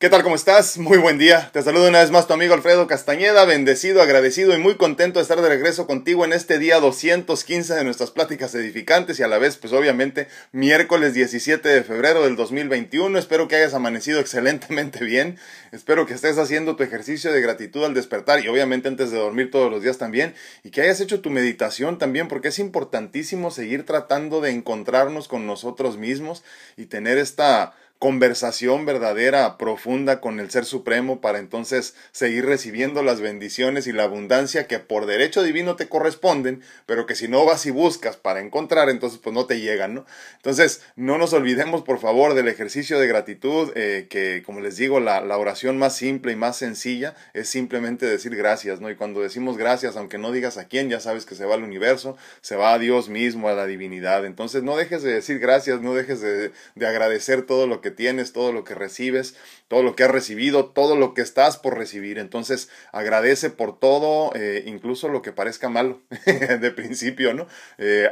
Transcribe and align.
¿Qué 0.00 0.08
tal? 0.08 0.22
¿Cómo 0.22 0.34
estás? 0.34 0.78
Muy 0.78 0.96
buen 0.96 1.18
día. 1.18 1.50
Te 1.52 1.60
saludo 1.60 1.86
una 1.86 2.00
vez 2.00 2.10
más 2.10 2.26
tu 2.26 2.32
amigo 2.32 2.54
Alfredo 2.54 2.86
Castañeda, 2.86 3.44
bendecido, 3.44 4.00
agradecido 4.00 4.54
y 4.54 4.58
muy 4.58 4.76
contento 4.76 5.18
de 5.18 5.24
estar 5.24 5.42
de 5.42 5.48
regreso 5.50 5.86
contigo 5.86 6.24
en 6.24 6.32
este 6.32 6.58
día 6.58 6.80
215 6.80 7.74
de 7.74 7.84
nuestras 7.84 8.10
pláticas 8.10 8.54
edificantes 8.54 9.20
y 9.20 9.24
a 9.24 9.28
la 9.28 9.36
vez, 9.36 9.58
pues 9.58 9.74
obviamente, 9.74 10.26
miércoles 10.52 11.12
17 11.12 11.68
de 11.68 11.84
febrero 11.84 12.22
del 12.22 12.34
2021. 12.34 13.18
Espero 13.18 13.46
que 13.46 13.56
hayas 13.56 13.74
amanecido 13.74 14.20
excelentemente 14.20 15.04
bien. 15.04 15.38
Espero 15.70 16.06
que 16.06 16.14
estés 16.14 16.38
haciendo 16.38 16.76
tu 16.76 16.82
ejercicio 16.82 17.30
de 17.30 17.42
gratitud 17.42 17.84
al 17.84 17.92
despertar 17.92 18.42
y 18.42 18.48
obviamente 18.48 18.88
antes 18.88 19.10
de 19.10 19.18
dormir 19.18 19.50
todos 19.50 19.70
los 19.70 19.82
días 19.82 19.98
también 19.98 20.34
y 20.64 20.70
que 20.70 20.80
hayas 20.80 21.02
hecho 21.02 21.20
tu 21.20 21.28
meditación 21.28 21.98
también 21.98 22.26
porque 22.26 22.48
es 22.48 22.58
importantísimo 22.58 23.50
seguir 23.50 23.84
tratando 23.84 24.40
de 24.40 24.48
encontrarnos 24.48 25.28
con 25.28 25.46
nosotros 25.46 25.98
mismos 25.98 26.42
y 26.78 26.86
tener 26.86 27.18
esta 27.18 27.74
conversación 28.00 28.86
verdadera, 28.86 29.58
profunda 29.58 30.22
con 30.22 30.40
el 30.40 30.50
Ser 30.50 30.64
Supremo 30.64 31.20
para 31.20 31.38
entonces 31.38 31.94
seguir 32.12 32.46
recibiendo 32.46 33.02
las 33.02 33.20
bendiciones 33.20 33.86
y 33.86 33.92
la 33.92 34.04
abundancia 34.04 34.66
que 34.66 34.78
por 34.78 35.04
derecho 35.04 35.42
divino 35.42 35.76
te 35.76 35.86
corresponden, 35.86 36.62
pero 36.86 37.04
que 37.04 37.14
si 37.14 37.28
no 37.28 37.44
vas 37.44 37.66
y 37.66 37.70
buscas 37.70 38.16
para 38.16 38.40
encontrar, 38.40 38.88
entonces 38.88 39.20
pues 39.22 39.34
no 39.34 39.44
te 39.44 39.60
llegan, 39.60 39.92
¿no? 39.92 40.06
Entonces 40.36 40.80
no 40.96 41.18
nos 41.18 41.34
olvidemos 41.34 41.82
por 41.82 41.98
favor 41.98 42.32
del 42.32 42.48
ejercicio 42.48 42.98
de 42.98 43.06
gratitud, 43.06 43.70
eh, 43.74 44.06
que 44.08 44.42
como 44.46 44.60
les 44.60 44.78
digo, 44.78 44.98
la, 44.98 45.20
oración 45.36 45.76
más 45.76 45.94
simple 45.94 46.32
y 46.32 46.36
más 46.36 46.56
sencilla 46.56 47.14
es 47.34 47.50
simplemente 47.50 48.06
decir 48.06 48.34
gracias, 48.34 48.80
¿no? 48.80 48.88
Y 48.88 48.96
cuando 48.96 49.20
decimos 49.20 49.58
gracias, 49.58 49.98
aunque 49.98 50.16
no 50.16 50.32
digas 50.32 50.56
a 50.56 50.68
quién, 50.68 50.88
ya 50.88 51.00
sabes 51.00 51.26
que 51.26 51.34
se 51.34 51.44
va 51.44 51.56
al 51.56 51.64
universo, 51.64 52.16
se 52.40 52.56
va 52.56 52.72
a 52.72 52.78
Dios 52.78 53.10
mismo, 53.10 53.50
a 53.50 53.52
la 53.52 53.66
divinidad. 53.66 54.24
Entonces 54.24 54.62
no 54.62 54.78
dejes 54.78 55.02
de 55.02 55.12
decir 55.12 55.38
gracias, 55.38 55.82
no 55.82 55.92
dejes 55.92 56.22
de, 56.22 56.52
de 56.76 56.86
agradecer 56.86 57.42
todo 57.42 57.66
lo 57.66 57.82
que 57.82 57.89
tienes, 57.90 58.32
todo 58.32 58.52
lo 58.52 58.64
que 58.64 58.74
recibes, 58.74 59.36
todo 59.68 59.82
lo 59.82 59.96
que 59.96 60.04
has 60.04 60.10
recibido, 60.10 60.66
todo 60.66 60.96
lo 60.96 61.14
que 61.14 61.22
estás 61.22 61.56
por 61.56 61.76
recibir. 61.76 62.18
Entonces 62.18 62.68
agradece 62.92 63.50
por 63.50 63.78
todo, 63.78 64.32
eh, 64.34 64.64
incluso 64.66 65.08
lo 65.08 65.22
que 65.22 65.32
parezca 65.32 65.68
malo 65.68 66.00
de 66.26 66.70
principio, 66.70 67.34
¿no? 67.34 67.46
Eh, 67.78 68.10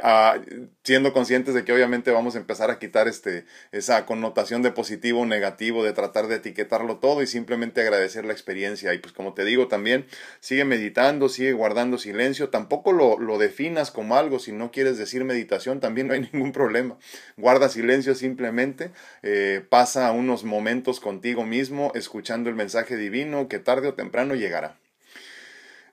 siendo 0.83 1.13
conscientes 1.13 1.53
de 1.53 1.63
que 1.63 1.73
obviamente 1.73 2.11
vamos 2.11 2.35
a 2.35 2.39
empezar 2.39 2.71
a 2.71 2.79
quitar 2.79 3.07
este, 3.07 3.45
esa 3.71 4.05
connotación 4.05 4.61
de 4.61 4.71
positivo 4.71 5.21
o 5.21 5.25
negativo, 5.25 5.83
de 5.83 5.93
tratar 5.93 6.27
de 6.27 6.35
etiquetarlo 6.35 6.97
todo 6.97 7.21
y 7.21 7.27
simplemente 7.27 7.81
agradecer 7.81 8.25
la 8.25 8.33
experiencia. 8.33 8.93
Y 8.93 8.99
pues 8.99 9.13
como 9.13 9.33
te 9.33 9.45
digo 9.45 9.67
también, 9.67 10.05
sigue 10.39 10.65
meditando, 10.65 11.29
sigue 11.29 11.53
guardando 11.53 11.97
silencio, 11.97 12.49
tampoco 12.49 12.91
lo, 12.91 13.19
lo 13.19 13.37
definas 13.37 13.91
como 13.91 14.15
algo, 14.15 14.39
si 14.39 14.51
no 14.51 14.71
quieres 14.71 14.97
decir 14.97 15.23
meditación 15.25 15.79
también 15.79 16.07
no 16.07 16.13
hay 16.13 16.21
ningún 16.33 16.51
problema. 16.51 16.97
Guarda 17.37 17.69
silencio 17.69 18.15
simplemente, 18.15 18.91
eh, 19.23 19.63
pasa 19.69 20.11
unos 20.11 20.43
momentos 20.43 20.99
contigo 20.99 21.45
mismo 21.45 21.91
escuchando 21.95 22.49
el 22.49 22.55
mensaje 22.55 22.97
divino 22.97 23.47
que 23.47 23.59
tarde 23.59 23.87
o 23.87 23.93
temprano 23.93 24.35
llegará. 24.35 24.77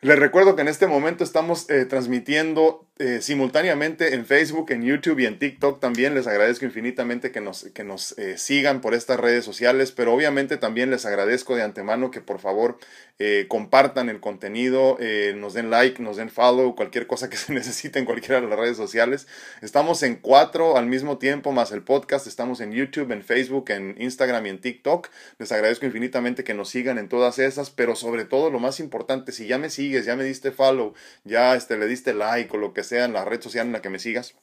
Les 0.00 0.18
recuerdo 0.18 0.56
que 0.56 0.62
en 0.62 0.68
este 0.68 0.86
momento 0.86 1.24
estamos 1.24 1.68
eh, 1.70 1.84
transmitiendo 1.84 2.85
eh, 2.98 3.20
simultáneamente 3.20 4.14
en 4.14 4.24
Facebook, 4.24 4.70
en 4.70 4.82
YouTube 4.82 5.18
y 5.18 5.26
en 5.26 5.38
TikTok 5.38 5.80
también. 5.80 6.14
Les 6.14 6.26
agradezco 6.26 6.64
infinitamente 6.64 7.30
que 7.30 7.42
nos, 7.42 7.64
que 7.74 7.84
nos 7.84 8.16
eh, 8.18 8.38
sigan 8.38 8.80
por 8.80 8.94
estas 8.94 9.20
redes 9.20 9.44
sociales, 9.44 9.92
pero 9.92 10.14
obviamente 10.14 10.56
también 10.56 10.90
les 10.90 11.04
agradezco 11.04 11.56
de 11.56 11.62
antemano 11.62 12.10
que 12.10 12.22
por 12.22 12.38
favor 12.38 12.78
eh, 13.18 13.44
compartan 13.48 14.08
el 14.08 14.20
contenido, 14.20 14.98
nos 15.36 15.52
den 15.52 15.70
like, 15.70 16.02
nos 16.02 16.16
den 16.16 16.30
follow, 16.30 16.74
cualquier 16.74 17.06
cosa 17.06 17.28
que 17.28 17.36
se 17.36 17.52
necesite 17.52 17.98
en 17.98 18.06
cualquiera 18.06 18.40
de 18.40 18.46
las 18.48 18.58
redes 18.58 18.78
sociales. 18.78 19.26
Estamos 19.60 20.02
en 20.02 20.16
cuatro 20.16 20.78
al 20.78 20.86
mismo 20.86 21.18
tiempo, 21.18 21.52
más 21.52 21.72
el 21.72 21.82
podcast. 21.82 22.26
Estamos 22.26 22.62
en 22.62 22.72
YouTube, 22.72 23.12
en 23.12 23.22
Facebook, 23.22 23.72
en 23.72 23.94
Instagram 23.98 24.46
y 24.46 24.48
en 24.48 24.60
TikTok. 24.62 25.08
Les 25.38 25.52
agradezco 25.52 25.84
infinitamente 25.84 26.44
que 26.44 26.54
nos 26.54 26.70
sigan 26.70 26.96
en 26.96 27.10
todas 27.10 27.38
esas, 27.38 27.68
pero 27.68 27.94
sobre 27.94 28.24
todo 28.24 28.50
lo 28.50 28.58
más 28.58 28.80
importante, 28.80 29.32
si 29.32 29.46
ya 29.46 29.58
me 29.58 29.68
sigues, 29.68 30.06
ya 30.06 30.16
me 30.16 30.24
diste 30.24 30.50
follow, 30.50 30.94
ya 31.24 31.54
este, 31.56 31.76
le 31.76 31.86
diste 31.86 32.14
like 32.14 32.56
o 32.56 32.58
lo 32.58 32.72
que 32.72 32.85
sea 32.86 33.04
en 33.04 33.12
la 33.12 33.24
red 33.26 33.42
social 33.42 33.66
en 33.66 33.72
la 33.74 33.82
que 33.82 33.90
me 33.90 33.98
sigas. 33.98 34.36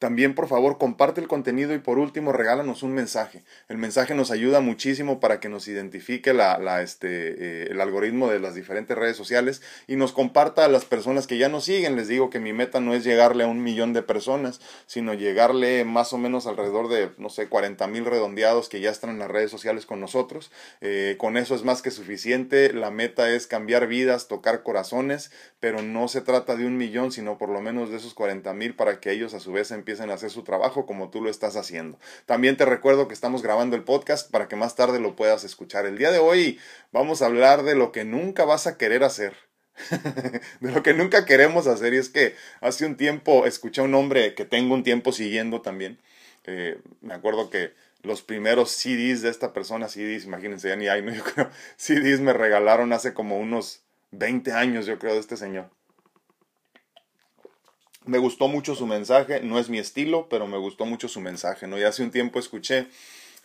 También, 0.00 0.34
por 0.34 0.48
favor, 0.48 0.78
comparte 0.78 1.20
el 1.20 1.28
contenido 1.28 1.74
y 1.74 1.78
por 1.78 1.98
último, 1.98 2.32
regálanos 2.32 2.82
un 2.82 2.94
mensaje. 2.94 3.42
El 3.68 3.76
mensaje 3.76 4.14
nos 4.14 4.30
ayuda 4.30 4.60
muchísimo 4.60 5.20
para 5.20 5.40
que 5.40 5.50
nos 5.50 5.68
identifique 5.68 6.32
la, 6.32 6.80
este, 6.80 7.08
eh, 7.08 7.68
el 7.70 7.82
algoritmo 7.82 8.30
de 8.30 8.40
las 8.40 8.54
diferentes 8.54 8.96
redes 8.96 9.18
sociales 9.18 9.60
y 9.86 9.96
nos 9.96 10.12
comparta 10.12 10.64
a 10.64 10.68
las 10.68 10.86
personas 10.86 11.26
que 11.26 11.36
ya 11.36 11.50
nos 11.50 11.66
siguen. 11.66 11.96
Les 11.96 12.08
digo 12.08 12.30
que 12.30 12.40
mi 12.40 12.54
meta 12.54 12.80
no 12.80 12.94
es 12.94 13.04
llegarle 13.04 13.44
a 13.44 13.46
un 13.46 13.62
millón 13.62 13.92
de 13.92 14.00
personas, 14.02 14.62
sino 14.86 15.12
llegarle 15.12 15.84
más 15.84 16.14
o 16.14 16.18
menos 16.18 16.46
alrededor 16.46 16.88
de, 16.88 17.10
no 17.18 17.28
sé, 17.28 17.48
40 17.48 17.86
mil 17.86 18.06
redondeados 18.06 18.70
que 18.70 18.80
ya 18.80 18.88
están 18.88 19.10
en 19.10 19.18
las 19.18 19.30
redes 19.30 19.50
sociales 19.50 19.84
con 19.84 20.00
nosotros. 20.00 20.50
Eh, 20.80 21.16
con 21.18 21.36
eso 21.36 21.54
es 21.54 21.62
más 21.62 21.82
que 21.82 21.90
suficiente. 21.90 22.72
La 22.72 22.90
meta 22.90 23.28
es 23.28 23.46
cambiar 23.46 23.86
vidas, 23.86 24.28
tocar 24.28 24.62
corazones, 24.62 25.30
pero 25.60 25.82
no 25.82 26.08
se 26.08 26.22
trata 26.22 26.56
de 26.56 26.64
un 26.64 26.78
millón, 26.78 27.12
sino 27.12 27.36
por 27.36 27.50
lo 27.50 27.60
menos 27.60 27.90
de 27.90 27.98
esos 27.98 28.14
40 28.14 28.54
mil 28.54 28.74
para 28.74 28.98
que 28.98 29.12
ellos 29.12 29.34
a 29.34 29.40
su 29.40 29.52
vez 29.52 29.70
empiecen 29.70 29.89
empiecen 29.90 30.10
a 30.12 30.14
hacer 30.14 30.30
su 30.30 30.44
trabajo 30.44 30.86
como 30.86 31.10
tú 31.10 31.20
lo 31.20 31.30
estás 31.30 31.56
haciendo. 31.56 31.98
También 32.24 32.56
te 32.56 32.64
recuerdo 32.64 33.08
que 33.08 33.14
estamos 33.14 33.42
grabando 33.42 33.74
el 33.74 33.82
podcast 33.82 34.30
para 34.30 34.46
que 34.46 34.54
más 34.54 34.76
tarde 34.76 35.00
lo 35.00 35.16
puedas 35.16 35.42
escuchar. 35.42 35.84
El 35.84 35.98
día 35.98 36.12
de 36.12 36.20
hoy 36.20 36.60
vamos 36.92 37.22
a 37.22 37.26
hablar 37.26 37.64
de 37.64 37.74
lo 37.74 37.90
que 37.90 38.04
nunca 38.04 38.44
vas 38.44 38.68
a 38.68 38.78
querer 38.78 39.02
hacer. 39.02 39.34
de 40.60 40.70
lo 40.70 40.84
que 40.84 40.94
nunca 40.94 41.24
queremos 41.24 41.66
hacer. 41.66 41.92
Y 41.94 41.96
es 41.96 42.08
que 42.08 42.36
hace 42.60 42.86
un 42.86 42.96
tiempo 42.96 43.46
escuché 43.46 43.80
a 43.80 43.84
un 43.84 43.94
hombre 43.96 44.34
que 44.34 44.44
tengo 44.44 44.74
un 44.74 44.84
tiempo 44.84 45.10
siguiendo 45.10 45.60
también. 45.60 45.98
Eh, 46.46 46.78
me 47.00 47.14
acuerdo 47.14 47.50
que 47.50 47.72
los 48.02 48.22
primeros 48.22 48.70
CDs 48.70 49.22
de 49.22 49.30
esta 49.30 49.52
persona, 49.52 49.88
CDs, 49.88 50.24
imagínense, 50.24 50.68
ya 50.68 50.76
ni 50.76 50.86
hay, 50.86 51.02
¿no? 51.02 51.12
Yo 51.14 51.24
creo, 51.24 51.50
CDs 51.76 52.20
me 52.20 52.32
regalaron 52.32 52.92
hace 52.92 53.12
como 53.12 53.40
unos 53.40 53.82
20 54.12 54.52
años, 54.52 54.86
yo 54.86 55.00
creo, 55.00 55.14
de 55.14 55.20
este 55.20 55.36
señor. 55.36 55.68
Me 58.06 58.18
gustó 58.18 58.48
mucho 58.48 58.74
su 58.74 58.86
mensaje, 58.86 59.40
no 59.40 59.58
es 59.58 59.68
mi 59.68 59.78
estilo, 59.78 60.28
pero 60.30 60.46
me 60.46 60.56
gustó 60.56 60.86
mucho 60.86 61.06
su 61.06 61.20
mensaje, 61.20 61.66
¿no? 61.66 61.78
Y 61.78 61.82
hace 61.82 62.02
un 62.02 62.10
tiempo 62.10 62.38
escuché 62.38 62.88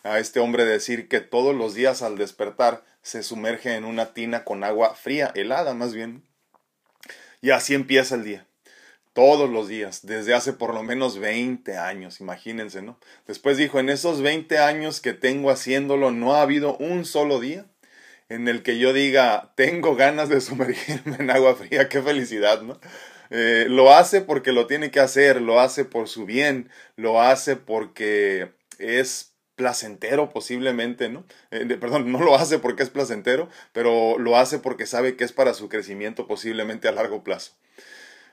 a 0.04 0.20
este 0.20 0.40
hombre 0.40 0.66
decir 0.66 1.08
que 1.10 1.20
todos 1.20 1.54
los 1.54 1.74
días 1.74 2.02
al 2.02 2.18
despertar 2.18 2.84
se 3.02 3.22
sumerge 3.22 3.76
en 3.76 3.86
una 3.86 4.14
tina 4.14 4.44
con 4.44 4.64
agua 4.64 4.96
fría, 4.96 5.32
helada 5.36 5.74
más 5.74 5.94
bien. 5.94 6.24
Y 7.42 7.52
así 7.52 7.74
empieza 7.74 8.16
el 8.16 8.24
día. 8.24 8.48
Todos 9.14 9.50
los 9.50 9.68
días, 9.68 10.06
desde 10.06 10.34
hace 10.34 10.54
por 10.54 10.74
lo 10.74 10.84
menos 10.84 11.20
20 11.20 11.78
años, 11.78 12.20
imagínense, 12.20 12.82
¿no? 12.82 12.98
Después 13.28 13.58
dijo, 13.58 13.80
en 13.80 13.90
esos 13.90 14.22
20 14.22 14.58
años 14.58 15.02
que 15.02 15.14
tengo 15.14 15.52
haciéndolo, 15.52 16.12
no 16.12 16.36
ha 16.36 16.42
habido 16.42 16.78
un 16.78 17.06
solo 17.06 17.40
día 17.40 17.66
en 18.30 18.48
el 18.48 18.64
que 18.64 18.78
yo 18.78 18.94
diga, 18.94 19.54
tengo 19.56 19.96
ganas 19.96 20.30
de 20.30 20.42
sumergirme 20.42 21.18
en 21.20 21.30
agua 21.30 21.56
fría, 21.56 21.90
qué 21.90 22.02
felicidad, 22.02 22.62
¿no? 22.62 22.80
Eh, 23.30 23.66
lo 23.70 23.94
hace 23.94 24.22
porque 24.22 24.52
lo 24.52 24.68
tiene 24.68 24.92
que 24.92 25.00
hacer, 25.00 25.42
lo 25.42 25.60
hace 25.60 25.86
por 25.86 26.08
su 26.08 26.26
bien, 26.26 26.70
lo 26.96 27.22
hace 27.22 27.56
porque 27.56 28.52
es 28.80 29.34
placentero 29.56 30.30
posiblemente, 30.30 31.10
¿no? 31.10 31.26
Eh, 31.52 31.66
perdón, 31.80 32.12
no 32.12 32.20
lo 32.20 32.36
hace 32.36 32.60
porque 32.60 32.84
es 32.84 32.90
placentero, 32.90 33.50
pero 33.74 34.18
lo 34.20 34.38
hace 34.38 34.60
porque 34.60 34.86
sabe 34.86 35.16
que 35.16 35.24
es 35.24 35.32
para 35.32 35.54
su 35.54 35.70
crecimiento 35.70 36.28
posiblemente 36.28 36.88
a 36.88 36.92
largo 36.92 37.24
plazo. 37.24 37.54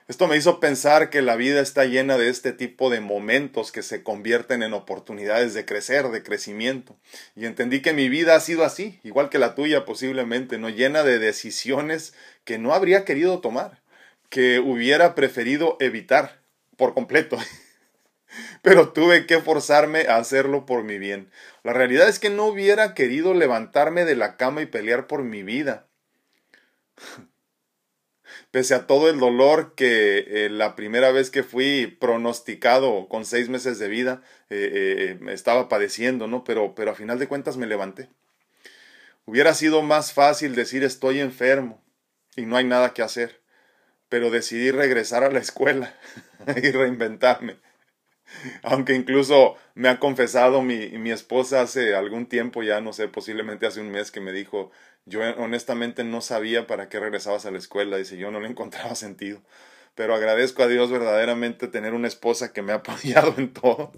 Esto 0.09 0.27
me 0.27 0.35
hizo 0.35 0.59
pensar 0.59 1.09
que 1.09 1.21
la 1.21 1.37
vida 1.37 1.61
está 1.61 1.85
llena 1.85 2.17
de 2.17 2.27
este 2.27 2.51
tipo 2.51 2.89
de 2.89 2.99
momentos 2.99 3.71
que 3.71 3.81
se 3.81 4.03
convierten 4.03 4.61
en 4.61 4.73
oportunidades 4.73 5.53
de 5.53 5.63
crecer, 5.63 6.09
de 6.09 6.23
crecimiento. 6.23 6.97
Y 7.37 7.45
entendí 7.45 7.81
que 7.81 7.93
mi 7.93 8.09
vida 8.09 8.35
ha 8.35 8.41
sido 8.41 8.65
así, 8.65 8.99
igual 9.03 9.29
que 9.29 9.39
la 9.39 9.55
tuya 9.55 9.85
posiblemente, 9.85 10.57
¿no? 10.57 10.67
Llena 10.67 11.03
de 11.03 11.19
decisiones 11.19 12.13
que 12.43 12.57
no 12.57 12.73
habría 12.73 13.05
querido 13.05 13.39
tomar 13.39 13.79
que 14.33 14.57
hubiera 14.57 15.13
preferido 15.13 15.77
evitar 15.79 16.41
por 16.75 16.95
completo. 16.95 17.37
Pero 18.63 18.91
tuve 18.91 19.27
que 19.27 19.37
forzarme 19.37 20.07
a 20.07 20.15
hacerlo 20.15 20.65
por 20.65 20.83
mi 20.83 20.97
bien. 20.97 21.29
La 21.61 21.71
realidad 21.71 22.09
es 22.09 22.17
que 22.17 22.31
no 22.31 22.45
hubiera 22.45 22.95
querido 22.95 23.35
levantarme 23.35 24.05
de 24.05 24.15
la 24.15 24.35
cama 24.35 24.63
y 24.63 24.65
pelear 24.65 25.05
por 25.05 25.21
mi 25.21 25.43
vida. 25.43 25.85
Pese 28.49 28.73
a 28.73 28.87
todo 28.87 29.07
el 29.07 29.19
dolor 29.19 29.75
que 29.75 30.25
eh, 30.27 30.49
la 30.49 30.75
primera 30.75 31.11
vez 31.11 31.29
que 31.29 31.43
fui 31.43 31.85
pronosticado 31.85 33.07
con 33.09 33.25
seis 33.25 33.49
meses 33.49 33.77
de 33.77 33.87
vida 33.87 34.23
eh, 34.49 35.19
eh, 35.21 35.31
estaba 35.31 35.69
padeciendo, 35.69 36.25
¿no? 36.25 36.43
Pero, 36.43 36.73
pero 36.73 36.89
a 36.89 36.95
final 36.95 37.19
de 37.19 37.27
cuentas 37.27 37.55
me 37.55 37.67
levanté. 37.67 38.09
Hubiera 39.25 39.53
sido 39.53 39.83
más 39.83 40.11
fácil 40.11 40.55
decir 40.55 40.83
estoy 40.83 41.19
enfermo 41.19 41.83
y 42.35 42.47
no 42.47 42.57
hay 42.57 42.63
nada 42.65 42.95
que 42.95 43.03
hacer 43.03 43.42
pero 44.13 44.29
decidí 44.29 44.69
regresar 44.69 45.23
a 45.23 45.31
la 45.31 45.39
escuela 45.39 45.91
y 46.55 46.69
reinventarme. 46.69 47.57
Aunque 48.61 48.93
incluso 48.93 49.55
me 49.73 49.89
ha 49.89 49.97
confesado 49.97 50.61
mi, 50.61 50.89
mi 50.99 51.09
esposa 51.09 51.61
hace 51.61 51.95
algún 51.95 52.27
tiempo, 52.27 52.61
ya 52.61 52.79
no 52.79 52.93
sé, 52.93 53.07
posiblemente 53.07 53.65
hace 53.65 53.81
un 53.81 53.89
mes 53.89 54.11
que 54.11 54.21
me 54.21 54.31
dijo, 54.31 54.69
yo 55.07 55.21
honestamente 55.37 56.03
no 56.03 56.21
sabía 56.21 56.67
para 56.67 56.89
qué 56.89 56.99
regresabas 56.99 57.47
a 57.47 57.51
la 57.51 57.57
escuela, 57.57 57.97
dice, 57.97 58.17
yo 58.17 58.29
no 58.29 58.39
le 58.39 58.49
encontraba 58.49 58.93
sentido. 58.95 59.41
Pero 59.95 60.13
agradezco 60.13 60.61
a 60.61 60.67
Dios 60.67 60.91
verdaderamente 60.91 61.67
tener 61.67 61.95
una 61.95 62.07
esposa 62.07 62.53
que 62.53 62.61
me 62.61 62.71
ha 62.71 62.75
apoyado 62.85 63.33
en 63.39 63.51
todo, 63.51 63.93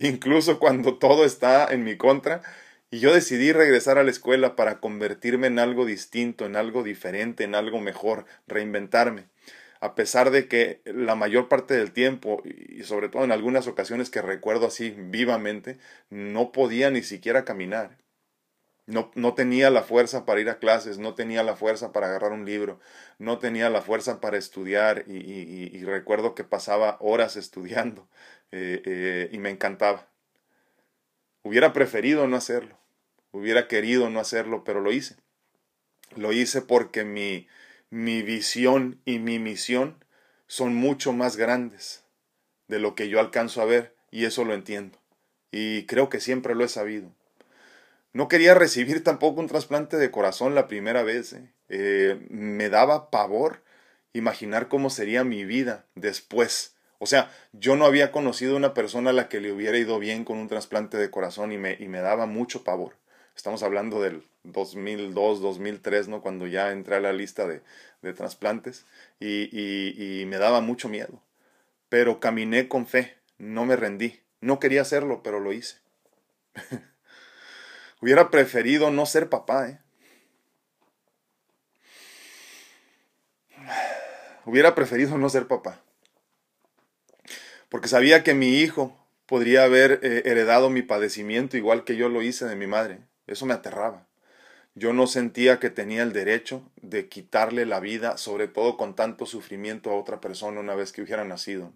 incluso 0.00 0.58
cuando 0.58 0.98
todo 0.98 1.24
está 1.24 1.68
en 1.72 1.84
mi 1.84 1.96
contra 1.96 2.42
Y 2.90 2.98
yo 2.98 3.14
decidí 3.14 3.52
regresar 3.52 3.98
a 3.98 4.02
la 4.02 4.10
escuela 4.10 4.56
para 4.56 4.80
convertirme 4.80 5.46
en 5.46 5.60
algo 5.60 5.86
distinto, 5.86 6.44
en 6.46 6.56
algo 6.56 6.82
diferente, 6.82 7.44
en 7.44 7.54
algo 7.54 7.80
mejor, 7.80 8.26
reinventarme. 8.48 9.26
A 9.80 9.94
pesar 9.94 10.30
de 10.30 10.46
que 10.46 10.82
la 10.84 11.14
mayor 11.14 11.48
parte 11.48 11.74
del 11.74 11.92
tiempo, 11.92 12.42
y 12.44 12.82
sobre 12.84 13.08
todo 13.08 13.24
en 13.24 13.32
algunas 13.32 13.66
ocasiones 13.66 14.10
que 14.10 14.20
recuerdo 14.20 14.66
así 14.66 14.90
vivamente, 14.90 15.78
no 16.10 16.52
podía 16.52 16.90
ni 16.90 17.02
siquiera 17.02 17.44
caminar. 17.46 17.96
No, 18.86 19.10
no, 19.14 19.34
tenía 19.34 19.70
la 19.70 19.82
fuerza 19.82 20.26
para 20.26 20.40
ir 20.40 20.50
a 20.50 20.58
clases, 20.58 20.98
no 20.98 21.14
tenía 21.14 21.42
la 21.44 21.54
fuerza 21.54 21.92
para 21.92 22.08
agarrar 22.08 22.32
un 22.32 22.44
libro, 22.44 22.80
no 23.18 23.38
tenía 23.38 23.70
la 23.70 23.82
fuerza 23.82 24.20
para 24.20 24.36
estudiar 24.36 25.04
y, 25.06 25.82
recuerdo 25.84 26.34
que 26.34 26.44
pasaba 26.44 26.96
horas 27.00 27.36
estudiando 27.36 28.08
eh, 28.50 28.82
eh, 28.84 29.28
y 29.32 29.38
me 29.38 29.50
encantaba. 29.50 30.08
Hubiera 31.42 31.72
preferido 31.72 32.26
no 32.26 32.36
hacerlo, 32.36 32.76
hubiera 33.30 33.68
querido 33.68 34.10
no 34.10 34.20
hacerlo, 34.20 34.64
pero 34.64 34.80
lo 34.80 34.92
hice. 34.92 35.16
Lo 36.16 36.32
hice 36.32 36.60
porque 36.60 37.04
mi, 37.04 37.46
mi 37.90 38.22
visión 38.22 39.00
y 39.04 39.18
mi 39.18 39.38
misión 39.38 40.04
son 40.46 40.74
mucho 40.74 41.12
más 41.12 41.36
grandes 41.36 42.04
de 42.68 42.78
lo 42.78 42.94
que 42.94 43.08
yo 43.08 43.20
alcanzo 43.20 43.60
a 43.60 43.66
ver 43.66 43.94
y 44.10 44.24
eso 44.24 44.44
lo 44.44 44.54
entiendo. 44.54 44.98
Y 45.50 45.86
creo 45.86 46.08
que 46.08 46.20
siempre 46.20 46.54
lo 46.54 46.64
he 46.64 46.68
sabido. 46.68 47.12
No 48.12 48.28
quería 48.28 48.54
recibir 48.54 49.04
tampoco 49.04 49.40
un 49.40 49.48
trasplante 49.48 49.96
de 49.96 50.10
corazón 50.10 50.54
la 50.54 50.68
primera 50.68 51.02
vez. 51.02 51.32
¿eh? 51.32 51.52
Eh, 51.68 52.26
me 52.30 52.68
daba 52.68 53.10
pavor 53.10 53.62
imaginar 54.12 54.68
cómo 54.68 54.90
sería 54.90 55.24
mi 55.24 55.44
vida 55.44 55.86
después. 55.94 56.76
O 56.98 57.06
sea, 57.06 57.30
yo 57.52 57.76
no 57.76 57.86
había 57.86 58.12
conocido 58.12 58.56
una 58.56 58.74
persona 58.74 59.10
a 59.10 59.14
la 59.14 59.28
que 59.28 59.40
le 59.40 59.52
hubiera 59.52 59.78
ido 59.78 59.98
bien 59.98 60.24
con 60.24 60.38
un 60.38 60.48
trasplante 60.48 60.96
de 60.96 61.10
corazón 61.10 61.52
y 61.52 61.58
me, 61.58 61.76
y 61.78 61.88
me 61.88 62.00
daba 62.00 62.26
mucho 62.26 62.62
pavor. 62.64 62.94
Estamos 63.36 63.62
hablando 63.62 64.00
del 64.00 64.22
2002, 64.44 65.40
2003, 65.40 66.08
¿no? 66.08 66.22
Cuando 66.22 66.46
ya 66.46 66.72
entré 66.72 66.96
a 66.96 67.00
la 67.00 67.12
lista 67.12 67.46
de, 67.46 67.62
de 68.02 68.12
trasplantes 68.12 68.86
y, 69.18 69.48
y, 69.52 70.24
me 70.26 70.38
daba 70.38 70.60
mucho 70.60 70.88
miedo. 70.88 71.22
Pero 71.88 72.20
caminé 72.20 72.68
con 72.68 72.86
fe, 72.86 73.16
no 73.38 73.64
me 73.64 73.76
rendí. 73.76 74.20
No 74.40 74.58
quería 74.58 74.82
hacerlo, 74.82 75.22
pero 75.22 75.40
lo 75.40 75.52
hice. 75.52 75.76
Hubiera 78.00 78.30
preferido 78.30 78.90
no 78.90 79.04
ser 79.06 79.28
papá, 79.28 79.68
¿eh? 79.68 79.78
Hubiera 84.46 84.74
preferido 84.74 85.18
no 85.18 85.28
ser 85.28 85.46
papá. 85.46 85.82
Porque 87.68 87.88
sabía 87.88 88.24
que 88.24 88.34
mi 88.34 88.58
hijo 88.60 88.96
podría 89.26 89.64
haber 89.64 90.00
eh, 90.02 90.22
heredado 90.24 90.70
mi 90.70 90.82
padecimiento 90.82 91.56
igual 91.56 91.84
que 91.84 91.96
yo 91.96 92.08
lo 92.08 92.22
hice 92.22 92.46
de 92.46 92.56
mi 92.56 92.66
madre. 92.66 92.98
Eso 93.26 93.46
me 93.46 93.54
aterraba. 93.54 94.09
Yo 94.74 94.92
no 94.92 95.06
sentía 95.06 95.58
que 95.58 95.70
tenía 95.70 96.02
el 96.02 96.12
derecho 96.12 96.62
de 96.80 97.08
quitarle 97.08 97.66
la 97.66 97.80
vida, 97.80 98.16
sobre 98.16 98.48
todo 98.48 98.76
con 98.76 98.94
tanto 98.94 99.26
sufrimiento 99.26 99.90
a 99.90 99.96
otra 99.96 100.20
persona 100.20 100.60
una 100.60 100.74
vez 100.74 100.92
que 100.92 101.02
hubiera 101.02 101.24
nacido. 101.24 101.72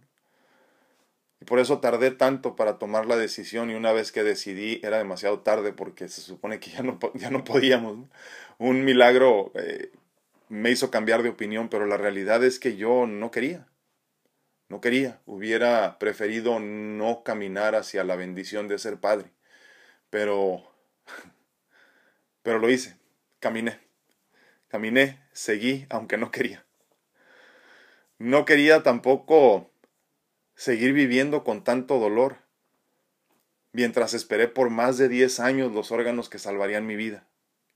Y 1.41 1.45
por 1.45 1.59
eso 1.59 1.81
tardé 1.81 2.11
tanto 2.11 2.57
para 2.57 2.79
tomar 2.79 3.07
la 3.07 3.17
decisión 3.17 3.71
y 3.71 3.75
una 3.75 3.93
vez 3.93 4.13
que 4.13 4.23
decidí 4.23 4.81
era 4.83 4.99
demasiado 4.99 5.41
tarde 5.41 5.73
porque 5.73 6.09
se 6.09 6.21
supone 6.21 6.61
que 6.61 6.71
ya 6.71 6.83
no, 6.83 6.99
ya 7.15 7.31
no 7.31 7.45
podíamos. 7.45 8.09
Un 8.59 8.85
milagro 8.85 9.53
eh, 9.55 9.91
me 10.49 10.71
hizo 10.71 10.91
cambiar 10.91 11.23
de 11.23 11.31
opinión, 11.31 11.69
pero 11.69 11.87
la 11.87 11.97
realidad 11.97 12.45
es 12.45 12.59
que 12.59 12.77
yo 12.77 13.07
no 13.07 13.31
quería. 13.31 13.67
No 14.69 14.81
quería. 14.81 15.21
Hubiera 15.27 15.99
preferido 15.99 16.61
no 16.61 17.23
caminar 17.25 17.75
hacia 17.75 18.05
la 18.05 18.17
bendición 18.17 18.69
de 18.69 18.79
ser 18.79 18.99
padre. 18.99 19.31
Pero, 20.11 20.63
pero 22.45 22.61
lo 22.61 22.71
hice. 22.71 22.97
Caminé. 23.41 23.81
Caminé, 24.69 25.19
seguí, 25.33 25.87
aunque 25.89 26.19
no 26.19 26.31
quería. 26.31 26.65
No 28.19 28.45
quería 28.45 28.85
tampoco 28.85 29.71
seguir 30.55 30.93
viviendo 30.93 31.43
con 31.43 31.65
tanto 31.65 31.99
dolor, 31.99 32.37
mientras 33.73 34.15
esperé 34.15 34.47
por 34.47 34.71
más 34.71 34.99
de 34.99 35.09
10 35.09 35.41
años 35.41 35.73
los 35.73 35.91
órganos 35.91 36.29
que 36.29 36.39
salvarían 36.39 36.87
mi 36.87 36.97
vida, 36.97 37.27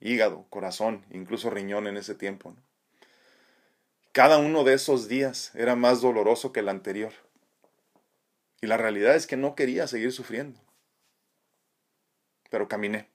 hígado, 0.01 0.47
corazón, 0.51 1.05
incluso 1.11 1.51
riñón 1.51 1.87
en 1.87 1.97
ese 1.97 2.15
tiempo. 2.15 2.55
Cada 4.13 4.39
uno 4.39 4.65
de 4.65 4.75
esos 4.75 5.09
días 5.09 5.51
era 5.55 5.77
más 5.77 6.03
doloroso 6.03 6.53
que 6.53 6.61
el 6.61 6.69
anterior. 6.69 7.13
Y 8.61 8.67
la 8.67 8.77
realidad 8.77 9.17
es 9.17 9.27
que 9.27 9.37
no 9.37 9.55
quería 9.55 9.87
seguir 9.87 10.13
sufriendo. 10.13 10.61
Pero 12.51 12.69
caminé. 12.69 13.09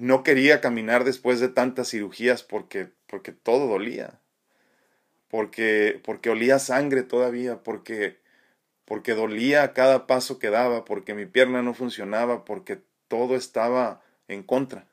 No 0.00 0.22
quería 0.22 0.60
caminar 0.60 1.04
después 1.04 1.40
de 1.40 1.48
tantas 1.48 1.88
cirugías 1.88 2.42
porque, 2.42 2.90
porque 3.06 3.32
todo 3.32 3.66
dolía 3.66 4.20
porque, 5.30 6.00
porque 6.04 6.28
olía 6.28 6.58
sangre 6.58 7.04
todavía, 7.04 7.62
porque, 7.62 8.18
porque 8.84 9.14
dolía 9.14 9.72
cada 9.72 10.06
paso 10.06 10.38
que 10.38 10.50
daba, 10.50 10.84
porque 10.84 11.14
mi 11.14 11.24
pierna 11.24 11.62
no 11.62 11.72
funcionaba, 11.72 12.44
porque 12.44 12.82
todo 13.08 13.36
estaba 13.36 14.02
en 14.26 14.42
contra. 14.42 14.86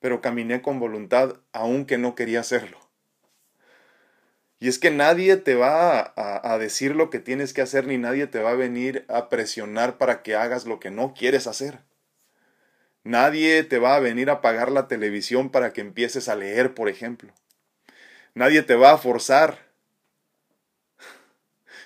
Pero 0.00 0.22
caminé 0.22 0.62
con 0.62 0.80
voluntad 0.80 1.36
aunque 1.52 1.98
no 1.98 2.14
quería 2.14 2.40
hacerlo. 2.40 2.78
Y 4.58 4.68
es 4.68 4.78
que 4.78 4.90
nadie 4.90 5.36
te 5.36 5.54
va 5.54 6.00
a, 6.00 6.52
a, 6.52 6.58
decir 6.58 6.94
lo 6.94 7.08
que 7.08 7.18
tienes 7.18 7.52
que 7.54 7.62
hacer, 7.62 7.86
ni 7.86 7.98
nadie 7.98 8.26
te 8.26 8.40
va 8.40 8.50
a 8.50 8.54
venir 8.54 9.06
a 9.08 9.30
presionar 9.30 9.96
para 9.96 10.22
que 10.22 10.34
hagas 10.34 10.66
lo 10.66 10.80
que 10.80 10.90
no 10.90 11.14
quieres 11.14 11.46
hacer. 11.46 11.80
Nadie 13.02 13.64
te 13.64 13.78
va 13.78 13.96
a 13.96 14.00
venir 14.00 14.28
a 14.28 14.40
pagar 14.40 14.70
la 14.70 14.86
televisión 14.86 15.50
para 15.50 15.72
que 15.72 15.80
empieces 15.80 16.28
a 16.28 16.36
leer, 16.36 16.74
por 16.74 16.88
ejemplo. 16.88 17.32
Nadie 18.34 18.62
te 18.62 18.74
va 18.74 18.92
a 18.92 18.98
forzar 18.98 19.58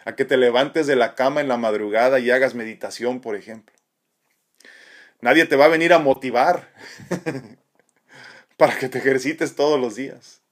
a 0.04 0.16
que 0.16 0.24
te 0.24 0.36
levantes 0.36 0.86
de 0.86 0.96
la 0.96 1.14
cama 1.14 1.40
en 1.40 1.48
la 1.48 1.56
madrugada 1.56 2.18
y 2.18 2.30
hagas 2.30 2.54
meditación, 2.54 3.20
por 3.20 3.36
ejemplo. 3.36 3.74
Nadie 5.20 5.46
te 5.46 5.56
va 5.56 5.66
a 5.66 5.68
venir 5.68 5.92
a 5.92 5.98
motivar 5.98 6.68
para 8.56 8.78
que 8.78 8.88
te 8.88 8.98
ejercites 8.98 9.56
todos 9.56 9.80
los 9.80 9.94
días. 9.94 10.42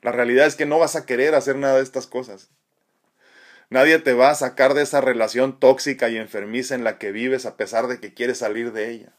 La 0.00 0.10
realidad 0.10 0.46
es 0.46 0.56
que 0.56 0.66
no 0.66 0.78
vas 0.78 0.96
a 0.96 1.06
querer 1.06 1.34
hacer 1.36 1.56
nada 1.56 1.76
de 1.76 1.82
estas 1.82 2.08
cosas. 2.08 2.50
Nadie 3.70 3.98
te 4.00 4.12
va 4.12 4.30
a 4.30 4.34
sacar 4.34 4.74
de 4.74 4.82
esa 4.82 5.00
relación 5.00 5.60
tóxica 5.60 6.08
y 6.08 6.16
enfermiza 6.16 6.74
en 6.74 6.82
la 6.82 6.98
que 6.98 7.12
vives 7.12 7.46
a 7.46 7.56
pesar 7.56 7.86
de 7.86 8.00
que 8.00 8.12
quieres 8.12 8.38
salir 8.38 8.72
de 8.72 8.90
ella. 8.90 9.12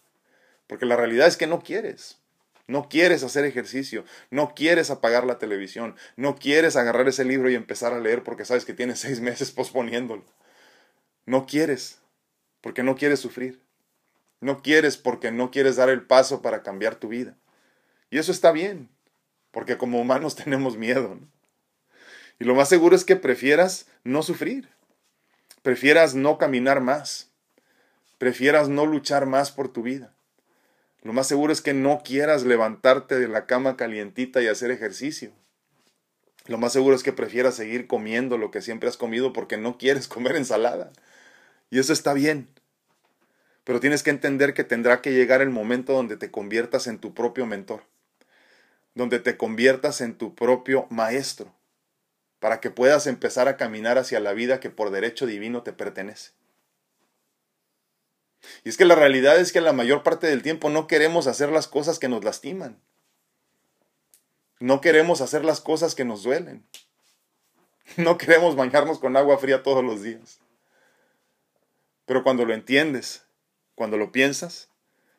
Porque 0.68 0.86
la 0.86 0.96
realidad 0.96 1.28
es 1.28 1.38
que 1.38 1.48
no 1.48 1.62
quieres. 1.62 2.20
No 2.66 2.88
quieres 2.88 3.24
hacer 3.24 3.44
ejercicio, 3.44 4.06
no 4.30 4.56
quieres 4.56 4.90
apagar 4.90 5.26
la 5.26 5.38
televisión, 5.38 5.96
no 6.16 6.36
quieres 6.36 6.78
agarrar 6.78 7.10
ese 7.10 7.26
libro 7.26 7.50
y 7.50 7.56
empezar 7.56 7.94
a 7.94 8.00
leer 8.00 8.24
porque 8.24 8.46
sabes 8.46 8.64
que 8.64 8.74
tienes 8.74 9.00
seis 9.02 9.20
meses 9.20 9.52
posponiéndolo. 9.52 10.24
No 11.26 11.46
quieres, 11.46 12.00
porque 12.62 12.84
no 12.84 12.96
quieres 12.96 13.20
sufrir. 13.20 13.62
No 14.40 14.62
quieres 14.62 14.98
porque 14.98 15.32
no 15.32 15.52
quieres 15.52 15.78
dar 15.78 15.90
el 15.90 16.06
paso 16.06 16.42
para 16.42 16.64
cambiar 16.64 16.96
tu 16.96 17.08
vida. 17.08 17.38
Y 18.10 18.18
eso 18.18 18.32
está 18.32 18.52
bien, 18.52 18.90
porque 19.52 19.78
como 19.78 20.00
humanos 20.00 20.36
tenemos 20.44 20.78
miedo. 20.78 21.18
Y 22.40 22.46
lo 22.46 22.56
más 22.56 22.70
seguro 22.70 22.96
es 22.96 23.06
que 23.06 23.16
prefieras 23.16 23.88
no 24.04 24.24
sufrir, 24.24 24.70
prefieras 25.62 26.16
no 26.16 26.38
caminar 26.38 26.82
más, 26.82 27.32
prefieras 28.18 28.70
no 28.70 28.86
luchar 28.86 29.26
más 29.26 29.52
por 29.52 29.70
tu 29.70 29.82
vida. 29.82 30.14
Lo 31.04 31.12
más 31.12 31.28
seguro 31.28 31.52
es 31.52 31.62
que 31.62 31.74
no 31.74 32.02
quieras 32.04 32.44
levantarte 32.44 33.20
de 33.20 33.28
la 33.28 33.46
cama 33.46 33.76
calientita 33.76 34.42
y 34.42 34.48
hacer 34.48 34.72
ejercicio. 34.72 35.32
Lo 36.48 36.58
más 36.58 36.72
seguro 36.72 36.96
es 36.96 37.04
que 37.04 37.12
prefieras 37.12 37.56
seguir 37.56 37.88
comiendo 37.88 38.38
lo 38.38 38.52
que 38.52 38.62
siempre 38.62 38.88
has 38.88 38.96
comido 38.96 39.34
porque 39.34 39.58
no 39.58 39.78
quieres 39.78 40.08
comer 40.10 40.38
ensalada. 40.38 40.92
Y 41.70 41.80
eso 41.80 41.92
está 41.92 42.14
bien. 42.14 42.48
Pero 43.66 43.82
tienes 43.82 44.02
que 44.02 44.12
entender 44.12 44.54
que 44.54 44.64
tendrá 44.64 45.02
que 45.02 45.12
llegar 45.12 45.42
el 45.42 45.50
momento 45.50 45.94
donde 45.94 46.18
te 46.18 46.32
conviertas 46.32 46.88
en 46.88 47.00
tu 47.00 47.14
propio 47.14 47.46
mentor, 47.46 47.84
donde 48.96 49.20
te 49.20 49.38
conviertas 49.38 50.02
en 50.02 50.16
tu 50.16 50.36
propio 50.36 50.86
maestro, 50.90 51.54
para 52.40 52.60
que 52.60 52.72
puedas 52.72 53.08
empezar 53.08 53.48
a 53.48 53.56
caminar 53.56 53.98
hacia 53.98 54.20
la 54.20 54.34
vida 54.34 54.60
que 54.60 54.70
por 54.70 54.92
derecho 54.92 55.26
divino 55.26 55.64
te 55.64 55.72
pertenece. 55.72 56.32
Y 58.64 58.70
es 58.70 58.78
que 58.78 58.86
la 58.86 58.96
realidad 58.96 59.40
es 59.40 59.52
que 59.52 59.62
la 59.62 59.74
mayor 59.74 60.04
parte 60.04 60.28
del 60.28 60.42
tiempo 60.42 60.70
no 60.70 60.88
queremos 60.88 61.28
hacer 61.28 61.50
las 61.50 61.68
cosas 61.68 62.00
que 62.00 62.10
nos 62.10 62.24
lastiman. 62.24 62.80
No 64.60 64.82
queremos 64.82 65.22
hacer 65.22 65.44
las 65.44 65.62
cosas 65.62 65.96
que 65.96 66.06
nos 66.06 66.24
duelen. 66.24 66.66
No 67.98 68.18
queremos 68.18 68.56
bañarnos 68.56 68.98
con 68.98 69.18
agua 69.18 69.38
fría 69.38 69.62
todos 69.62 69.84
los 69.84 70.02
días. 70.02 70.40
Pero 72.06 72.24
cuando 72.24 72.46
lo 72.46 72.54
entiendes, 72.54 73.26
cuando 73.76 73.98
lo 73.98 74.12
piensas, 74.14 74.70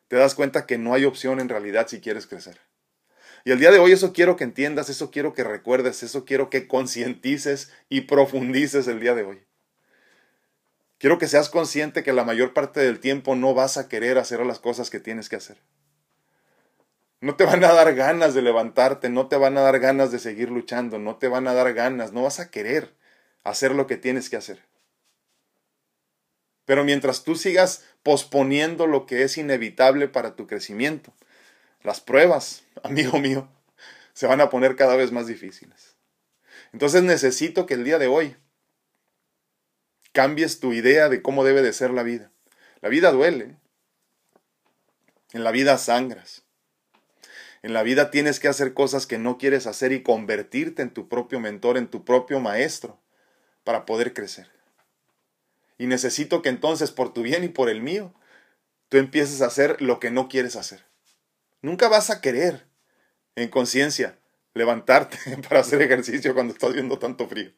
te 0.07 0.15
das 0.15 0.35
cuenta 0.35 0.65
que 0.65 0.77
no 0.77 0.93
hay 0.93 1.05
opción 1.05 1.39
en 1.39 1.49
realidad 1.49 1.87
si 1.87 2.01
quieres 2.01 2.25
crecer. 2.25 2.59
Y 3.43 3.51
el 3.51 3.59
día 3.59 3.71
de 3.71 3.77
hoy 3.77 3.91
eso 3.91 4.13
quiero 4.13 4.35
que 4.35 4.43
entiendas, 4.43 4.89
eso 4.89 5.11
quiero 5.11 5.33
que 5.33 5.43
recuerdes, 5.43 6.01
eso 6.01 6.25
quiero 6.25 6.49
que 6.49 6.67
concientices 6.67 7.71
y 7.89 8.01
profundices 8.01 8.87
el 8.87 8.99
día 8.99 9.13
de 9.13 9.23
hoy. 9.23 9.45
Quiero 10.97 11.17
que 11.17 11.27
seas 11.27 11.49
consciente 11.49 12.03
que 12.03 12.13
la 12.13 12.23
mayor 12.23 12.53
parte 12.53 12.79
del 12.79 12.99
tiempo 12.99 13.35
no 13.35 13.53
vas 13.53 13.77
a 13.77 13.89
querer 13.89 14.17
hacer 14.17 14.45
las 14.45 14.59
cosas 14.59 14.89
que 14.89 14.99
tienes 14.99 15.29
que 15.29 15.35
hacer. 15.35 15.57
No 17.19 17.35
te 17.35 17.45
van 17.45 17.63
a 17.63 17.73
dar 17.73 17.93
ganas 17.95 18.33
de 18.33 18.41
levantarte, 18.41 19.09
no 19.09 19.27
te 19.27 19.35
van 19.35 19.57
a 19.57 19.61
dar 19.61 19.79
ganas 19.79 20.11
de 20.11 20.19
seguir 20.19 20.49
luchando, 20.51 20.99
no 20.99 21.17
te 21.17 21.27
van 21.27 21.47
a 21.47 21.53
dar 21.53 21.73
ganas, 21.73 22.13
no 22.13 22.23
vas 22.23 22.39
a 22.39 22.49
querer 22.49 22.93
hacer 23.43 23.73
lo 23.73 23.87
que 23.87 23.97
tienes 23.97 24.29
que 24.29 24.37
hacer. 24.37 24.63
Pero 26.65 26.83
mientras 26.83 27.23
tú 27.23 27.35
sigas 27.35 27.83
posponiendo 28.03 28.87
lo 28.87 29.05
que 29.05 29.23
es 29.23 29.37
inevitable 29.37 30.07
para 30.07 30.35
tu 30.35 30.47
crecimiento, 30.47 31.13
las 31.83 32.01
pruebas, 32.01 32.63
amigo 32.83 33.19
mío, 33.19 33.47
se 34.13 34.27
van 34.27 34.41
a 34.41 34.49
poner 34.49 34.75
cada 34.75 34.95
vez 34.95 35.11
más 35.11 35.27
difíciles. 35.27 35.95
Entonces 36.73 37.03
necesito 37.03 37.65
que 37.65 37.75
el 37.75 37.83
día 37.83 37.99
de 37.99 38.07
hoy 38.07 38.35
cambies 40.15 40.61
tu 40.61 40.71
idea 40.71 41.09
de 41.09 41.21
cómo 41.21 41.43
debe 41.43 41.61
de 41.61 41.73
ser 41.73 41.91
la 41.91 42.01
vida. 42.01 42.31
La 42.81 42.87
vida 42.87 43.11
duele. 43.11 43.57
En 45.33 45.43
la 45.43 45.51
vida 45.51 45.77
sangras. 45.77 46.43
En 47.61 47.73
la 47.73 47.83
vida 47.83 48.11
tienes 48.11 48.39
que 48.39 48.47
hacer 48.47 48.73
cosas 48.73 49.07
que 49.07 49.17
no 49.17 49.37
quieres 49.37 49.67
hacer 49.67 49.91
y 49.91 50.03
convertirte 50.03 50.81
en 50.81 50.93
tu 50.93 51.09
propio 51.09 51.41
mentor, 51.41 51.77
en 51.77 51.89
tu 51.89 52.05
propio 52.05 52.39
maestro, 52.39 52.97
para 53.65 53.85
poder 53.85 54.13
crecer. 54.13 54.49
Y 55.77 55.87
necesito 55.87 56.41
que 56.41 56.49
entonces, 56.49 56.91
por 56.91 57.11
tu 57.11 57.21
bien 57.21 57.43
y 57.43 57.49
por 57.49 57.69
el 57.69 57.81
mío, 57.81 58.13
tú 58.87 58.97
empieces 58.97 59.41
a 59.41 59.47
hacer 59.47 59.81
lo 59.81 59.99
que 59.99 60.11
no 60.11 60.29
quieres 60.29 60.55
hacer. 60.55 60.85
Nunca 61.61 61.89
vas 61.89 62.09
a 62.09 62.21
querer, 62.21 62.65
en 63.35 63.49
conciencia, 63.49 64.17
levantarte 64.53 65.17
para 65.49 65.59
hacer 65.59 65.81
ejercicio 65.81 66.33
cuando 66.33 66.53
estás 66.53 66.71
viendo 66.71 66.99
tanto 66.99 67.27
frío. 67.27 67.51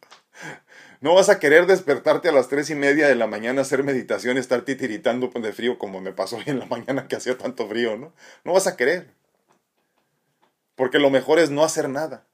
No 0.99 1.13
vas 1.13 1.29
a 1.29 1.39
querer 1.39 1.67
despertarte 1.67 2.29
a 2.29 2.31
las 2.31 2.47
tres 2.47 2.69
y 2.71 2.75
media 2.75 3.07
de 3.07 3.15
la 3.15 3.27
mañana, 3.27 3.61
hacer 3.61 3.83
meditación, 3.83 4.37
estar 4.37 4.63
titiritando 4.63 5.27
de 5.27 5.53
frío 5.53 5.77
como 5.77 6.01
me 6.01 6.11
pasó 6.11 6.37
hoy 6.37 6.43
en 6.47 6.59
la 6.59 6.65
mañana 6.65 7.07
que 7.07 7.15
hacía 7.15 7.37
tanto 7.37 7.67
frío, 7.67 7.97
¿no? 7.97 8.13
No 8.43 8.53
vas 8.53 8.65
a 8.65 8.75
querer. 8.75 9.11
Porque 10.75 10.97
lo 10.97 11.11
mejor 11.11 11.37
es 11.37 11.51
no 11.51 11.63
hacer 11.63 11.87
nada. 11.89 12.25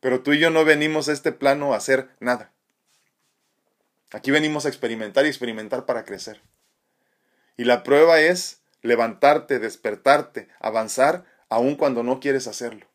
Pero 0.00 0.22
tú 0.22 0.32
y 0.32 0.38
yo 0.38 0.50
no 0.50 0.64
venimos 0.64 1.08
a 1.08 1.12
este 1.12 1.32
plano 1.32 1.72
a 1.72 1.78
hacer 1.78 2.10
nada. 2.20 2.52
Aquí 4.10 4.30
venimos 4.30 4.66
a 4.66 4.68
experimentar 4.68 5.24
y 5.24 5.28
experimentar 5.28 5.86
para 5.86 6.04
crecer. 6.04 6.42
Y 7.56 7.64
la 7.64 7.82
prueba 7.82 8.20
es 8.20 8.60
levantarte, 8.82 9.58
despertarte, 9.58 10.48
avanzar, 10.60 11.24
aun 11.48 11.76
cuando 11.76 12.02
no 12.02 12.20
quieres 12.20 12.46
hacerlo 12.46 12.91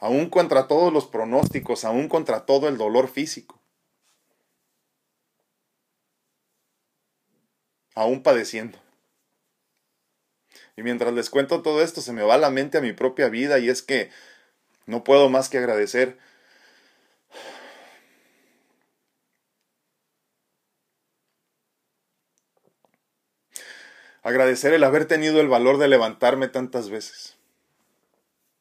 aún 0.00 0.30
contra 0.30 0.68
todos 0.68 0.92
los 0.92 1.06
pronósticos, 1.06 1.84
aún 1.84 2.08
contra 2.08 2.46
todo 2.46 2.68
el 2.68 2.78
dolor 2.78 3.08
físico, 3.08 3.60
aún 7.94 8.22
padeciendo. 8.22 8.78
Y 10.76 10.82
mientras 10.82 11.12
les 11.14 11.30
cuento 11.30 11.62
todo 11.62 11.82
esto, 11.82 12.00
se 12.00 12.12
me 12.12 12.22
va 12.22 12.36
la 12.38 12.50
mente 12.50 12.78
a 12.78 12.82
mi 12.82 12.92
propia 12.92 13.28
vida 13.28 13.58
y 13.58 13.68
es 13.68 13.82
que 13.82 14.10
no 14.86 15.04
puedo 15.04 15.28
más 15.28 15.48
que 15.48 15.58
agradecer 15.58 16.18
agradecer 24.26 24.74
el 24.74 24.82
haber 24.82 25.06
tenido 25.06 25.40
el 25.40 25.46
valor 25.46 25.78
de 25.78 25.86
levantarme 25.86 26.48
tantas 26.48 26.90
veces. 26.90 27.35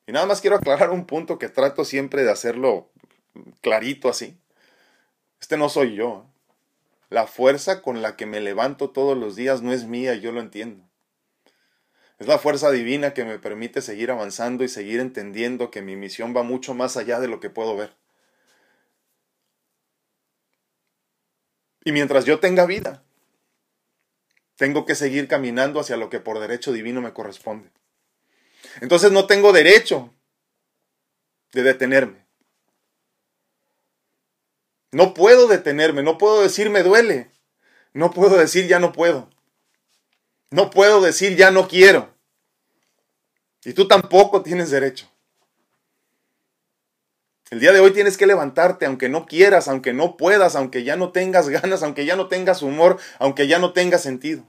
Y 0.08 0.12
nada 0.12 0.26
más 0.26 0.42
quiero 0.42 0.56
aclarar 0.56 0.92
un 0.92 1.06
punto 1.06 1.40
que 1.40 1.50
trato 1.50 1.84
siempre 1.84 2.24
de 2.24 2.32
hacerlo 2.32 2.92
clarito 3.62 4.10
así. 4.10 4.38
Este 5.42 5.58
no 5.58 5.70
soy 5.70 5.96
yo. 5.96 6.28
La 7.10 7.28
fuerza 7.28 7.82
con 7.82 8.02
la 8.02 8.16
que 8.16 8.26
me 8.26 8.40
levanto 8.40 8.90
todos 8.90 9.18
los 9.18 9.36
días 9.36 9.62
no 9.62 9.74
es 9.74 9.86
mía, 9.86 10.16
yo 10.16 10.32
lo 10.32 10.42
entiendo. 10.42 10.88
Es 12.18 12.28
la 12.28 12.38
fuerza 12.38 12.72
divina 12.72 13.14
que 13.14 13.26
me 13.26 13.40
permite 13.40 13.82
seguir 13.82 14.10
avanzando 14.10 14.64
y 14.64 14.70
seguir 14.70 15.00
entendiendo 15.00 15.70
que 15.70 15.82
mi 15.82 15.96
misión 15.96 16.36
va 16.36 16.44
mucho 16.44 16.74
más 16.74 16.98
allá 16.98 17.20
de 17.20 17.28
lo 17.28 17.40
que 17.40 17.50
puedo 17.50 17.76
ver. 17.76 17.94
Y 21.84 21.92
mientras 21.92 22.26
yo 22.26 22.40
tenga 22.40 22.66
vida, 22.66 23.04
tengo 24.56 24.86
que 24.86 24.96
seguir 24.96 25.28
caminando 25.28 25.80
hacia 25.80 25.98
lo 25.98 26.10
que 26.10 26.20
por 26.20 26.40
derecho 26.40 26.72
divino 26.72 27.02
me 27.02 27.14
corresponde. 27.14 27.70
Entonces 28.82 29.12
no 29.12 29.28
tengo 29.28 29.54
derecho 29.54 30.14
de 31.54 31.64
detenerme. 31.64 32.26
No 34.92 35.14
puedo 35.14 35.48
detenerme, 35.48 36.04
no 36.04 36.18
puedo 36.18 36.42
decir 36.42 36.70
me 36.70 36.84
duele, 36.84 37.32
no 37.94 38.12
puedo 38.12 38.38
decir 38.38 38.68
ya 38.68 38.80
no 38.80 38.94
puedo, 38.94 39.30
no 40.52 40.70
puedo 40.70 41.02
decir 41.02 41.36
ya 41.36 41.52
no 41.52 41.68
quiero. 41.68 42.16
Y 43.66 43.74
tú 43.74 43.88
tampoco 43.88 44.42
tienes 44.42 44.70
derecho. 44.70 45.10
El 47.50 47.60
día 47.60 47.72
de 47.72 47.80
hoy 47.80 47.92
tienes 47.92 48.18
que 48.18 48.26
levantarte, 48.26 48.86
aunque 48.86 49.08
no 49.08 49.26
quieras, 49.26 49.68
aunque 49.68 49.94
no 49.94 50.18
puedas, 50.18 50.56
aunque 50.56 50.84
ya 50.84 50.96
no 50.96 51.12
tengas 51.12 51.50
ganas, 51.50 51.84
aunque 51.84 52.06
ya 52.06 52.16
no 52.16 52.28
tengas 52.28 52.62
humor, 52.62 53.00
aunque 53.20 53.48
ya 53.48 53.60
no 53.60 53.74
tengas 53.74 54.02
sentido. 54.02 54.46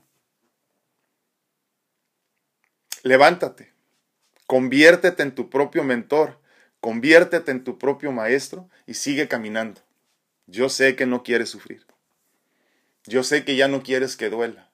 Levántate. 3.02 3.75
Conviértete 4.46 5.24
en 5.24 5.34
tu 5.34 5.50
propio 5.50 5.82
mentor, 5.82 6.40
conviértete 6.80 7.50
en 7.50 7.64
tu 7.64 7.78
propio 7.78 8.12
maestro 8.12 8.70
y 8.86 8.94
sigue 8.94 9.26
caminando. 9.26 9.80
Yo 10.46 10.68
sé 10.68 10.94
que 10.94 11.04
no 11.04 11.24
quieres 11.24 11.48
sufrir. 11.48 11.84
Yo 13.06 13.24
sé 13.24 13.44
que 13.44 13.56
ya 13.56 13.66
no 13.66 13.82
quieres 13.82 14.16
que 14.16 14.30
duela. 14.30 14.70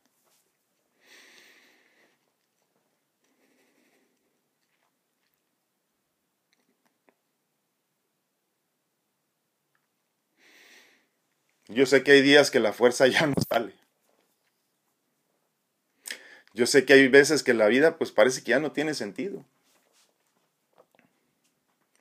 Yo 11.68 11.86
sé 11.86 12.02
que 12.02 12.12
hay 12.12 12.20
días 12.20 12.50
que 12.50 12.60
la 12.60 12.74
fuerza 12.74 13.06
ya 13.08 13.26
no 13.26 13.34
sale. 13.48 13.72
Yo 16.52 16.66
sé 16.66 16.84
que 16.84 16.92
hay 16.92 17.08
veces 17.08 17.42
que 17.42 17.54
la 17.54 17.68
vida 17.68 17.96
pues 17.96 18.12
parece 18.12 18.42
que 18.42 18.50
ya 18.50 18.60
no 18.60 18.72
tiene 18.72 18.92
sentido 18.92 19.46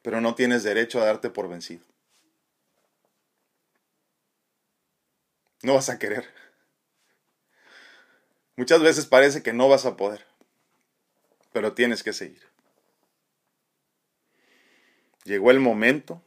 pero 0.02 0.22
no 0.22 0.36
tienes 0.36 0.64
derecho 0.64 1.02
a 1.02 1.06
darte 1.06 1.30
por 1.30 1.48
vencido. 1.50 1.86
No 5.64 5.76
vas 5.76 5.90
a 5.90 6.00
querer. 6.00 6.28
Muchas 8.56 8.82
veces 8.82 9.06
parece 9.06 9.44
que 9.44 9.54
no 9.54 9.70
vas 9.70 9.86
a 9.86 9.96
poder, 9.96 10.26
pero 11.52 11.74
tienes 11.74 12.04
que 12.04 12.14
seguir. 12.14 12.42
Llegó 15.24 15.52
el 15.52 15.60
momento, 15.60 16.24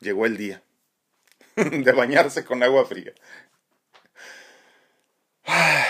llegó 0.00 0.26
el 0.26 0.36
día 0.36 0.64
de 1.56 1.92
bañarse 1.92 2.44
con 2.44 2.62
agua 2.62 2.84
fría. 2.84 3.14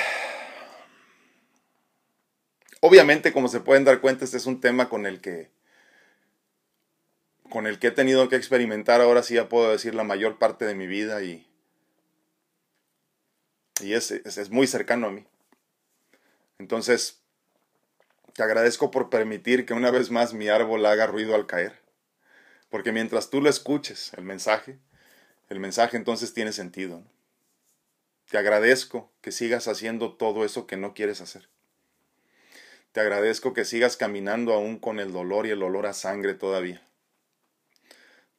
Obviamente, 2.81 3.33
como 3.33 3.49
se 3.49 3.61
pueden 3.61 3.85
dar 3.85 4.03
cuenta, 4.03 4.25
este 4.25 4.37
es 4.37 4.45
un 4.47 4.61
tema 4.61 4.91
con 4.91 5.07
el 5.07 5.23
que 5.23 5.56
con 7.57 7.67
el 7.67 7.79
que 7.79 7.87
he 7.87 7.91
tenido 7.91 8.29
que 8.29 8.37
experimentar 8.37 9.01
ahora 9.01 9.23
sí 9.23 9.33
ya 9.33 9.49
puedo 9.49 9.71
decir 9.71 9.95
la 9.95 10.05
mayor 10.05 10.39
parte 10.39 10.67
de 10.67 10.75
mi 10.75 10.87
vida 10.87 11.23
y, 11.23 11.49
y 13.81 13.95
es, 13.95 14.11
es, 14.11 14.51
muy 14.51 14.67
cercano 14.67 15.07
a 15.07 15.11
mí. 15.11 15.25
Entonces, 16.59 17.23
te 18.35 18.43
agradezco 18.43 18.91
por 18.91 19.09
permitir 19.09 19.65
que 19.65 19.73
una 19.73 19.91
vez 19.91 20.11
más 20.11 20.35
mi 20.35 20.49
árbol 20.51 20.85
haga 20.85 21.07
ruido 21.07 21.35
al 21.35 21.47
caer. 21.47 21.81
Porque 22.69 22.93
mientras 22.93 23.31
tú 23.31 23.41
lo 23.41 23.49
escuches, 23.49 24.13
el 24.19 24.25
mensaje, 24.25 24.79
el 25.49 25.59
mensaje 25.59 25.97
entonces 25.97 26.35
tiene 26.35 26.53
sentido. 26.53 27.05
Te 28.29 28.37
agradezco 28.37 29.11
que 29.23 29.33
sigas 29.33 29.67
haciendo 29.67 30.13
todo 30.13 30.45
eso 30.45 30.67
que 30.67 30.77
no 30.77 30.93
quieres 30.93 31.23
hacer. 31.23 31.49
Te 32.93 33.01
agradezco 33.01 33.55
que 33.55 33.65
sigas 33.65 33.97
caminando 33.97 34.53
aún 34.53 34.79
con 34.79 35.01
el 35.01 35.11
dolor 35.11 35.47
y 35.47 35.53
el 35.53 35.63
olor 35.63 35.87
a 35.87 35.95
sangre 35.95 36.35
todavía. 36.35 36.87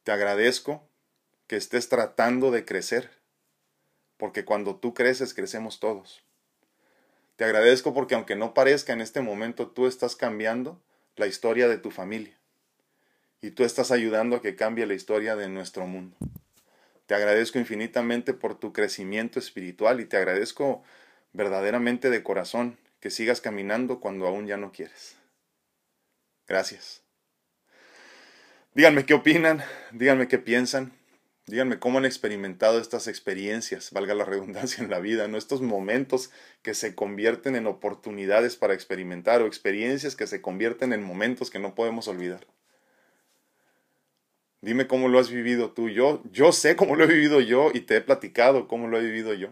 Te 0.08 0.12
agradezco 0.12 0.88
que 1.48 1.56
estés 1.56 1.90
tratando 1.90 2.50
de 2.50 2.64
crecer, 2.64 3.10
porque 4.16 4.46
cuando 4.46 4.76
tú 4.76 4.94
creces, 4.94 5.34
crecemos 5.34 5.80
todos. 5.80 6.24
Te 7.36 7.44
agradezco 7.44 7.92
porque 7.92 8.14
aunque 8.14 8.34
no 8.34 8.54
parezca 8.54 8.94
en 8.94 9.02
este 9.02 9.20
momento, 9.20 9.68
tú 9.68 9.86
estás 9.86 10.16
cambiando 10.16 10.80
la 11.16 11.26
historia 11.26 11.68
de 11.68 11.76
tu 11.76 11.90
familia 11.90 12.38
y 13.42 13.50
tú 13.50 13.64
estás 13.64 13.90
ayudando 13.90 14.36
a 14.36 14.40
que 14.40 14.56
cambie 14.56 14.86
la 14.86 14.94
historia 14.94 15.36
de 15.36 15.50
nuestro 15.50 15.86
mundo. 15.86 16.16
Te 17.04 17.14
agradezco 17.14 17.58
infinitamente 17.58 18.32
por 18.32 18.58
tu 18.58 18.72
crecimiento 18.72 19.38
espiritual 19.38 20.00
y 20.00 20.06
te 20.06 20.16
agradezco 20.16 20.82
verdaderamente 21.34 22.08
de 22.08 22.22
corazón 22.22 22.78
que 23.00 23.10
sigas 23.10 23.42
caminando 23.42 24.00
cuando 24.00 24.26
aún 24.26 24.46
ya 24.46 24.56
no 24.56 24.72
quieres. 24.72 25.16
Gracias. 26.46 27.02
Díganme 28.74 29.06
qué 29.06 29.14
opinan, 29.14 29.62
díganme 29.92 30.28
qué 30.28 30.38
piensan. 30.38 30.92
Díganme 31.48 31.78
cómo 31.78 31.96
han 31.96 32.04
experimentado 32.04 32.78
estas 32.78 33.08
experiencias, 33.08 33.90
valga 33.90 34.14
la 34.14 34.26
redundancia 34.26 34.84
en 34.84 34.90
la 34.90 34.98
vida, 34.98 35.28
¿no? 35.28 35.38
Estos 35.38 35.62
momentos 35.62 36.30
que 36.62 36.74
se 36.74 36.94
convierten 36.94 37.56
en 37.56 37.66
oportunidades 37.66 38.56
para 38.56 38.74
experimentar 38.74 39.40
o 39.40 39.46
experiencias 39.46 40.14
que 40.14 40.26
se 40.26 40.42
convierten 40.42 40.92
en 40.92 41.02
momentos 41.02 41.50
que 41.50 41.58
no 41.58 41.74
podemos 41.74 42.06
olvidar. 42.06 42.46
Dime 44.60 44.86
cómo 44.86 45.08
lo 45.08 45.18
has 45.18 45.30
vivido 45.30 45.70
tú. 45.70 45.88
Yo, 45.88 46.22
yo 46.30 46.52
sé 46.52 46.76
cómo 46.76 46.96
lo 46.96 47.04
he 47.04 47.06
vivido 47.06 47.40
yo 47.40 47.70
y 47.72 47.80
te 47.80 47.96
he 47.96 48.00
platicado 48.02 48.68
cómo 48.68 48.86
lo 48.86 48.98
he 48.98 49.02
vivido 49.02 49.32
yo. 49.32 49.48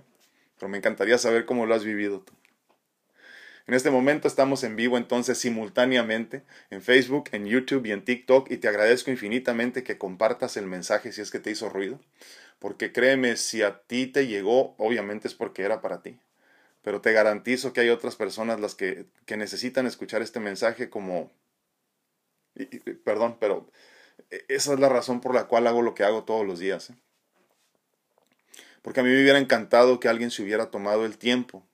Pero 0.59 0.69
me 0.69 0.79
encantaría 0.79 1.17
saber 1.17 1.47
cómo 1.47 1.65
lo 1.65 1.75
has 1.75 1.85
vivido 1.85 2.21
tú. 2.21 2.35
En 3.67 3.75
este 3.75 3.91
momento 3.91 4.29
estamos 4.29 4.63
en 4.63 4.77
vivo 4.77 4.97
entonces 4.97 5.39
simultáneamente 5.39 6.45
en 6.71 6.83
Facebook, 6.83 7.31
en 7.33 7.47
YouTube 7.47 7.85
y 7.87 7.93
en 7.93 8.05
TikTok 8.05 8.49
y 8.51 8.59
te 8.59 8.69
agradezco 8.69 9.11
infinitamente 9.11 9.83
que 9.83 9.99
compartas 9.99 10.57
el 10.57 10.67
mensaje 10.67 11.11
si 11.11 11.21
es 11.21 11.33
que 11.33 11.41
te 11.41 11.51
hizo 11.51 11.69
ruido, 11.69 12.01
porque 12.61 12.93
créeme, 12.93 13.37
si 13.37 13.63
a 13.63 13.81
ti 13.81 14.07
te 14.07 14.29
llegó, 14.29 14.77
obviamente 14.79 15.27
es 15.27 15.35
porque 15.35 15.63
era 15.63 15.81
para 15.81 16.01
ti, 16.01 16.21
pero 16.83 17.01
te 17.01 17.13
garantizo 17.13 17.73
que 17.73 17.81
hay 17.81 17.89
otras 17.89 18.15
personas 18.15 18.61
las 18.61 18.77
que, 18.77 19.07
que 19.25 19.37
necesitan 19.37 19.87
escuchar 19.87 20.23
este 20.23 20.39
mensaje 20.39 20.89
como... 20.89 21.33
perdón, 23.05 23.37
pero 23.41 23.69
esa 24.47 24.75
es 24.75 24.79
la 24.79 24.89
razón 24.89 25.21
por 25.21 25.35
la 25.35 25.49
cual 25.49 25.67
hago 25.67 25.83
lo 25.83 25.95
que 25.97 26.05
hago 26.05 26.23
todos 26.23 26.47
los 26.47 26.61
días. 26.61 26.91
¿eh? 26.91 26.95
Porque 28.83 29.01
a 29.01 29.03
mí 29.03 29.11
me 29.11 29.21
hubiera 29.21 29.41
encantado 29.41 29.99
que 29.99 30.09
alguien 30.09 30.31
se 30.31 30.45
hubiera 30.45 30.71
tomado 30.71 31.05
el 31.05 31.19
tiempo 31.19 31.67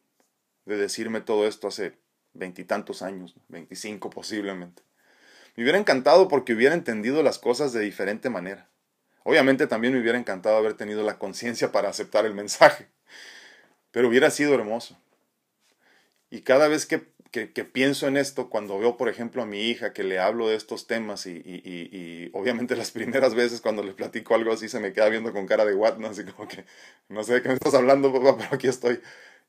de 0.64 0.76
decirme 0.76 1.20
todo 1.20 1.46
esto 1.46 1.68
hace 1.68 1.94
veintitantos 2.34 3.02
años, 3.02 3.34
veinticinco 3.48 4.10
posiblemente. 4.10 4.82
Me 5.56 5.64
hubiera 5.64 5.78
encantado 5.78 6.28
porque 6.28 6.54
hubiera 6.54 6.74
entendido 6.74 7.22
las 7.22 7.38
cosas 7.38 7.72
de 7.72 7.80
diferente 7.80 8.30
manera. 8.30 8.68
Obviamente 9.24 9.66
también 9.66 9.92
me 9.92 10.00
hubiera 10.00 10.18
encantado 10.18 10.56
haber 10.56 10.74
tenido 10.74 11.02
la 11.02 11.18
conciencia 11.18 11.72
para 11.72 11.90
aceptar 11.90 12.26
el 12.26 12.34
mensaje, 12.34 12.88
pero 13.90 14.08
hubiera 14.08 14.30
sido 14.30 14.54
hermoso. 14.54 14.98
Y 16.30 16.40
cada 16.40 16.66
vez 16.66 16.86
que, 16.86 16.98
pienso 17.64 18.08
en 18.08 18.16
esto, 18.16 18.48
cuando 18.48 18.78
veo, 18.78 18.96
por 18.96 19.08
ejemplo, 19.08 19.42
a 19.42 19.46
mi 19.46 19.68
hija 19.68 19.92
que 19.92 20.02
le 20.02 20.18
hablo 20.18 20.48
de 20.48 20.56
estos 20.56 20.86
temas 20.86 21.26
y, 21.26 21.32
y, 21.44 22.30
obviamente 22.32 22.74
las 22.76 22.90
primeras 22.90 23.34
veces 23.34 23.60
cuando 23.60 23.82
le 23.82 23.92
platico 23.92 24.34
algo 24.34 24.52
así 24.52 24.68
se 24.68 24.80
me 24.80 24.92
queda 24.92 25.10
viendo 25.10 25.32
con 25.32 25.46
cara 25.46 25.64
de 25.66 25.74
what, 25.74 25.98
¿no? 25.98 26.08
Así 26.08 26.24
como 26.24 26.48
que, 26.48 26.64
no 27.08 27.22
sé 27.22 27.34
de 27.34 27.42
qué 27.42 27.48
me 27.48 27.54
estás 27.54 27.74
hablando, 27.74 28.12
papá, 28.12 28.36
pero 28.38 28.54
aquí 28.54 28.66
estoy 28.66 29.00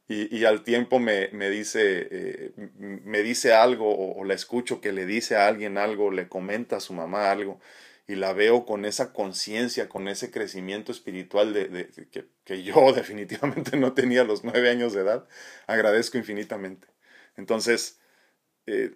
y, 0.07 0.35
y 0.35 0.45
al 0.45 0.63
tiempo 0.63 0.99
me, 0.99 1.29
me 1.29 1.49
dice, 1.49 2.07
eh, 2.11 2.51
me 2.77 3.21
dice 3.23 3.53
algo 3.53 3.89
o, 3.89 4.19
o, 4.19 4.23
la 4.25 4.33
escucho 4.33 4.81
que 4.81 4.91
le 4.91 5.05
dice 5.05 5.35
a 5.35 5.47
alguien 5.47 5.77
algo, 5.77 6.11
le 6.11 6.27
comenta 6.27 6.77
a 6.77 6.79
su 6.81 6.93
mamá 6.93 7.31
algo 7.31 7.59
y 8.07 8.15
la 8.15 8.33
veo 8.33 8.65
con 8.65 8.85
esa 8.85 9.13
conciencia, 9.13 9.87
con 9.87 10.07
ese 10.09 10.29
crecimiento 10.29 10.91
espiritual 10.91 11.53
de, 11.53 11.89
que, 12.11 12.25
que, 12.43 12.63
yo 12.63 12.91
definitivamente 12.95 13.77
no 13.77 13.93
tenía 13.93 14.21
a 14.21 14.25
los 14.25 14.43
nueve 14.43 14.69
años 14.69 14.93
de 14.93 15.01
edad, 15.01 15.27
agradezco 15.67 16.17
infinitamente. 16.17 16.87
Entonces, 17.37 17.99
eh, 18.67 18.95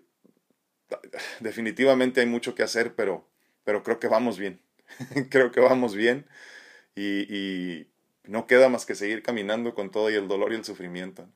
definitivamente 1.39 2.21
hay 2.21 2.27
mucho 2.27 2.53
que 2.53 2.63
hacer, 2.63 2.95
pero, 2.95 3.29
pero 3.63 3.83
creo 3.83 3.99
que 3.99 4.07
vamos 4.07 4.37
bien. 4.37 4.61
creo 5.29 5.51
que 5.51 5.59
vamos 5.61 5.95
bien 5.95 6.27
y 6.95 7.87
no 8.27 8.47
queda 8.47 8.69
más 8.69 8.85
que 8.85 8.95
seguir 8.95 9.23
caminando 9.23 9.73
con 9.73 9.89
todo 9.89 10.09
y 10.09 10.15
el 10.15 10.27
dolor 10.27 10.51
y 10.51 10.55
el 10.55 10.65
sufrimiento. 10.65 11.27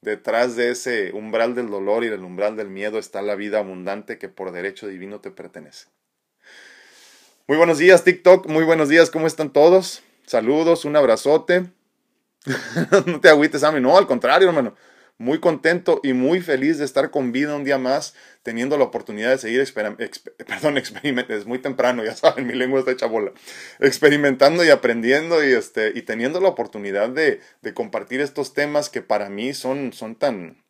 Detrás 0.00 0.56
de 0.56 0.70
ese 0.70 1.12
umbral 1.12 1.54
del 1.54 1.68
dolor 1.68 2.04
y 2.04 2.08
del 2.08 2.24
umbral 2.24 2.56
del 2.56 2.68
miedo 2.68 2.98
está 2.98 3.22
la 3.22 3.34
vida 3.34 3.58
abundante 3.58 4.18
que 4.18 4.28
por 4.28 4.52
derecho 4.52 4.88
divino 4.88 5.20
te 5.20 5.30
pertenece. 5.30 5.88
Muy 7.46 7.58
buenos 7.58 7.78
días 7.78 8.04
TikTok, 8.04 8.46
muy 8.46 8.64
buenos 8.64 8.88
días, 8.88 9.10
¿cómo 9.10 9.26
están 9.26 9.52
todos? 9.52 10.02
Saludos, 10.26 10.84
un 10.84 10.96
abrazote. 10.96 11.66
no 13.06 13.20
te 13.20 13.28
agüites, 13.28 13.62
Ami, 13.62 13.80
no, 13.80 13.98
al 13.98 14.06
contrario, 14.06 14.48
hermano 14.48 14.74
muy 15.20 15.38
contento 15.38 16.00
y 16.02 16.14
muy 16.14 16.40
feliz 16.40 16.78
de 16.78 16.86
estar 16.86 17.10
con 17.10 17.30
vida 17.30 17.54
un 17.54 17.62
día 17.62 17.76
más, 17.76 18.14
teniendo 18.42 18.78
la 18.78 18.84
oportunidad 18.84 19.28
de 19.30 19.36
seguir, 19.36 19.62
perdón, 20.46 20.78
experimentando, 20.78 21.34
es 21.36 21.44
muy 21.44 21.58
temprano, 21.58 22.02
ya 22.02 22.14
saben, 22.16 22.46
mi 22.46 22.54
lengua 22.54 22.80
está 22.80 22.92
hecha 22.92 23.04
bola, 23.04 23.32
experimentando 23.80 24.64
y 24.64 24.70
aprendiendo 24.70 25.44
y, 25.44 25.52
este, 25.52 25.92
y 25.94 26.02
teniendo 26.02 26.40
la 26.40 26.48
oportunidad 26.48 27.10
de, 27.10 27.40
de 27.60 27.74
compartir 27.74 28.22
estos 28.22 28.54
temas 28.54 28.88
que 28.88 29.02
para 29.02 29.28
mí 29.28 29.52
son, 29.52 29.92
son 29.92 30.16
tan, 30.16 30.64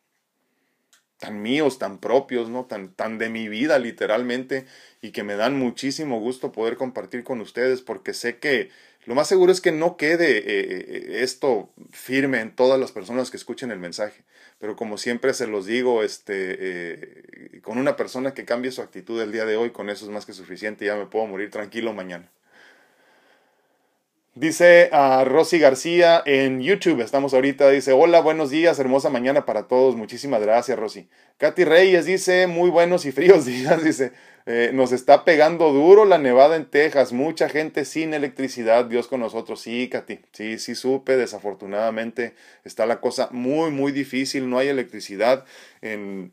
tan 1.21 1.39
míos, 1.43 1.77
tan 1.77 1.99
propios, 1.99 2.49
¿no? 2.49 2.65
Tan, 2.65 2.93
tan 2.93 3.19
de 3.19 3.29
mi 3.29 3.47
vida 3.47 3.77
literalmente 3.77 4.65
y 5.03 5.11
que 5.11 5.23
me 5.23 5.35
dan 5.35 5.55
muchísimo 5.55 6.19
gusto 6.19 6.51
poder 6.51 6.77
compartir 6.77 7.23
con 7.23 7.41
ustedes 7.41 7.81
porque 7.81 8.15
sé 8.15 8.39
que 8.39 8.71
lo 9.05 9.13
más 9.13 9.27
seguro 9.27 9.51
es 9.51 9.61
que 9.61 9.71
no 9.71 9.97
quede 9.97 10.39
eh, 10.39 10.43
eh, 10.47 11.23
esto 11.23 11.69
firme 11.91 12.41
en 12.41 12.55
todas 12.55 12.79
las 12.79 12.91
personas 12.91 13.29
que 13.29 13.37
escuchen 13.37 13.69
el 13.69 13.77
mensaje, 13.77 14.23
pero 14.59 14.75
como 14.75 14.97
siempre 14.97 15.35
se 15.35 15.45
los 15.45 15.67
digo, 15.67 16.01
este, 16.01 16.33
eh, 16.59 17.61
con 17.61 17.77
una 17.77 17.95
persona 17.95 18.33
que 18.33 18.43
cambie 18.43 18.71
su 18.71 18.81
actitud 18.81 19.21
el 19.21 19.31
día 19.31 19.45
de 19.45 19.57
hoy, 19.57 19.69
con 19.69 19.91
eso 19.91 20.05
es 20.05 20.11
más 20.11 20.25
que 20.25 20.33
suficiente, 20.33 20.85
ya 20.85 20.95
me 20.95 21.05
puedo 21.05 21.27
morir 21.27 21.51
tranquilo 21.51 21.93
mañana. 21.93 22.31
Dice 24.33 24.87
a 24.93 25.25
Rosy 25.25 25.59
García 25.59 26.23
en 26.25 26.61
YouTube, 26.61 27.01
estamos 27.01 27.33
ahorita, 27.33 27.69
dice, 27.69 27.91
hola, 27.91 28.21
buenos 28.21 28.49
días, 28.49 28.79
hermosa 28.79 29.09
mañana 29.09 29.45
para 29.45 29.67
todos, 29.67 29.97
muchísimas 29.97 30.41
gracias 30.41 30.79
Rosy. 30.79 31.09
Katy 31.37 31.65
Reyes 31.65 32.05
dice, 32.05 32.47
muy 32.47 32.69
buenos 32.69 33.05
y 33.05 33.11
fríos 33.11 33.45
días, 33.45 33.83
dice, 33.83 34.13
eh, 34.45 34.71
nos 34.73 34.93
está 34.93 35.25
pegando 35.25 35.73
duro 35.73 36.05
la 36.05 36.17
nevada 36.17 36.55
en 36.55 36.63
Texas, 36.63 37.11
mucha 37.11 37.49
gente 37.49 37.83
sin 37.83 38.13
electricidad, 38.13 38.85
Dios 38.85 39.09
con 39.09 39.19
nosotros, 39.19 39.59
sí, 39.59 39.89
Katy, 39.89 40.19
sí, 40.31 40.59
sí 40.59 40.75
supe, 40.75 41.17
desafortunadamente 41.17 42.33
está 42.63 42.85
la 42.85 43.01
cosa 43.01 43.27
muy, 43.31 43.69
muy 43.69 43.91
difícil, 43.91 44.49
no 44.49 44.59
hay 44.59 44.69
electricidad 44.69 45.43
en 45.81 46.31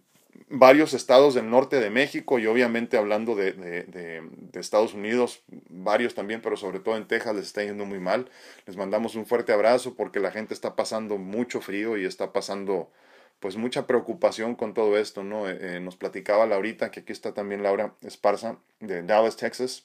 varios 0.50 0.94
estados 0.94 1.34
del 1.34 1.50
norte 1.50 1.80
de 1.80 1.90
México 1.90 2.38
y 2.38 2.46
obviamente 2.46 2.96
hablando 2.96 3.34
de, 3.34 3.52
de, 3.52 4.22
Estados 4.54 4.92
Unidos, 4.94 5.42
varios 5.68 6.14
también, 6.14 6.42
pero 6.42 6.56
sobre 6.56 6.80
todo 6.80 6.96
en 6.96 7.06
Texas 7.06 7.37
les 7.37 7.46
está 7.46 7.62
yendo 7.62 7.84
muy 7.84 8.00
mal. 8.00 8.28
Les 8.66 8.76
mandamos 8.76 9.14
un 9.14 9.24
fuerte 9.24 9.52
abrazo 9.52 9.94
porque 9.94 10.20
la 10.20 10.32
gente 10.32 10.52
está 10.52 10.74
pasando 10.74 11.16
mucho 11.16 11.61
frío 11.61 11.96
y 11.96 12.04
está 12.04 12.32
pasando 12.32 12.90
pues 13.38 13.56
mucha 13.56 13.87
preocupación 13.87 14.56
con 14.56 14.74
todo 14.74 14.98
esto, 14.98 15.22
¿no? 15.22 15.48
Eh, 15.48 15.58
eh, 15.61 15.80
nos 15.80 15.96
platicaba 15.96 16.44
Laurita, 16.46 16.90
que 16.90 17.00
aquí 17.00 17.12
está 17.12 17.32
también 17.34 17.62
Laura 17.62 17.94
Esparza 18.02 18.56
de 18.80 19.02
Dallas, 19.02 19.37
Texas 19.37 19.84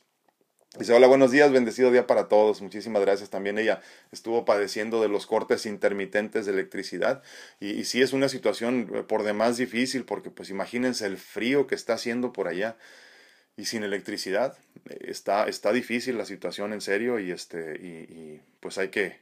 Dice, 0.79 0.91
hola, 0.91 1.05
buenos 1.05 1.29
días, 1.29 1.51
bendecido 1.51 1.91
día 1.91 2.07
para 2.07 2.27
todos. 2.27 2.63
Muchísimas 2.63 3.03
gracias. 3.03 3.29
También 3.29 3.59
ella 3.59 3.79
estuvo 4.11 4.43
padeciendo 4.43 5.03
de 5.03 5.07
los 5.07 5.27
cortes 5.27 5.67
intermitentes 5.67 6.47
de 6.47 6.53
electricidad. 6.53 7.21
Y, 7.59 7.83
sí 7.83 8.01
es 8.01 8.11
una 8.11 8.27
situación 8.27 8.89
eh, 8.91 9.03
por 9.03 9.21
demás 9.21 9.57
difícil 9.57 10.03
porque 10.03 10.31
pues 10.31 10.49
imagínense 10.49 11.05
el 11.05 11.17
frío 11.17 11.67
que 11.67 11.75
está 11.75 11.93
haciendo 11.93 12.33
por 12.33 12.47
allá 12.47 12.75
y 13.55 13.65
sin 13.65 13.83
electricidad. 13.83 14.57
Eh, 14.89 14.97
está, 15.09 15.45
está 15.47 15.71
difícil 15.71 16.17
la 16.17 16.25
situación 16.25 16.73
en 16.73 16.81
serio 16.81 17.19
y, 17.19 17.29
este, 17.29 17.77
y, 17.79 17.87
y 18.11 18.41
pues 18.59 18.79
hay 18.79 18.89
que, 18.89 19.19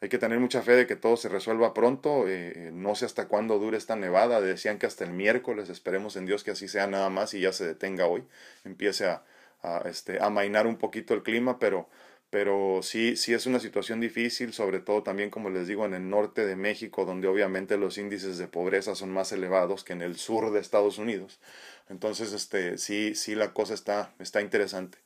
hay 0.00 0.08
que 0.08 0.16
tener 0.16 0.38
mucha 0.40 0.62
fe 0.62 0.72
de 0.72 0.86
que 0.86 0.96
todo 0.96 1.18
se 1.18 1.28
resuelva 1.28 1.74
pronto. 1.74 2.24
Eh, 2.28 2.70
no 2.72 2.94
sé 2.94 3.04
hasta 3.04 3.28
cuándo 3.28 3.58
dure 3.58 3.76
esta 3.76 3.96
nevada. 3.96 4.40
Decían 4.40 4.78
que 4.78 4.86
hasta 4.86 5.04
el 5.04 5.12
miércoles. 5.12 5.68
Esperemos 5.68 6.16
en 6.16 6.24
Dios 6.24 6.44
que 6.44 6.52
así 6.52 6.66
sea 6.66 6.86
nada 6.86 7.10
más 7.10 7.34
y 7.34 7.40
ya 7.40 7.52
se 7.52 7.66
detenga 7.66 8.06
hoy. 8.06 8.24
Empiece 8.64 9.04
a 9.04 9.22
a, 9.62 9.82
este, 9.88 10.22
amainar 10.22 10.66
un 10.66 10.76
poquito 10.76 11.14
el 11.14 11.22
clima, 11.22 11.58
pero, 11.58 11.88
pero 12.30 12.80
sí, 12.82 13.16
sí 13.16 13.34
es 13.34 13.46
una 13.46 13.60
situación 13.60 14.00
difícil, 14.00 14.52
sobre 14.52 14.80
todo 14.80 15.02
también, 15.02 15.30
como 15.30 15.50
les 15.50 15.66
digo, 15.66 15.84
en 15.86 15.94
el 15.94 16.08
norte 16.08 16.46
de 16.46 16.56
México, 16.56 17.04
donde 17.04 17.28
obviamente 17.28 17.76
los 17.76 17.98
índices 17.98 18.38
de 18.38 18.48
pobreza 18.48 18.94
son 18.94 19.10
más 19.10 19.32
elevados 19.32 19.84
que 19.84 19.92
en 19.94 20.02
el 20.02 20.16
sur 20.16 20.52
de 20.52 20.60
Estados 20.60 20.98
Unidos. 20.98 21.40
Entonces, 21.88 22.32
este, 22.32 22.78
sí, 22.78 23.14
sí 23.14 23.34
la 23.34 23.52
cosa 23.52 23.74
está, 23.74 24.12
está 24.18 24.40
interesante. 24.42 24.98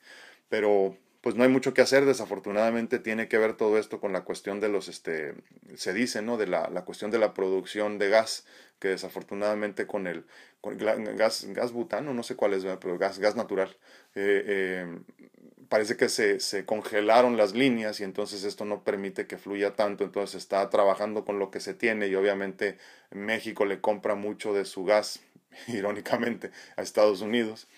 Pero 0.48 0.96
pues 1.22 1.36
no 1.36 1.44
hay 1.44 1.48
mucho 1.48 1.72
que 1.72 1.82
hacer, 1.82 2.04
desafortunadamente 2.04 2.98
tiene 2.98 3.28
que 3.28 3.38
ver 3.38 3.56
todo 3.56 3.78
esto 3.78 4.00
con 4.00 4.12
la 4.12 4.24
cuestión 4.24 4.58
de 4.58 4.68
los, 4.68 4.88
este, 4.88 5.34
se 5.76 5.92
dice, 5.92 6.20
¿no? 6.20 6.36
De 6.36 6.48
la, 6.48 6.68
la 6.68 6.84
cuestión 6.84 7.12
de 7.12 7.18
la 7.18 7.32
producción 7.32 7.98
de 7.98 8.08
gas, 8.08 8.44
que 8.80 8.88
desafortunadamente 8.88 9.86
con 9.86 10.08
el 10.08 10.26
con 10.60 10.76
gas, 10.78 11.44
gas 11.44 11.72
butano, 11.72 12.12
no 12.12 12.22
sé 12.24 12.34
cuál 12.34 12.54
es, 12.54 12.64
pero 12.80 12.98
gas, 12.98 13.20
gas 13.20 13.36
natural, 13.36 13.76
eh, 14.14 14.44
eh, 14.46 14.98
parece 15.68 15.96
que 15.96 16.09
se, 16.09 16.40
se 16.40 16.64
congelaron 16.64 17.37
las 17.37 17.55
líneas 17.55 18.01
y 18.01 18.05
entonces 18.05 18.44
esto 18.44 18.64
no 18.64 18.85
permite 18.85 19.27
que 19.27 19.38
fluya 19.38 19.75
tanto, 19.75 20.05
entonces 20.05 20.37
está 20.42 20.68
trabajando 20.70 21.25
con 21.25 21.38
lo 21.38 21.51
que 21.51 21.61
se 21.61 21.75
tiene 21.75 22.09
y 22.09 22.14
obviamente 22.14 22.79
México 23.11 23.64
le 23.64 23.81
compra 23.81 24.14
mucho 24.14 24.53
de 24.53 24.64
su 24.64 24.85
gas, 24.85 25.20
irónicamente, 25.68 26.51
a 26.77 26.83
Estados 26.83 27.22
Unidos 27.22 27.68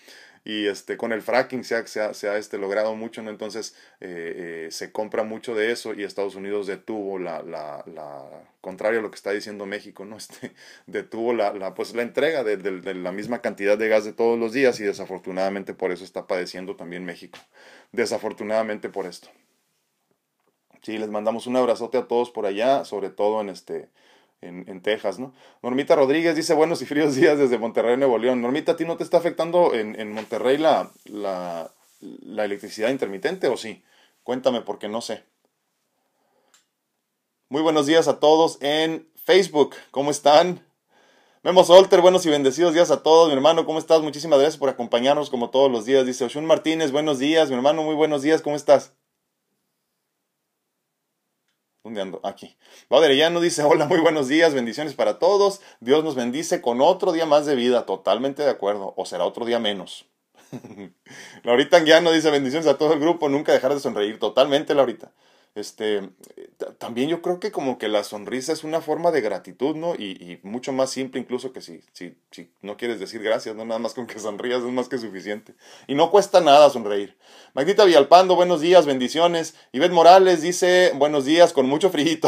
y 0.45 0.67
este, 0.67 0.95
con 0.95 1.11
el 1.11 1.23
fracking 1.23 1.63
se 1.63 1.75
ha, 1.75 1.85
se 2.13 2.29
ha, 2.29 2.37
este, 2.37 2.59
logrado 2.59 2.95
mucho, 2.95 3.23
¿no? 3.23 3.31
entonces 3.31 3.75
eh, 3.99 4.67
eh, 4.67 4.71
se 4.71 4.91
compra 4.91 5.23
mucho 5.23 5.55
de 5.55 5.71
eso 5.71 5.95
y 5.95 6.03
Estados 6.03 6.35
Unidos 6.35 6.67
detuvo 6.67 7.17
la, 7.17 7.41
la, 7.41 7.83
contrario 8.61 8.99
a 8.99 9.01
lo 9.01 9.09
que 9.09 9.15
está 9.15 9.31
diciendo 9.31 9.65
México, 9.65 10.05
¿no? 10.05 10.17
este, 10.17 10.53
detuvo 10.85 11.33
la, 11.33 11.51
la, 11.51 11.73
pues, 11.73 11.95
la 11.95 12.03
entrega 12.03 12.43
de, 12.43 12.57
de, 12.57 12.93
la 12.93 13.11
misma 13.11 13.41
cantidad 13.41 13.75
de 13.75 13.89
gas 13.89 14.05
de 14.05 14.13
todos 14.13 14.37
los 14.37 14.53
días 14.53 14.79
y 14.79 14.83
desafortunadamente 14.83 15.73
por 15.73 15.91
eso 15.91 16.03
está 16.03 16.27
padeciendo 16.27 16.75
también 16.75 17.05
México, 17.05 17.39
desafortunadamente 17.91 18.89
por 18.89 19.07
esto. 19.07 19.29
Sí, 20.83 20.99
les 20.99 21.09
mandamos 21.09 21.47
un 21.47 21.55
abrazote 21.55 21.97
a 21.97 22.07
todos 22.07 22.29
por 22.29 22.45
allá, 22.45 22.85
sobre 22.85 23.09
todo 23.09 23.41
en 23.41 23.49
este, 23.49 23.89
en, 24.47 24.81
Texas, 24.81 25.19
¿no? 25.19 25.33
Normita 25.61 25.95
Rodríguez 25.95 26.35
dice 26.35 26.53
buenos 26.53 26.81
y 26.81 26.85
fríos 26.85 27.15
días 27.15 27.37
desde 27.37 27.57
Monterrey, 27.57 27.97
Nuevo 27.97 28.17
León. 28.17 28.41
Normita, 28.41 28.73
¿a 28.73 28.75
ti 28.75 28.85
no 28.85 28.97
te 28.97 29.03
está 29.03 29.17
afectando 29.17 29.73
en, 29.73 29.99
en 29.99 30.11
Monterrey 30.11 30.57
la, 30.57 30.91
la, 31.05 31.71
la 31.99 32.45
electricidad 32.45 32.89
intermitente 32.89 33.47
o 33.47 33.57
sí? 33.57 33.83
Cuéntame 34.23 34.61
porque 34.61 34.87
no 34.87 35.01
sé. 35.01 35.23
Muy 37.49 37.61
buenos 37.61 37.85
días 37.85 38.07
a 38.07 38.19
todos 38.19 38.57
en 38.61 39.07
Facebook. 39.15 39.75
¿Cómo 39.91 40.11
están? 40.11 40.65
Memo 41.43 41.63
Solter, 41.63 42.01
buenos 42.01 42.25
y 42.25 42.31
bendecidos 42.31 42.73
días 42.73 42.89
a 42.89 43.03
todos. 43.03 43.27
Mi 43.27 43.35
hermano, 43.35 43.67
¿cómo 43.67 43.77
estás? 43.77 44.01
Muchísimas 44.01 44.39
gracias 44.39 44.57
por 44.57 44.69
acompañarnos 44.69 45.29
como 45.29 45.51
todos 45.51 45.71
los 45.71 45.85
días. 45.85 46.05
Dice 46.07 46.25
Oshun 46.25 46.47
Martínez, 46.47 46.91
buenos 46.91 47.19
días. 47.19 47.49
Mi 47.49 47.55
hermano, 47.55 47.83
muy 47.83 47.93
buenos 47.93 48.23
días. 48.23 48.41
¿Cómo 48.41 48.55
estás? 48.55 48.93
¿Dónde 51.85 52.01
ando? 52.01 52.19
Aquí. 52.23 52.57
no 52.89 53.39
dice, 53.39 53.61
hola, 53.61 53.85
muy 53.85 53.99
buenos 53.99 54.27
días, 54.27 54.55
bendiciones 54.55 54.95
para 54.95 55.19
todos. 55.19 55.61
Dios 55.81 56.03
nos 56.03 56.15
bendice 56.15 56.59
con 56.59 56.81
otro 56.81 57.11
día 57.11 57.27
más 57.27 57.45
de 57.45 57.53
vida. 57.53 57.85
Totalmente 57.85 58.41
de 58.41 58.49
acuerdo. 58.49 58.95
O 58.97 59.05
será 59.05 59.23
otro 59.23 59.45
día 59.45 59.59
menos. 59.59 60.07
Laurita 61.43 61.77
Anguiano 61.77 62.11
dice, 62.11 62.31
bendiciones 62.31 62.65
a 62.65 62.79
todo 62.79 62.93
el 62.93 62.99
grupo. 62.99 63.29
Nunca 63.29 63.53
dejar 63.53 63.71
de 63.75 63.79
sonreír. 63.79 64.17
Totalmente, 64.17 64.73
Laurita 64.73 65.11
este, 65.55 66.09
también 66.79 67.07
yo 67.07 67.21
creo 67.21 67.39
que 67.39 67.51
como 67.51 67.77
que 67.77 67.87
la 67.87 68.03
sonrisa 68.03 68.51
es 68.51 68.65
una 68.65 68.81
forma 68.81 69.11
de 69.11 69.21
gratitud, 69.21 69.73
¿no? 69.75 69.95
Y, 69.95 70.39
mucho 70.43 70.73
más 70.73 70.89
simple 70.89 71.21
incluso 71.21 71.53
que 71.53 71.61
si, 71.61 71.81
si, 71.93 72.17
si, 72.31 72.51
no 72.61 72.75
quieres 72.75 72.99
decir 72.99 73.23
gracias, 73.23 73.55
¿no? 73.55 73.63
Nada 73.63 73.79
más 73.79 73.93
con 73.93 74.05
que 74.05 74.19
sonrías 74.19 74.59
es 74.59 74.71
más 74.71 74.89
que 74.89 74.97
suficiente. 74.97 75.55
Y 75.87 75.95
no 75.95 76.11
cuesta 76.11 76.41
nada 76.41 76.69
sonreír. 76.69 77.17
Magdita 77.53 77.85
Villalpando, 77.85 78.35
buenos 78.35 78.59
días, 78.59 78.85
bendiciones. 78.85 79.55
Ivette 79.71 79.93
Morales 79.93 80.41
dice, 80.41 80.91
buenos 80.95 81.23
días, 81.23 81.53
con 81.53 81.67
mucho 81.67 81.89
frío. 81.89 82.19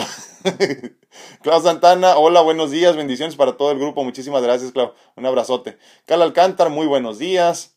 Clau 1.44 1.62
Santana, 1.62 2.18
hola, 2.18 2.40
buenos 2.42 2.72
días, 2.72 2.96
bendiciones 2.96 3.36
para 3.36 3.58
todo 3.58 3.72
el 3.72 3.78
grupo. 3.78 4.06
Muchísimas 4.06 4.42
gracias, 4.42 4.72
Clau. 4.72 4.94
Un 5.18 5.26
abrazote. 5.26 5.78
Cal 6.06 6.22
Alcántar, 6.22 6.70
muy 6.70 6.88
buenos 6.88 7.20
días. 7.20 7.77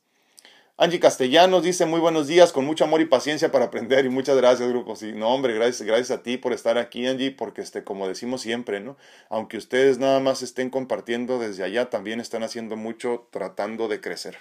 Angie 0.82 0.98
Castellanos 0.98 1.62
dice 1.62 1.84
muy 1.84 2.00
buenos 2.00 2.26
días, 2.26 2.52
con 2.52 2.64
mucho 2.64 2.84
amor 2.84 3.02
y 3.02 3.04
paciencia 3.04 3.52
para 3.52 3.66
aprender 3.66 4.06
y 4.06 4.08
muchas 4.08 4.34
gracias 4.38 4.66
grupo. 4.70 4.96
Sí, 4.96 5.12
no 5.12 5.28
hombre, 5.28 5.52
gracias, 5.52 5.82
gracias 5.82 6.10
a 6.10 6.22
ti 6.22 6.38
por 6.38 6.54
estar 6.54 6.78
aquí 6.78 7.06
Angie, 7.06 7.32
porque 7.32 7.60
este, 7.60 7.84
como 7.84 8.08
decimos 8.08 8.40
siempre, 8.40 8.80
¿no? 8.80 8.96
Aunque 9.28 9.58
ustedes 9.58 9.98
nada 9.98 10.20
más 10.20 10.40
estén 10.40 10.70
compartiendo 10.70 11.38
desde 11.38 11.64
allá, 11.64 11.90
también 11.90 12.18
están 12.18 12.44
haciendo 12.44 12.76
mucho 12.76 13.28
tratando 13.30 13.88
de 13.88 14.00
crecer. 14.00 14.38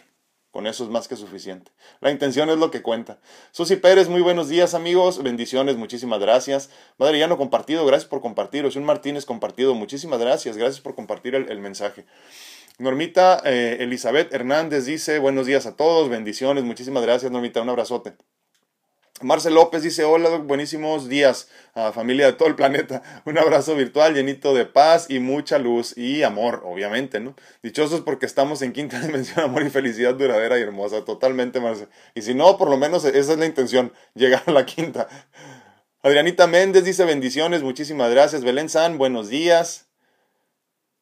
Con 0.52 0.66
eso 0.66 0.86
es 0.86 0.90
más 0.90 1.10
que 1.10 1.18
suficiente. 1.18 1.74
La 2.00 2.10
intención 2.10 2.50
es 2.50 2.58
lo 2.58 2.72
que 2.72 2.82
cuenta. 2.82 3.20
Susi 3.52 3.76
Pérez, 3.76 4.08
muy 4.08 4.22
buenos 4.22 4.48
días 4.48 4.74
amigos, 4.74 5.22
bendiciones, 5.22 5.76
muchísimas 5.76 6.22
gracias. 6.22 6.70
Madre 6.98 7.28
no 7.28 7.38
compartido, 7.38 7.86
gracias 7.86 8.10
por 8.10 8.22
compartir. 8.22 8.66
un 8.66 8.86
Martínez 8.86 9.26
compartido, 9.26 9.76
muchísimas 9.76 10.22
gracias, 10.22 10.56
gracias 10.56 10.80
por 10.80 10.96
compartir 10.96 11.36
el 11.36 11.60
mensaje. 11.60 12.06
Normita 12.80 13.42
eh, 13.44 13.78
Elizabeth 13.82 14.34
Hernández 14.34 14.86
dice, 14.86 15.20
buenos 15.20 15.46
días 15.46 15.66
a 15.66 15.76
todos, 15.76 16.08
bendiciones, 16.08 16.64
muchísimas 16.64 17.04
gracias 17.04 17.30
Normita, 17.30 17.62
un 17.62 17.68
abrazote. 17.68 18.16
Marcel 19.22 19.56
López 19.56 19.84
dice, 19.84 20.06
hola, 20.06 20.30
buenísimos 20.38 21.10
días 21.10 21.50
a 21.74 21.92
familia 21.92 22.28
de 22.28 22.34
todo 22.34 22.48
el 22.48 22.56
planeta. 22.56 23.04
Un 23.26 23.38
abrazo 23.38 23.76
virtual 23.76 24.14
llenito 24.14 24.54
de 24.54 24.64
paz 24.66 25.08
y 25.10 25.20
mucha 25.20 25.60
luz 25.60 25.98
y 25.98 26.24
amor, 26.24 26.62
obviamente, 26.64 27.20
¿no? 27.20 27.36
Dichosos 27.62 28.00
porque 28.00 28.26
estamos 28.26 28.62
en 28.62 28.72
quinta 28.72 28.98
dimensión, 29.06 29.44
amor 29.44 29.64
y 29.64 29.70
felicidad 29.70 30.14
duradera 30.14 30.58
y 30.58 30.62
hermosa, 30.62 31.04
totalmente, 31.04 31.60
Marcel. 31.60 31.90
Y 32.16 32.22
si 32.22 32.34
no, 32.34 32.58
por 32.58 32.70
lo 32.70 32.78
menos 32.78 33.04
esa 33.04 33.34
es 33.34 33.38
la 33.38 33.46
intención, 33.46 33.92
llegar 34.16 34.44
a 34.46 34.52
la 34.52 34.66
quinta. 34.66 35.10
Adrianita 36.02 36.48
Méndez 36.48 36.86
dice, 36.86 37.04
bendiciones, 37.04 37.62
muchísimas 37.62 38.10
gracias. 38.12 38.46
Belén 38.46 38.70
San, 38.70 38.98
buenos 38.98 39.28
días. 39.28 39.89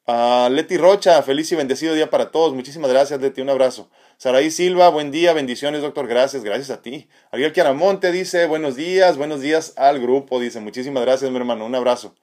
Uh, 0.08 0.50
Leti 0.50 0.78
Rocha, 0.78 1.22
feliz 1.22 1.52
y 1.52 1.56
bendecido 1.58 1.94
día 1.94 2.10
para 2.10 2.32
todos. 2.32 2.54
Muchísimas 2.54 2.90
gracias, 2.90 3.20
Leti. 3.20 3.42
Un 3.42 3.50
abrazo. 3.50 3.90
Saraí 4.16 4.52
Silva, 4.52 4.88
buen 4.88 5.12
día, 5.12 5.34
bendiciones, 5.34 5.82
doctor. 5.82 6.08
Gracias, 6.08 6.46
gracias 6.46 6.70
a 6.70 6.82
ti. 6.82 7.10
Ariel 7.30 7.52
Chiaramonte 7.52 8.14
dice, 8.14 8.46
buenos 8.46 8.78
días, 8.78 9.18
buenos 9.18 9.42
días 9.42 9.74
al 9.76 10.00
grupo. 10.00 10.40
Dice, 10.40 10.62
muchísimas 10.62 11.04
gracias, 11.04 11.30
mi 11.30 11.36
hermano. 11.36 11.66
Un 11.66 11.76
abrazo. 11.76 12.16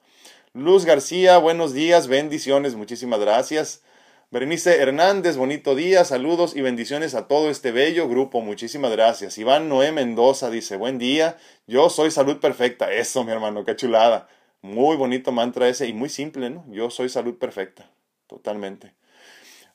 Luz 0.53 0.83
García, 0.85 1.37
buenos 1.37 1.73
días, 1.73 2.07
bendiciones, 2.07 2.73
muchísimas 2.73 3.19
gracias. 3.19 3.83
Berenice 4.31 4.81
Hernández, 4.81 5.37
bonito 5.37 5.75
día, 5.75 6.05
saludos 6.05 6.55
y 6.55 6.61
bendiciones 6.61 7.13
a 7.13 7.27
todo 7.27 7.51
este 7.51 7.71
bello 7.71 8.09
grupo, 8.09 8.41
muchísimas 8.41 8.91
gracias. 8.91 9.37
Iván 9.37 9.69
Noé 9.69 9.91
Mendoza 9.91 10.49
dice, 10.49 10.75
buen 10.75 10.97
día, 10.97 11.37
yo 11.67 11.91
soy 11.91 12.09
salud 12.09 12.39
perfecta. 12.39 12.91
Eso, 12.91 13.23
mi 13.23 13.31
hermano, 13.31 13.63
qué 13.63 13.75
chulada. 13.75 14.27
Muy 14.65 14.97
bonito 14.97 15.31
mantra 15.31 15.69
ese 15.69 15.85
y 15.85 15.93
muy 15.93 16.09
simple, 16.09 16.49
¿no? 16.49 16.65
Yo 16.71 16.89
soy 16.89 17.07
salud 17.07 17.37
perfecta, 17.37 17.87
totalmente. 18.25 18.95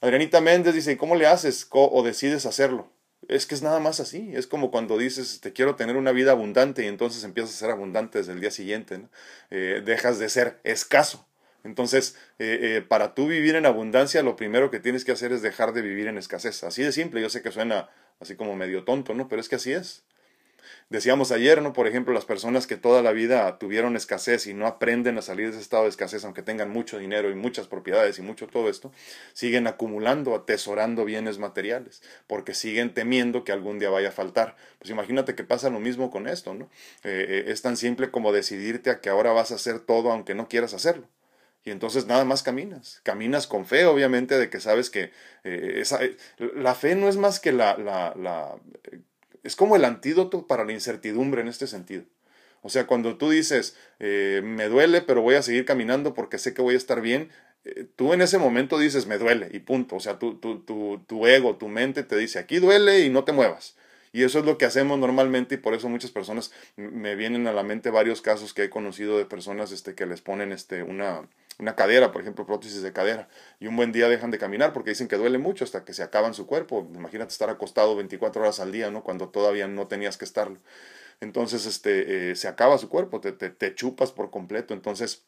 Adrianita 0.01 0.41
Méndez 0.41 0.75
dice, 0.75 0.97
¿cómo 0.97 1.15
le 1.15 1.29
haces 1.29 1.69
o 1.71 2.03
decides 2.03 2.45
hacerlo? 2.45 2.91
Es 3.29 3.47
que 3.47 3.55
es 3.55 3.63
nada 3.63 3.79
más 3.79 4.01
así, 4.01 4.33
es 4.35 4.49
como 4.49 4.73
cuando 4.73 4.99
dices, 4.99 5.41
te 5.41 5.53
quiero 5.53 5.77
tener 5.77 5.97
una 5.97 6.11
vida 6.11 6.33
abundante 6.33 6.83
y 6.83 6.89
entonces 6.89 7.23
empiezas 7.23 7.55
a 7.55 7.59
ser 7.59 7.71
abundante 7.71 8.19
desde 8.19 8.33
el 8.33 8.41
día 8.41 8.51
siguiente, 8.51 8.99
¿no? 8.99 9.09
Eh, 9.51 9.81
dejas 9.85 10.19
de 10.19 10.29
ser 10.29 10.59
escaso. 10.65 11.25
Entonces, 11.63 12.17
eh, 12.41 12.59
eh, 12.61 12.83
para 12.83 13.15
tú 13.15 13.29
vivir 13.29 13.55
en 13.55 13.67
abundancia, 13.67 14.25
lo 14.25 14.35
primero 14.35 14.73
que 14.73 14.81
tienes 14.81 15.05
que 15.05 15.13
hacer 15.13 15.31
es 15.31 15.41
dejar 15.41 15.73
de 15.73 15.83
vivir 15.83 16.09
en 16.09 16.19
escasez. 16.19 16.65
Así 16.65 16.83
de 16.83 16.91
simple, 16.91 17.21
yo 17.21 17.31
sé 17.31 17.43
que 17.43 17.53
suena 17.53 17.91
así 18.19 18.35
como 18.35 18.57
medio 18.57 18.83
tonto, 18.83 19.15
¿no? 19.15 19.29
Pero 19.29 19.41
es 19.41 19.49
que 19.49 19.55
así 19.55 19.73
es. 19.73 20.03
Decíamos 20.91 21.31
ayer, 21.31 21.63
¿no? 21.63 21.73
Por 21.73 21.87
ejemplo, 21.87 22.13
las 22.13 22.25
personas 22.25 22.67
que 22.67 22.77
toda 22.77 23.01
la 23.01 23.13
vida 23.13 23.61
tuvieron 23.61 23.95
escasez 23.95 24.49
y 24.49 24.55
no 24.55 24.67
aprenden 24.67 25.17
a 25.19 25.23
salir 25.23 25.47
de 25.47 25.53
ese 25.53 25.61
estado 25.61 25.85
de 25.85 25.91
escasez, 25.91 26.25
aunque 26.25 26.43
tengan 26.43 26.69
mucho 26.69 26.99
dinero 26.99 27.31
y 27.31 27.37
muchas 27.37 27.69
propiedades 27.69 28.19
y 28.19 28.23
mucho 28.23 28.49
todo 28.49 28.69
esto, 28.69 28.91
siguen 29.33 29.69
acumulando, 29.69 30.35
atesorando 30.35 31.05
bienes 31.05 31.39
materiales, 31.39 32.03
porque 32.27 32.55
siguen 32.55 32.93
temiendo 32.93 33.45
que 33.45 33.53
algún 33.53 33.79
día 33.79 33.89
vaya 33.89 34.09
a 34.09 34.13
faltar. 34.13 34.57
Pues 34.81 34.91
imagínate 34.91 35.37
que 35.37 35.45
pasa 35.45 35.71
lo 35.71 35.79
mismo 35.79 36.11
con 36.11 36.27
esto, 36.27 36.55
¿no? 36.55 36.65
Eh, 37.05 37.25
eh, 37.29 37.45
es 37.47 37.63
tan 37.63 37.77
simple 37.77 38.11
como 38.11 38.33
decidirte 38.33 38.91
a 38.91 39.01
que 39.01 39.11
ahora 39.11 39.31
vas 39.31 39.53
a 39.53 39.55
hacer 39.55 39.79
todo 39.79 40.11
aunque 40.11 40.35
no 40.35 40.49
quieras 40.49 40.75
hacerlo. 40.75 41.07
Y 41.65 41.71
entonces 41.71 42.07
nada 42.07 42.25
más 42.25 42.43
caminas. 42.43 43.01
Caminas 43.05 43.47
con 43.47 43.65
fe, 43.65 43.85
obviamente, 43.85 44.37
de 44.39 44.51
que 44.51 44.59
sabes 44.59 44.91
que 44.91 45.13
eh, 45.45 45.85
la 46.57 46.75
fe 46.75 46.97
no 46.97 47.09
es 47.09 47.17
más 47.17 47.39
que 47.39 47.53
la, 47.53 47.77
la, 47.79 48.13
la 48.17 48.57
es 49.43 49.57
como 49.57 49.77
el 49.77 49.85
antídoto 49.85 50.47
para 50.47 50.65
la 50.65 50.73
incertidumbre 50.73 51.41
en 51.41 51.49
este 51.49 51.67
sentido. 51.67 52.05
O 52.63 52.69
sea, 52.69 52.87
cuando 52.87 53.17
tú 53.17 53.31
dices, 53.31 53.77
eh, 53.99 54.43
me 54.45 54.69
duele, 54.69 55.01
pero 55.01 55.23
voy 55.23 55.35
a 55.35 55.43
seguir 55.43 55.65
caminando 55.65 56.15
porque 56.15 56.39
sé 56.39 56.53
que 56.53 56.63
voy 56.63 56.75
a 56.75 56.79
estar 56.79 57.01
bien, 57.01 57.31
eh, 57.65 57.87
tú 57.97 58.13
en 58.13 58.21
ese 58.21 58.39
momento 58.39 58.79
dices, 58.79 59.07
me 59.07 59.19
duele 59.19 59.49
y 59.53 59.61
punto. 59.61 59.97
O 59.97 60.01
sea, 60.01 60.19
tu, 60.19 60.35
tu, 60.35 60.61
tu, 60.61 61.03
tu 61.07 61.27
ego, 61.27 61.57
tu 61.57 61.69
mente 61.69 62.03
te 62.03 62.17
dice, 62.17 62.39
aquí 62.39 62.59
duele 62.59 63.01
y 63.01 63.11
no 63.11 63.25
te 63.25 63.33
muevas. 63.33 63.77
Y 64.13 64.25
eso 64.25 64.41
es 64.41 64.45
lo 64.45 64.59
que 64.59 64.65
hacemos 64.65 64.99
normalmente 64.99 65.55
y 65.55 65.59
por 65.59 65.75
eso 65.75 65.89
muchas 65.89 66.11
personas 66.11 66.53
me 66.77 67.15
vienen 67.15 67.47
a 67.47 67.53
la 67.53 67.63
mente 67.63 67.91
varios 67.91 68.21
casos 68.21 68.53
que 68.53 68.65
he 68.65 68.71
conocido 68.71 69.17
de 69.17 69.25
personas 69.25 69.71
este, 69.73 69.95
que 69.95 70.07
les 70.07 70.21
ponen 70.21 70.53
este, 70.53 70.83
una, 70.83 71.29
una 71.61 71.77
cadera, 71.77 72.13
por 72.13 72.23
ejemplo, 72.23 72.47
prótesis 72.47 72.83
de 72.83 72.93
cadera, 72.93 73.29
y 73.61 73.67
un 73.67 73.77
buen 73.77 73.93
día 73.93 74.09
dejan 74.09 74.31
de 74.31 74.39
caminar 74.39 74.73
porque 74.73 74.91
dicen 74.91 75.09
que 75.09 75.17
duele 75.17 75.39
mucho 75.39 75.65
hasta 75.65 75.85
que 75.85 75.93
se 75.93 76.03
acaban 76.03 76.35
su 76.35 76.47
cuerpo. 76.47 76.89
Imagínate 76.95 77.33
estar 77.33 77.51
acostado 77.51 77.97
24 77.97 78.43
horas 78.43 78.61
al 78.61 78.73
día, 78.73 78.91
¿no? 78.91 79.05
Cuando 79.05 79.29
todavía 79.29 79.69
no 79.69 79.87
tenías 79.87 80.17
que 80.17 80.25
estarlo. 80.25 80.59
Entonces, 81.21 81.67
este, 81.67 82.31
eh, 82.31 82.37
se 82.37 82.49
acaba 82.49 82.79
su 82.79 82.89
cuerpo, 82.89 83.21
te, 83.21 83.33
te, 83.33 83.51
te 83.51 83.75
chupas 83.75 84.13
por 84.13 84.31
completo. 84.31 84.75
Entonces, 84.75 85.25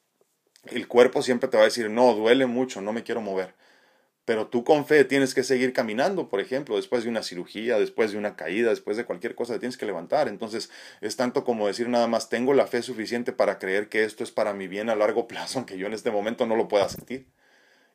el 0.67 0.89
cuerpo 0.89 1.23
siempre 1.23 1.49
te 1.49 1.57
va 1.57 1.65
a 1.65 1.67
decir, 1.67 1.91
no, 1.91 2.15
duele 2.15 2.47
mucho, 2.47 2.81
no 2.81 2.93
me 2.93 3.03
quiero 3.03 3.21
mover. 3.21 3.55
Pero 4.25 4.47
tú 4.47 4.63
con 4.63 4.87
fe 4.87 5.05
tienes 5.05 5.35
que 5.35 5.43
seguir 5.43 5.73
caminando, 5.73 6.29
por 6.29 6.41
ejemplo, 6.41 6.77
después 6.77 7.03
de 7.03 7.11
una 7.11 7.25
cirugía, 7.25 7.79
después 7.79 8.13
de 8.13 8.19
una 8.19 8.37
caída, 8.37 8.71
después 8.71 8.97
de 8.97 9.05
cualquier 9.05 9.35
cosa, 9.35 9.55
te 9.55 9.61
tienes 9.61 9.77
que 9.77 9.87
levantar. 9.87 10.29
Entonces 10.29 10.71
es 11.01 11.17
tanto 11.17 11.45
como 11.45 11.67
decir 11.67 11.89
nada 11.89 12.07
más, 12.07 12.29
tengo 12.29 12.55
la 12.55 12.69
fe 12.69 12.83
suficiente 12.83 13.33
para 13.33 13.59
creer 13.59 13.89
que 13.89 14.05
esto 14.05 14.23
es 14.23 14.31
para 14.31 14.55
mi 14.55 14.69
bien 14.69 14.91
a 14.91 14.95
largo 14.97 15.27
plazo, 15.27 15.59
aunque 15.61 15.77
yo 15.79 15.87
en 15.87 15.95
este 15.95 16.11
momento 16.11 16.47
no 16.47 16.57
lo 16.57 16.69
pueda 16.69 16.89
sentir. 16.89 17.27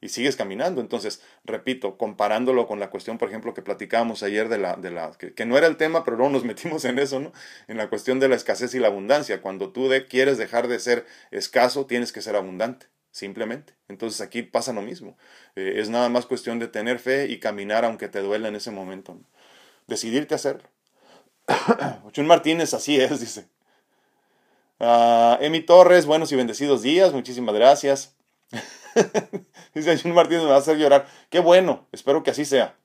Y 0.01 0.09
sigues 0.09 0.35
caminando. 0.35 0.81
Entonces, 0.81 1.21
repito, 1.43 1.97
comparándolo 1.97 2.67
con 2.67 2.79
la 2.79 2.89
cuestión, 2.91 3.17
por 3.17 3.29
ejemplo, 3.29 3.53
que 3.55 3.63
platicábamos 3.63 4.21
ayer 4.21 4.47
de 4.49 4.59
la, 4.59 4.75
de 4.75 4.91
la 4.91 5.11
que, 5.17 5.45
no 5.45 5.57
era 5.57 5.67
el 5.67 5.77
tema, 5.77 6.03
pero 6.03 6.17
luego 6.17 6.31
nos 6.31 6.43
metimos 6.45 6.85
en 6.85 6.99
eso, 6.99 7.19
¿no? 7.19 7.31
En 7.67 7.77
la 7.77 7.89
cuestión 7.89 8.19
de 8.19 8.29
la 8.29 8.35
escasez 8.35 8.75
y 8.75 8.79
la 8.79 8.87
abundancia. 8.89 9.41
Cuando 9.41 9.71
tú 9.71 9.89
de, 9.89 10.05
quieres 10.05 10.37
dejar 10.37 10.67
de 10.67 10.79
ser 10.79 11.05
escaso, 11.31 11.85
tienes 11.87 12.11
que 12.11 12.21
ser 12.21 12.35
abundante 12.35 12.87
simplemente. 13.17 13.73
Entonces 13.88 14.21
aquí 14.21 14.43
pasa 14.43 14.73
lo 14.73 14.82
mismo. 14.82 15.17
Eh, 15.56 15.75
es 15.77 15.89
nada 15.89 16.08
más 16.10 16.25
cuestión 16.25 16.60
de 16.60 16.67
tener 16.67 16.99
fe 16.99 17.27
y 17.27 17.39
caminar 17.39 17.84
aunque 17.84 18.08
te 18.08 18.19
duela 18.19 18.47
en 18.47 18.56
ese 18.56 18.71
momento. 18.71 19.17
Decidirte 19.88 20.36
a 20.36 20.38
hacerlo. 20.38 20.69
Ochun 22.06 22.27
Martínez, 22.27 22.73
así 22.73 22.99
es, 23.01 23.19
dice. 23.19 23.47
Uh, 24.80 25.41
Emi 25.41 25.62
Torres, 25.62 26.06
buenos 26.06 26.32
y 26.32 26.36
bendecidos 26.36 26.84
días, 26.84 27.12
muchísimas 27.12 27.56
gracias. 27.56 28.15
dice 29.73 29.91
Ochun 29.91 30.13
Martínez, 30.13 30.43
me 30.43 30.49
va 30.49 30.56
a 30.56 30.60
hacer 30.60 30.77
llorar. 30.77 31.08
Qué 31.30 31.39
bueno, 31.39 31.88
espero 31.91 32.21
que 32.21 32.32
así 32.32 32.45
sea. 32.45 32.75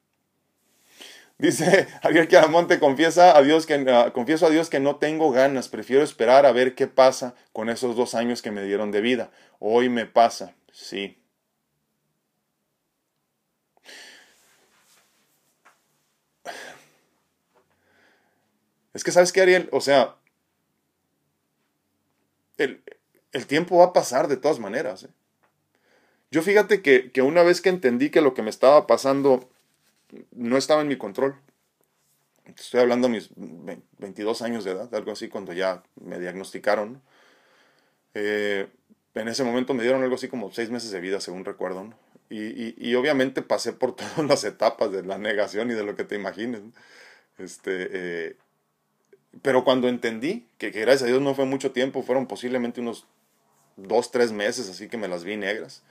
Dice 1.43 1.89
Ariel 2.03 2.29
Quiaramonte, 2.29 2.79
confiesa 2.79 3.37
a 3.37 3.43
Dios 3.43 3.67
que, 3.67 3.75
ah, 3.89 4.13
confieso 4.13 4.47
a 4.47 4.51
Dios 4.51 4.71
que 4.71 4.79
no 4.79 4.97
tengo 4.97 5.33
ganas, 5.33 5.69
prefiero 5.69 6.05
esperar 6.05 6.47
a 6.47 6.53
ver 6.53 6.77
qué 6.77 6.87
pasa 6.87 7.35
con 7.53 7.69
esos 7.69 7.97
dos 7.97 8.15
años 8.15 8.43
que 8.43 8.53
me 8.53 8.63
dieron 8.63 8.93
de 8.93 9.01
vida. 9.01 9.33
Hoy 9.59 9.89
me 9.89 10.07
pasa, 10.07 10.55
sí. 10.73 11.19
Es 18.95 19.03
que, 19.03 19.11
¿sabes 19.11 19.33
qué, 19.33 19.41
Ariel? 19.41 19.69
O 19.73 19.81
sea, 19.81 20.15
el, 22.57 22.85
tiempo 23.49 23.79
va 23.79 23.87
a 23.87 23.93
pasar 23.93 24.29
de 24.29 24.37
todas 24.37 24.61
maneras. 24.61 25.03
¿eh? 25.05 25.09
Yo 26.31 26.43
fíjate 26.43 26.83
que, 26.83 27.11
que 27.11 27.23
una 27.23 27.43
vez 27.43 27.61
que 27.61 27.71
entendí 27.71 28.11
que 28.11 28.21
lo 28.21 28.33
que 28.33 28.43
me 28.43 28.51
estaba 28.51 28.87
pasando 28.87 29.52
no 30.33 30.57
estaba 30.57 30.83
en 30.83 30.89
mi 30.89 30.97
control. 30.97 31.37
Estoy 32.45 32.81
hablando 32.81 33.09
de 33.09 33.15
mis 33.15 33.31
22 33.99 34.43
años 34.43 34.65
de 34.65 34.73
edad, 34.73 34.95
algo 34.95 35.13
así, 35.13 35.29
cuando 35.29 35.53
ya 35.53 35.83
me 36.01 36.19
diagnosticaron. 36.19 37.01
Eh, 38.15 38.69
en 39.15 39.29
ese 39.29 39.45
momento 39.45 39.75
me 39.75 39.83
dieron 39.83 40.03
algo 40.03 40.15
así 40.15 40.29
como 40.29 40.51
seis 40.53 40.71
meses 40.71 40.91
de 40.91 41.01
vida, 41.01 41.21
según 41.21 41.45
recuerdo. 41.45 41.93
Y, 42.29 42.75
y, 42.79 42.95
obviamente 42.95 43.43
pasé 43.43 43.75
por 43.75 43.95
todas 43.97 44.27
las 44.27 44.45
etapas 44.45 44.91
de 44.91 45.03
la 45.03 45.19
negación 45.19 45.71
y 45.71 45.75
de 45.75 45.85
lo 45.85 45.95
que 45.97 46.05
te 46.05 46.15
imagines. 46.15 46.63
Este, 47.39 47.89
eh, 47.93 48.37
pero 49.41 49.65
cuando 49.65 49.89
entendí 49.89 50.47
que, 50.59 50.71
gracias 50.71 51.03
a 51.03 51.07
Dios 51.07 51.21
no 51.21 51.35
fue 51.35 51.45
mucho 51.45 51.73
tiempo, 51.73 52.03
fueron 52.03 52.27
posiblemente 52.27 52.81
unos 52.81 53.07
dos, 53.77 54.11
tres 54.11 54.33
meses, 54.33 54.69
así 54.69 54.89
que 54.89 54.99
me 54.99 55.09
las 55.09 55.25
vi 55.25 55.37
negras. 55.37 55.83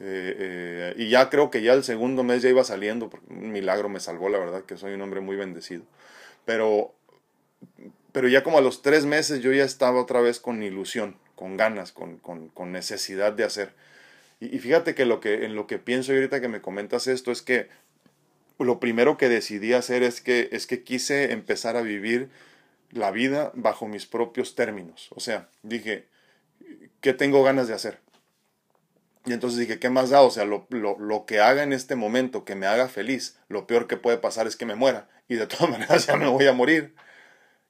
Eh, 0.00 0.36
eh, 0.38 0.94
y 0.96 1.08
ya 1.08 1.28
creo 1.28 1.50
que 1.50 1.62
ya 1.62 1.72
el 1.72 1.82
segundo 1.82 2.22
mes 2.22 2.42
ya 2.42 2.48
iba 2.48 2.62
saliendo, 2.64 3.10
un 3.28 3.50
milagro 3.52 3.88
me 3.88 4.00
salvó, 4.00 4.28
la 4.28 4.38
verdad, 4.38 4.64
que 4.64 4.76
soy 4.76 4.94
un 4.94 5.02
hombre 5.02 5.20
muy 5.20 5.36
bendecido. 5.36 5.82
Pero, 6.44 6.94
pero 8.12 8.28
ya 8.28 8.42
como 8.42 8.58
a 8.58 8.62
los 8.62 8.82
tres 8.82 9.06
meses 9.06 9.40
yo 9.40 9.52
ya 9.52 9.64
estaba 9.64 10.00
otra 10.00 10.20
vez 10.20 10.40
con 10.40 10.62
ilusión, 10.62 11.16
con 11.34 11.56
ganas, 11.56 11.92
con, 11.92 12.18
con, 12.18 12.48
con 12.48 12.72
necesidad 12.72 13.32
de 13.32 13.44
hacer. 13.44 13.74
Y, 14.40 14.54
y, 14.54 14.58
fíjate 14.60 14.94
que, 14.94 15.04
lo 15.04 15.20
que 15.20 15.44
en 15.44 15.56
lo 15.56 15.66
que 15.66 15.78
pienso 15.78 16.12
ahorita 16.12 16.40
que 16.40 16.48
me 16.48 16.60
comentas 16.60 17.08
esto 17.08 17.32
es 17.32 17.42
que 17.42 17.68
lo 18.58 18.80
primero 18.80 19.16
que 19.16 19.28
decidí 19.28 19.72
hacer 19.72 20.02
es 20.02 20.20
que, 20.20 20.48
es 20.52 20.66
que 20.66 20.82
quise 20.82 21.32
empezar 21.32 21.76
a 21.76 21.82
vivir 21.82 22.28
la 22.90 23.10
vida 23.10 23.52
bajo 23.54 23.86
mis 23.86 24.06
propios 24.06 24.54
términos. 24.54 25.08
O 25.14 25.20
sea, 25.20 25.48
dije, 25.62 26.06
¿qué 27.00 27.12
tengo 27.12 27.42
ganas 27.42 27.68
de 27.68 27.74
hacer? 27.74 27.98
Y 29.26 29.32
entonces 29.32 29.58
dije, 29.58 29.78
¿qué 29.78 29.90
más 29.90 30.10
da? 30.10 30.22
O 30.22 30.30
sea, 30.30 30.44
lo, 30.44 30.66
lo, 30.70 31.26
que 31.26 31.40
haga 31.40 31.62
en 31.62 31.72
este 31.72 31.96
momento 31.96 32.44
que 32.44 32.54
me 32.54 32.66
haga 32.66 32.88
feliz, 32.88 33.38
lo 33.48 33.66
peor 33.66 33.86
que 33.86 33.96
puede 33.96 34.18
pasar 34.18 34.46
es 34.46 34.56
que 34.56 34.66
me 34.66 34.74
muera. 34.74 35.08
Y 35.28 35.34
de 35.34 35.46
todas 35.46 35.70
maneras 35.70 36.06
ya 36.06 36.16
me 36.16 36.28
voy 36.28 36.46
a 36.46 36.52
morir. 36.52 36.94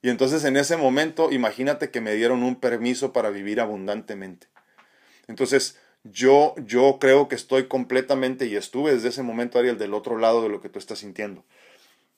Y 0.02 0.10
entonces 0.10 0.44
en 0.44 0.56
ese 0.56 0.76
momento, 0.76 1.32
imagínate 1.32 1.90
que 1.90 2.00
me 2.00 2.14
dieron 2.14 2.42
un 2.42 2.56
permiso 2.56 3.12
para 3.12 3.30
vivir 3.30 3.60
abundantemente. 3.60 4.46
Entonces, 5.26 5.76
yo, 6.04 6.54
yo 6.64 6.98
creo 7.00 7.28
que 7.28 7.34
estoy 7.34 7.66
completamente 7.66 8.46
y 8.46 8.56
estuve 8.56 8.92
desde 8.92 9.08
ese 9.08 9.22
momento, 9.22 9.58
Ariel, 9.58 9.78
del 9.78 9.94
otro 9.94 10.18
lado 10.18 10.42
de 10.42 10.48
lo 10.48 10.60
que 10.60 10.68
tú 10.68 10.78
estás 10.78 11.00
sintiendo. 11.00 11.44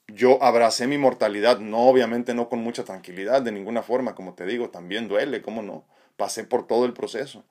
Yo 0.07 0.41
abracé 0.43 0.87
mi 0.87 0.97
mortalidad, 0.97 1.59
no, 1.59 1.87
obviamente 1.87 2.33
no 2.33 2.49
con 2.49 2.59
mucha 2.59 2.83
tranquilidad, 2.83 3.41
de 3.41 3.51
ninguna 3.51 3.81
forma, 3.81 4.13
como 4.13 4.33
te 4.33 4.45
digo, 4.45 4.69
también 4.69 5.07
duele, 5.07 5.41
¿cómo 5.41 5.61
no? 5.61 5.85
Pasé 6.17 6.43
por 6.43 6.67
todo 6.67 6.85
el 6.85 6.93
proceso. 6.93 7.45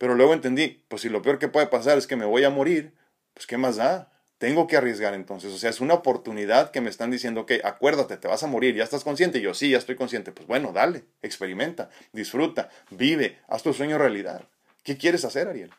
Pero 0.00 0.14
luego 0.14 0.32
entendí, 0.32 0.82
pues 0.88 1.02
si 1.02 1.10
lo 1.10 1.20
peor 1.20 1.38
que 1.38 1.48
puede 1.48 1.66
pasar 1.66 1.98
es 1.98 2.06
que 2.06 2.16
me 2.16 2.24
voy 2.24 2.42
a 2.44 2.48
morir, 2.48 2.94
pues 3.34 3.46
¿qué 3.46 3.58
más 3.58 3.76
da? 3.76 4.10
Tengo 4.38 4.66
que 4.66 4.78
arriesgar 4.78 5.12
entonces. 5.12 5.52
O 5.52 5.58
sea, 5.58 5.68
es 5.68 5.82
una 5.82 5.92
oportunidad 5.92 6.70
que 6.70 6.80
me 6.80 6.88
están 6.88 7.10
diciendo, 7.10 7.42
ok, 7.42 7.52
acuérdate, 7.62 8.16
te 8.16 8.26
vas 8.26 8.42
a 8.42 8.46
morir, 8.46 8.74
ya 8.74 8.82
estás 8.82 9.04
consciente. 9.04 9.40
Y 9.40 9.42
yo, 9.42 9.52
sí, 9.52 9.68
ya 9.68 9.76
estoy 9.76 9.96
consciente. 9.96 10.32
Pues 10.32 10.48
bueno, 10.48 10.72
dale, 10.72 11.04
experimenta, 11.20 11.90
disfruta, 12.14 12.70
vive, 12.90 13.40
haz 13.46 13.62
tu 13.62 13.74
sueño 13.74 13.98
realidad. 13.98 14.48
¿Qué 14.84 14.96
quieres 14.96 15.26
hacer, 15.26 15.48
Ariel? 15.48 15.70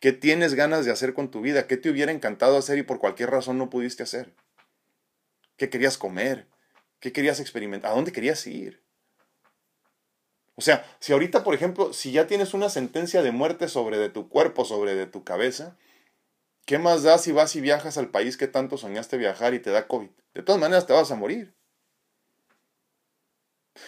¿Qué 0.00 0.12
tienes 0.12 0.52
ganas 0.52 0.84
de 0.84 0.92
hacer 0.92 1.14
con 1.14 1.30
tu 1.30 1.40
vida? 1.40 1.66
¿Qué 1.66 1.78
te 1.78 1.88
hubiera 1.88 2.12
encantado 2.12 2.58
hacer 2.58 2.76
y 2.76 2.82
por 2.82 2.98
cualquier 2.98 3.30
razón 3.30 3.56
no 3.56 3.70
pudiste 3.70 4.02
hacer? 4.02 4.34
¿Qué 5.56 5.70
querías 5.70 5.96
comer? 5.96 6.46
¿Qué 7.00 7.10
querías 7.10 7.40
experimentar? 7.40 7.90
¿A 7.90 7.94
dónde 7.94 8.12
querías 8.12 8.46
ir? 8.46 8.82
O 10.56 10.62
sea, 10.62 10.84
si 11.00 11.12
ahorita, 11.12 11.44
por 11.44 11.54
ejemplo, 11.54 11.92
si 11.92 12.12
ya 12.12 12.26
tienes 12.26 12.54
una 12.54 12.70
sentencia 12.70 13.22
de 13.22 13.30
muerte 13.30 13.68
sobre 13.68 13.98
de 13.98 14.08
tu 14.08 14.28
cuerpo, 14.28 14.64
sobre 14.64 14.94
de 14.94 15.06
tu 15.06 15.22
cabeza, 15.22 15.76
¿qué 16.64 16.78
más 16.78 17.02
da 17.02 17.18
si 17.18 17.30
vas 17.30 17.54
y 17.56 17.60
viajas 17.60 17.98
al 17.98 18.08
país 18.08 18.36
que 18.36 18.48
tanto 18.48 18.78
soñaste 18.78 19.18
viajar 19.18 19.54
y 19.54 19.60
te 19.60 19.70
da 19.70 19.86
COVID? 19.86 20.10
De 20.34 20.42
todas 20.42 20.60
maneras 20.60 20.86
te 20.86 20.94
vas 20.94 21.10
a 21.10 21.16
morir. 21.16 21.54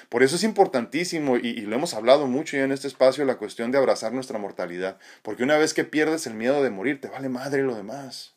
Por 0.08 0.22
eso 0.22 0.36
es 0.36 0.44
importantísimo, 0.44 1.38
y, 1.38 1.62
lo 1.62 1.76
hemos 1.76 1.94
hablado 1.94 2.26
mucho 2.26 2.56
ya 2.56 2.64
en 2.64 2.72
este 2.72 2.88
espacio, 2.88 3.24
la 3.24 3.38
cuestión 3.38 3.70
de 3.70 3.78
abrazar 3.78 4.12
nuestra 4.12 4.38
mortalidad. 4.38 4.98
Porque 5.22 5.42
una 5.42 5.56
vez 5.56 5.74
que 5.74 5.84
pierdes 5.84 6.26
el 6.26 6.34
miedo 6.34 6.62
de 6.62 6.70
morir, 6.70 7.00
te 7.00 7.08
vale 7.08 7.28
madre 7.30 7.62
lo 7.62 7.74
demás. 7.74 8.36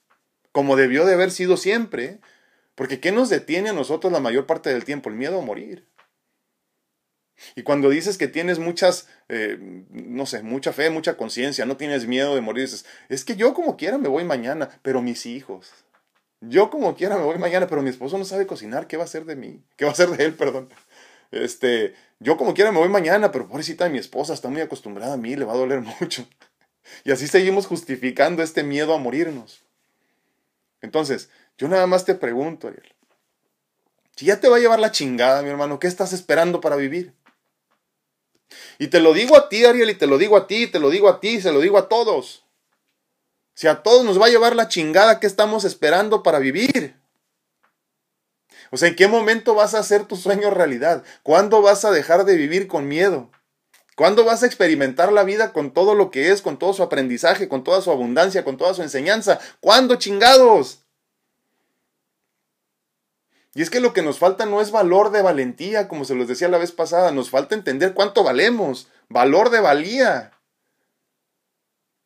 Como 0.51 0.75
debió 0.75 1.05
de 1.05 1.13
haber 1.13 1.31
sido 1.31 1.57
siempre. 1.57 2.19
Porque 2.75 2.99
¿qué 2.99 3.11
nos 3.11 3.29
detiene 3.29 3.69
a 3.69 3.73
nosotros 3.73 4.11
la 4.13 4.19
mayor 4.19 4.45
parte 4.45 4.69
del 4.69 4.85
tiempo? 4.85 5.09
El 5.09 5.15
miedo 5.15 5.39
a 5.39 5.45
morir. 5.45 5.87
Y 7.55 7.63
cuando 7.63 7.89
dices 7.89 8.17
que 8.17 8.27
tienes 8.27 8.59
muchas, 8.59 9.07
eh, 9.29 9.57
no 9.89 10.25
sé, 10.25 10.43
mucha 10.43 10.73
fe, 10.73 10.89
mucha 10.89 11.17
conciencia, 11.17 11.65
no 11.65 11.77
tienes 11.77 12.07
miedo 12.07 12.35
de 12.35 12.41
morir, 12.41 12.65
dices, 12.65 12.85
es 13.09 13.25
que 13.25 13.35
yo 13.35 13.53
como 13.53 13.77
quiera 13.77 13.97
me 13.97 14.09
voy 14.09 14.23
mañana, 14.23 14.69
pero 14.81 15.01
mis 15.01 15.25
hijos. 15.25 15.71
Yo 16.41 16.69
como 16.69 16.95
quiera 16.95 17.17
me 17.17 17.23
voy 17.23 17.37
mañana, 17.37 17.67
pero 17.67 17.81
mi 17.81 17.89
esposo 17.89 18.17
no 18.17 18.25
sabe 18.25 18.47
cocinar, 18.47 18.87
¿qué 18.87 18.97
va 18.97 19.03
a 19.03 19.05
hacer 19.05 19.25
de 19.25 19.35
mí? 19.35 19.61
¿Qué 19.75 19.85
va 19.85 19.91
a 19.91 19.93
hacer 19.93 20.09
de 20.09 20.25
él, 20.25 20.33
perdón? 20.33 20.69
Este, 21.31 21.93
yo 22.19 22.37
como 22.37 22.53
quiera 22.53 22.71
me 22.71 22.79
voy 22.79 22.89
mañana, 22.89 23.31
pero 23.31 23.47
pobrecita 23.47 23.89
mi 23.89 23.97
esposa 23.97 24.33
está 24.33 24.49
muy 24.49 24.61
acostumbrada 24.61 25.13
a 25.13 25.17
mí, 25.17 25.35
le 25.35 25.45
va 25.45 25.53
a 25.53 25.57
doler 25.57 25.81
mucho. 26.01 26.27
Y 27.03 27.11
así 27.11 27.27
seguimos 27.27 27.67
justificando 27.67 28.43
este 28.43 28.63
miedo 28.63 28.93
a 28.93 28.97
morirnos. 28.97 29.63
Entonces, 30.81 31.29
yo 31.57 31.67
nada 31.67 31.85
más 31.85 32.05
te 32.05 32.15
pregunto, 32.15 32.67
Ariel, 32.67 32.93
si 34.15 34.25
ya 34.25 34.39
te 34.39 34.49
va 34.49 34.57
a 34.57 34.59
llevar 34.59 34.79
la 34.79 34.91
chingada, 34.91 35.41
mi 35.41 35.49
hermano, 35.49 35.79
¿qué 35.79 35.87
estás 35.87 36.11
esperando 36.11 36.59
para 36.59 36.75
vivir? 36.75 37.13
Y 38.79 38.87
te 38.87 38.99
lo 38.99 39.13
digo 39.13 39.37
a 39.37 39.49
ti, 39.49 39.65
Ariel, 39.65 39.89
y 39.89 39.95
te 39.95 40.07
lo 40.07 40.17
digo 40.17 40.37
a 40.37 40.47
ti, 40.47 40.67
te 40.67 40.79
lo 40.79 40.89
digo 40.89 41.09
a 41.09 41.19
ti, 41.19 41.41
se 41.41 41.51
lo 41.51 41.59
digo 41.59 41.77
a 41.77 41.87
todos. 41.89 42.45
Si 43.53 43.67
a 43.67 43.83
todos 43.83 44.03
nos 44.03 44.19
va 44.19 44.27
a 44.27 44.29
llevar 44.29 44.55
la 44.55 44.67
chingada, 44.67 45.19
¿qué 45.19 45.27
estamos 45.27 45.65
esperando 45.65 46.23
para 46.23 46.39
vivir? 46.39 46.95
O 48.71 48.77
sea, 48.77 48.87
¿en 48.87 48.95
qué 48.95 49.07
momento 49.07 49.53
vas 49.53 49.73
a 49.73 49.79
hacer 49.79 50.05
tu 50.05 50.15
sueño 50.15 50.49
realidad? 50.49 51.03
¿Cuándo 51.23 51.61
vas 51.61 51.83
a 51.85 51.91
dejar 51.91 52.25
de 52.25 52.37
vivir 52.37 52.67
con 52.67 52.87
miedo? 52.87 53.29
¿Cuándo 53.95 54.23
vas 54.23 54.41
a 54.41 54.45
experimentar 54.45 55.11
la 55.11 55.23
vida 55.23 55.51
con 55.51 55.73
todo 55.73 55.93
lo 55.93 56.09
que 56.09 56.31
es, 56.31 56.41
con 56.41 56.57
todo 56.57 56.73
su 56.73 56.81
aprendizaje, 56.81 57.49
con 57.49 57.63
toda 57.63 57.81
su 57.81 57.91
abundancia, 57.91 58.43
con 58.43 58.57
toda 58.57 58.73
su 58.73 58.81
enseñanza? 58.81 59.39
¿Cuándo, 59.59 59.95
chingados? 59.95 60.80
Y 63.53 63.61
es 63.61 63.69
que 63.69 63.81
lo 63.81 63.93
que 63.93 64.01
nos 64.01 64.17
falta 64.17 64.45
no 64.45 64.61
es 64.61 64.71
valor 64.71 65.11
de 65.11 65.21
valentía, 65.21 65.87
como 65.87 66.05
se 66.05 66.15
los 66.15 66.27
decía 66.27 66.47
la 66.47 66.57
vez 66.57 66.71
pasada, 66.71 67.11
nos 67.11 67.29
falta 67.29 67.55
entender 67.55 67.93
cuánto 67.93 68.23
valemos, 68.23 68.87
valor 69.09 69.49
de 69.49 69.59
valía. 69.59 70.31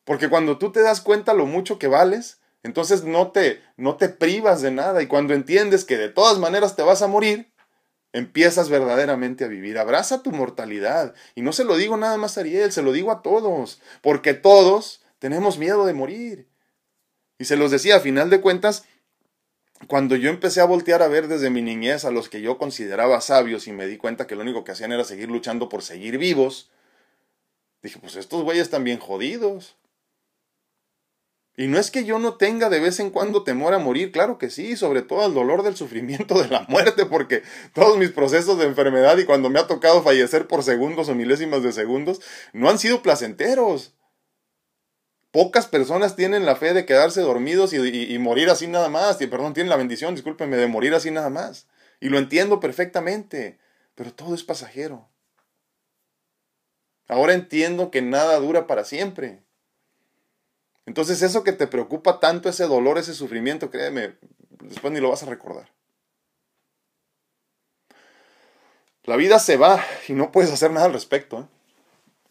Porque 0.05 0.29
cuando 0.29 0.57
tú 0.57 0.71
te 0.71 0.81
das 0.81 1.01
cuenta 1.01 1.33
lo 1.33 1.45
mucho 1.45 1.77
que 1.77 1.87
vales, 1.87 2.39
entonces 2.63 3.03
no 3.03 3.31
te, 3.31 3.61
no 3.77 3.95
te 3.95 4.09
privas 4.09 4.61
de 4.61 4.71
nada. 4.71 5.03
Y 5.03 5.07
cuando 5.07 5.33
entiendes 5.33 5.85
que 5.85 5.97
de 5.97 6.09
todas 6.09 6.39
maneras 6.39 6.75
te 6.75 6.81
vas 6.81 7.03
a 7.03 7.07
morir, 7.07 7.53
empiezas 8.11 8.69
verdaderamente 8.69 9.45
a 9.45 9.47
vivir. 9.47 9.77
Abraza 9.77 10.23
tu 10.23 10.31
mortalidad. 10.31 11.13
Y 11.35 11.43
no 11.43 11.53
se 11.53 11.63
lo 11.63 11.75
digo 11.75 11.95
nada 11.95 12.17
más 12.17 12.37
a 12.37 12.41
Ariel, 12.41 12.71
se 12.71 12.81
lo 12.81 12.91
digo 12.91 13.11
a 13.11 13.21
todos. 13.21 13.81
Porque 14.01 14.33
todos 14.33 15.03
tenemos 15.19 15.59
miedo 15.59 15.85
de 15.85 15.93
morir. 15.93 16.49
Y 17.37 17.45
se 17.45 17.57
los 17.57 17.71
decía, 17.71 17.97
a 17.97 17.99
final 17.99 18.29
de 18.29 18.41
cuentas, 18.41 18.85
cuando 19.87 20.15
yo 20.15 20.29
empecé 20.29 20.61
a 20.61 20.65
voltear 20.65 21.01
a 21.01 21.07
ver 21.07 21.27
desde 21.27 21.49
mi 21.49 21.61
niñez 21.61 22.05
a 22.05 22.11
los 22.11 22.29
que 22.29 22.41
yo 22.41 22.57
consideraba 22.57 23.21
sabios 23.21 23.67
y 23.67 23.71
me 23.71 23.87
di 23.87 23.97
cuenta 23.97 24.27
que 24.27 24.35
lo 24.35 24.41
único 24.41 24.63
que 24.63 24.71
hacían 24.71 24.91
era 24.91 25.03
seguir 25.03 25.29
luchando 25.29 25.69
por 25.69 25.81
seguir 25.81 26.17
vivos, 26.17 26.69
dije, 27.81 27.99
pues 27.99 28.15
estos 28.15 28.43
güeyes 28.43 28.63
están 28.63 28.83
bien 28.83 28.99
jodidos. 28.99 29.75
Y 31.57 31.67
no 31.67 31.79
es 31.79 31.89
que 31.89 32.03
yo 32.03 32.19
no 32.19 32.35
tenga 32.35 32.69
de 32.69 32.81
vez 32.81 32.99
en 32.99 33.09
cuando 33.09 33.43
temor 33.43 33.73
a 33.73 33.79
morir, 33.79 34.11
claro 34.11 34.37
que 34.37 34.49
sí, 34.49 34.75
sobre 34.75 35.01
todo 35.01 35.23
al 35.23 35.33
dolor 35.33 35.63
del 35.63 35.77
sufrimiento 35.77 36.41
de 36.41 36.49
la 36.49 36.65
muerte, 36.67 37.05
porque 37.05 37.43
todos 37.73 37.97
mis 37.97 38.11
procesos 38.11 38.59
de 38.59 38.65
enfermedad 38.65 39.17
y 39.17 39.25
cuando 39.25 39.49
me 39.49 39.59
ha 39.59 39.67
tocado 39.67 40.03
fallecer 40.03 40.47
por 40.47 40.63
segundos 40.63 41.07
o 41.07 41.15
milésimas 41.15 41.63
de 41.63 41.71
segundos, 41.71 42.21
no 42.51 42.69
han 42.69 42.77
sido 42.77 43.01
placenteros. 43.01 43.94
Pocas 45.35 45.67
personas 45.67 46.15
tienen 46.15 46.45
la 46.45 46.55
fe 46.55 46.73
de 46.73 46.85
quedarse 46.85 47.19
dormidos 47.19 47.73
y, 47.73 48.17
morir 48.19 48.49
así 48.49 48.67
nada 48.67 48.87
más. 48.87 49.17
Perdón, 49.17 49.53
tienen 49.53 49.69
la 49.69 49.75
bendición, 49.75 50.15
discúlpenme, 50.15 50.55
de 50.55 50.67
morir 50.67 50.93
así 50.93 51.11
nada 51.11 51.29
más. 51.29 51.67
Y 51.99 52.07
lo 52.07 52.19
entiendo 52.19 52.61
perfectamente, 52.61 53.59
pero 53.95 54.13
todo 54.13 54.33
es 54.33 54.45
pasajero. 54.45 55.09
Ahora 57.09 57.33
entiendo 57.33 57.91
que 57.91 58.01
nada 58.01 58.39
dura 58.39 58.65
para 58.65 58.85
siempre. 58.85 59.43
Entonces 60.85 61.21
eso 61.21 61.43
que 61.43 61.51
te 61.51 61.67
preocupa 61.67 62.21
tanto, 62.21 62.47
ese 62.47 62.63
dolor, 62.63 62.97
ese 62.97 63.13
sufrimiento, 63.13 63.69
créeme, 63.69 64.15
después 64.61 64.93
ni 64.93 65.01
lo 65.01 65.09
vas 65.09 65.23
a 65.23 65.29
recordar. 65.29 65.69
La 69.03 69.17
vida 69.17 69.39
se 69.39 69.57
va 69.57 69.83
y 70.07 70.13
no 70.13 70.31
puedes 70.31 70.53
hacer 70.53 70.71
nada 70.71 70.85
al 70.85 70.93
respecto. 70.93 71.41
¿eh? 71.41 71.54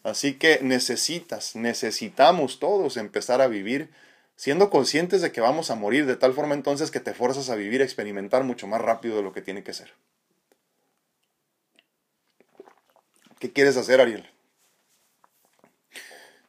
Así 0.05 0.35
que 0.35 0.59
necesitas, 0.61 1.55
necesitamos 1.55 2.59
todos 2.59 2.95
empezar 2.95 3.41
a 3.41 3.47
vivir 3.47 3.89
siendo 4.35 4.69
conscientes 4.69 5.23
de 5.23 5.31
que 5.31 5.41
vamos 5.41 5.71
a 5.71 5.75
morir, 5.75 6.05
de 6.05 6.15
tal 6.15 6.31
forma 6.31 6.53
entonces 6.53 6.91
que 6.91 6.99
te 6.99 7.15
fuerzas 7.15 7.49
a 7.49 7.55
vivir, 7.55 7.81
a 7.81 7.85
experimentar 7.85 8.43
mucho 8.43 8.67
más 8.67 8.79
rápido 8.79 9.17
de 9.17 9.23
lo 9.23 9.33
que 9.33 9.41
tiene 9.41 9.63
que 9.63 9.73
ser. 9.73 9.93
¿Qué 13.39 13.51
quieres 13.51 13.77
hacer, 13.77 13.99
Ariel? 13.99 14.29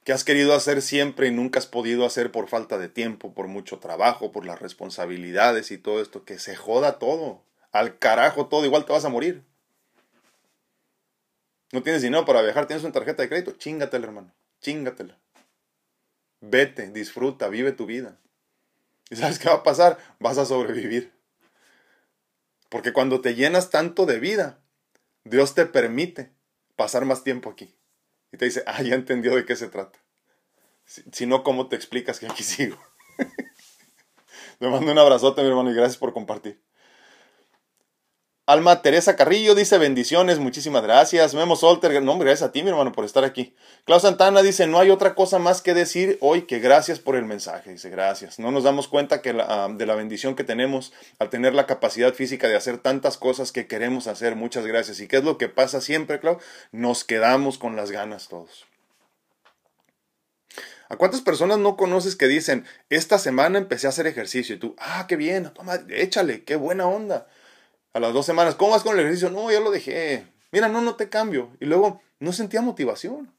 ¿Qué 0.05 0.13
has 0.13 0.23
querido 0.23 0.55
hacer 0.55 0.83
siempre 0.83 1.29
y 1.29 1.31
nunca 1.31 1.59
has 1.59 1.67
podido 1.67 2.05
hacer 2.05 2.31
por 2.31 2.49
falta 2.49 2.77
de 2.77 2.91
tiempo, 2.91 3.33
por 3.33 3.47
mucho 3.47 3.79
trabajo, 3.79 4.33
por 4.33 4.45
las 4.45 4.61
responsabilidades 4.61 5.71
y 5.71 5.79
todo 5.79 6.03
esto? 6.03 6.27
Que 6.27 6.39
se 6.39 6.57
joda 6.57 6.99
todo. 6.99 7.41
Al 7.73 7.99
carajo 7.99 8.49
todo, 8.49 8.67
igual 8.67 8.85
te 8.85 8.93
vas 8.93 9.07
a 9.07 9.09
morir. 9.09 9.45
No 11.73 11.83
tienes 11.83 12.03
dinero 12.03 12.25
para 12.25 12.43
viajar, 12.43 12.67
tienes 12.67 12.85
una 12.85 12.93
tarjeta 12.93 13.23
de 13.23 13.29
crédito, 13.29 13.53
chingatela, 13.53 14.07
hermano, 14.07 14.33
chingatela. 14.61 15.19
Vete, 16.41 16.91
disfruta, 16.91 17.49
vive 17.49 17.73
tu 17.73 17.87
vida. 17.87 18.19
¿Y 19.11 19.17
sabes 19.17 19.39
qué 19.39 19.49
va 19.49 19.57
a 19.57 19.63
pasar? 19.63 19.99
Vas 20.19 20.39
a 20.39 20.47
sobrevivir. 20.47 21.13
Porque 22.69 22.93
cuando 22.93 23.21
te 23.21 23.35
llenas 23.35 23.71
tanto 23.71 24.07
de 24.07 24.19
vida, 24.19 24.61
Dios 25.25 25.55
te 25.55 25.67
permite 25.67 26.33
pasar 26.77 27.05
más 27.05 27.25
tiempo 27.25 27.51
aquí. 27.51 27.75
Y 28.33 28.37
te 28.37 28.45
dice, 28.45 28.63
ah, 28.67 28.83
ya 28.83 28.95
entendió 28.95 29.35
de 29.35 29.45
qué 29.45 29.57
se 29.57 29.69
trata. 29.69 29.99
Si, 30.85 31.03
si 31.13 31.27
no, 31.27 31.43
¿cómo 31.43 31.69
te 31.69 31.77
explicas 31.77 32.19
que 32.19 32.27
aquí 32.27 32.43
sigo? 32.43 32.79
te 34.59 34.69
mando 34.69 34.93
un 34.93 34.99
abrazote, 34.99 35.43
mi 35.43 35.49
hermano, 35.49 35.71
y 35.71 35.75
gracias 35.75 35.97
por 35.97 36.13
compartir. 36.13 36.61
Alma 38.49 38.81
Teresa 38.81 39.17
Carrillo 39.17 39.57
dice 39.57 39.77
bendiciones, 39.77 40.39
muchísimas 40.39 40.81
gracias. 40.85 41.35
Memo 41.35 41.57
Solter, 41.57 42.01
no, 42.01 42.17
gracias 42.17 42.49
a 42.49 42.53
ti, 42.53 42.63
mi 42.63 42.69
hermano, 42.69 42.93
por 42.93 43.05
estar 43.05 43.25
aquí. 43.25 43.57
Klaus 43.85 44.03
Santana 44.03 44.41
dice, 44.41 44.69
no 44.69 44.79
hay 44.79 44.91
otra 44.91 45.17
cosa 45.17 45.41
más 45.41 45.63
que 45.63 45.75
decir 45.75 46.17
hoy 46.21 46.43
que 46.43 46.61
gracias 46.61 47.01
por 47.01 47.17
el 47.17 47.25
mensaje. 47.25 47.73
Dice, 47.73 47.91
gracias. 47.91 48.39
No 48.39 48.53
nos 48.53 48.63
damos 48.63 48.87
cuenta 48.87 49.21
que 49.21 49.37
ah, 49.37 49.67
de 49.69 49.85
la 49.85 49.97
bendición 49.97 50.37
que 50.37 50.45
tenemos 50.45 50.93
al 51.19 51.29
tener 51.29 51.55
la 51.55 51.67
capacidad 51.67 52.15
física 52.15 52.47
de 52.47 52.55
hacer 52.55 52.79
tantas 52.79 53.19
cosas 53.19 53.51
que 53.51 53.67
queremos 53.67 54.07
hacer. 54.07 54.37
Muchas 54.37 54.65
gracias. 54.65 55.01
¿Y 55.01 55.09
qué 55.09 55.17
es 55.17 55.25
lo 55.25 55.39
que 55.39 55.49
pasa 55.49 55.81
siempre, 55.81 56.21
Klaus? 56.21 56.41
Nos 56.71 57.03
quedamos 57.03 57.59
con 57.59 57.75
las 57.75 57.91
ganas 57.91 58.29
todos. 58.29 58.65
¿A 60.89 60.95
cuántas 60.95 61.21
personas 61.21 61.59
no 61.59 61.77
conoces 61.77 62.15
que 62.15 62.29
dicen, 62.29 62.65
esta 62.91 63.19
semana 63.19 63.59
empecé 63.59 63.89
a 63.89 63.91
hacer 63.91 64.07
ejercicio? 64.07 64.55
Y 64.55 64.59
tú, 64.61 64.77
ah, 64.79 65.07
qué 65.09 65.17
bien, 65.17 65.53
toma, 65.53 65.81
échale, 65.89 66.45
qué 66.45 66.55
buena 66.55 66.87
onda 66.87 67.27
a 67.97 68.01
las 68.01 68.13
dos 68.13 68.27
semanas, 68.27 68.57
¿cómo 68.57 68.73
vas 68.73 68.83
con 68.83 68.93
el 68.93 69.01
ejercicio? 69.01 69.31
No, 69.31 69.51
ya 69.51 69.59
lo 69.59 69.71
dejé. 69.71 70.27
Mira, 70.53 70.69
no, 70.69 70.83
no 70.83 70.97
te 70.97 71.09
cambio. 71.09 71.49
Y 71.61 71.65
luego 71.65 72.03
no 72.21 72.31
sentía 72.35 72.61
motivación. 72.61 73.33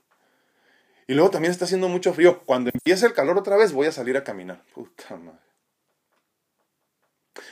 Y 1.06 1.13
luego 1.13 1.30
también 1.30 1.52
está 1.52 1.65
haciendo 1.65 1.88
mucho 1.89 2.12
frío. 2.12 2.41
Cuando 2.43 2.72
empiece 2.74 3.06
el 3.06 3.13
calor 3.13 3.38
otra 3.38 3.56
vez, 3.56 3.72
voy 3.72 3.86
a 3.86 3.91
salir 3.91 4.17
a 4.17 4.24
caminar. 4.24 4.63
Puta 4.74 5.15
madre. 5.15 5.38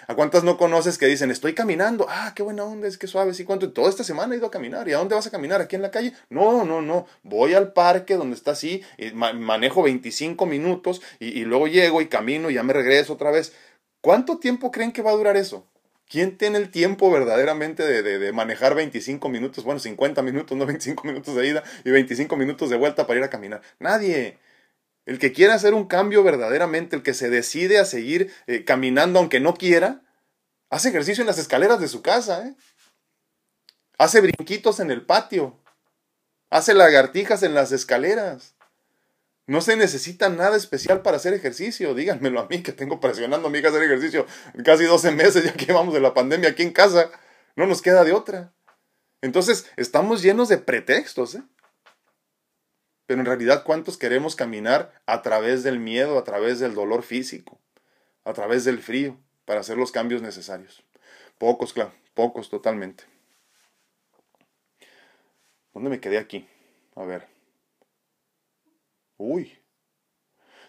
¿A 0.07 0.15
cuántas 0.15 0.43
no 0.43 0.57
conoces 0.57 0.97
que 0.97 1.05
dicen, 1.05 1.29
estoy 1.29 1.53
caminando? 1.53 2.07
Ah, 2.09 2.33
qué 2.35 2.41
buena 2.41 2.63
onda, 2.63 2.87
es 2.87 2.97
que 2.97 3.05
suave, 3.05 3.35
sí, 3.35 3.45
cuánto. 3.45 3.71
Toda 3.71 3.91
esta 3.91 4.03
semana 4.03 4.33
he 4.33 4.39
ido 4.39 4.47
a 4.47 4.51
caminar. 4.51 4.89
¿Y 4.89 4.93
a 4.93 4.97
dónde 4.97 5.13
vas 5.13 5.27
a 5.27 5.31
caminar? 5.31 5.61
¿Aquí 5.61 5.75
en 5.75 5.83
la 5.83 5.91
calle? 5.91 6.13
No, 6.29 6.65
no, 6.65 6.81
no. 6.81 7.05
Voy 7.21 7.53
al 7.53 7.71
parque 7.71 8.15
donde 8.15 8.35
está 8.35 8.51
así, 8.51 8.83
y 8.97 9.11
manejo 9.11 9.83
25 9.83 10.43
minutos 10.47 11.03
y, 11.19 11.39
y 11.39 11.45
luego 11.45 11.67
llego 11.67 12.01
y 12.01 12.07
camino 12.07 12.49
y 12.49 12.55
ya 12.55 12.63
me 12.63 12.73
regreso 12.73 13.13
otra 13.13 13.29
vez. 13.29 13.53
¿Cuánto 14.01 14.39
tiempo 14.39 14.71
creen 14.71 14.91
que 14.91 15.03
va 15.03 15.11
a 15.11 15.15
durar 15.15 15.37
eso? 15.37 15.67
¿Quién 16.07 16.37
tiene 16.37 16.59
el 16.59 16.69
tiempo 16.69 17.09
verdaderamente 17.11 17.83
de, 17.83 18.31
manejar 18.31 18.75
25 18.75 19.27
minutos? 19.29 19.63
Bueno, 19.63 19.79
50 19.79 20.21
minutos, 20.21 20.55
no 20.57 20.65
25 20.65 21.03
minutos 21.03 21.35
de 21.35 21.47
ida 21.47 21.63
y 21.83 21.89
25 21.89 22.35
minutos 22.37 22.69
de 22.69 22.77
vuelta 22.77 23.07
para 23.07 23.19
ir 23.19 23.25
a 23.25 23.29
caminar. 23.29 23.61
Nadie. 23.79 24.37
El 25.05 25.19
que 25.19 25.33
quiera 25.33 25.53
hacer 25.53 25.73
un 25.73 25.85
cambio 25.85 26.23
verdaderamente, 26.23 26.95
el 26.95 27.03
que 27.03 27.13
se 27.13 27.29
decide 27.29 27.79
a 27.79 27.85
seguir 27.85 28.33
eh, 28.47 28.63
caminando 28.65 29.19
aunque 29.19 29.39
no 29.39 29.53
quiera, 29.55 30.01
hace 30.69 30.89
ejercicio 30.89 31.21
en 31.21 31.27
las 31.27 31.37
escaleras 31.37 31.79
de 31.79 31.87
su 31.87 32.01
casa, 32.01 32.47
¿eh? 32.47 32.55
hace 33.97 34.21
brinquitos 34.21 34.79
en 34.79 34.91
el 34.91 35.05
patio, 35.05 35.59
hace 36.49 36.73
lagartijas 36.73 37.43
en 37.43 37.53
las 37.53 37.71
escaleras. 37.71 38.54
No 39.47 39.61
se 39.61 39.75
necesita 39.75 40.29
nada 40.29 40.57
especial 40.57 41.01
para 41.01 41.17
hacer 41.17 41.33
ejercicio. 41.33 41.93
Díganmelo 41.93 42.39
a 42.39 42.47
mí, 42.47 42.63
que 42.63 42.71
tengo 42.71 42.99
presionando 42.99 43.47
a 43.47 43.51
mi 43.51 43.59
hija 43.59 43.67
a 43.67 43.71
hacer 43.71 43.83
ejercicio 43.83 44.25
casi 44.63 44.85
12 44.85 45.11
meses 45.11 45.43
ya 45.43 45.53
que 45.53 45.71
vamos 45.71 45.93
de 45.93 45.99
la 45.99 46.13
pandemia 46.13 46.49
aquí 46.49 46.63
en 46.63 46.71
casa. 46.71 47.11
No 47.55 47.67
nos 47.67 47.81
queda 47.81 48.03
de 48.03 48.13
otra. 48.13 48.53
Entonces, 49.21 49.69
estamos 49.77 50.21
llenos 50.21 50.49
de 50.49 50.57
pretextos, 50.57 51.35
¿eh? 51.35 51.43
Pero 53.05 53.19
en 53.19 53.27
realidad, 53.27 53.63
¿cuántos 53.63 53.97
queremos 53.97 54.35
caminar 54.35 54.99
a 55.05 55.21
través 55.21 55.63
del 55.63 55.79
miedo, 55.79 56.17
a 56.17 56.23
través 56.23 56.59
del 56.59 56.73
dolor 56.73 57.03
físico, 57.03 57.61
a 58.23 58.33
través 58.33 58.65
del 58.65 58.81
frío, 58.81 59.19
para 59.45 59.59
hacer 59.59 59.77
los 59.77 59.91
cambios 59.91 60.23
necesarios? 60.23 60.83
Pocos, 61.37 61.71
claro, 61.71 61.93
pocos 62.15 62.49
totalmente. 62.49 63.03
¿Dónde 65.73 65.89
me 65.89 65.99
quedé 65.99 66.17
aquí? 66.17 66.47
A 66.95 67.03
ver. 67.03 67.34
Uy. 69.17 69.57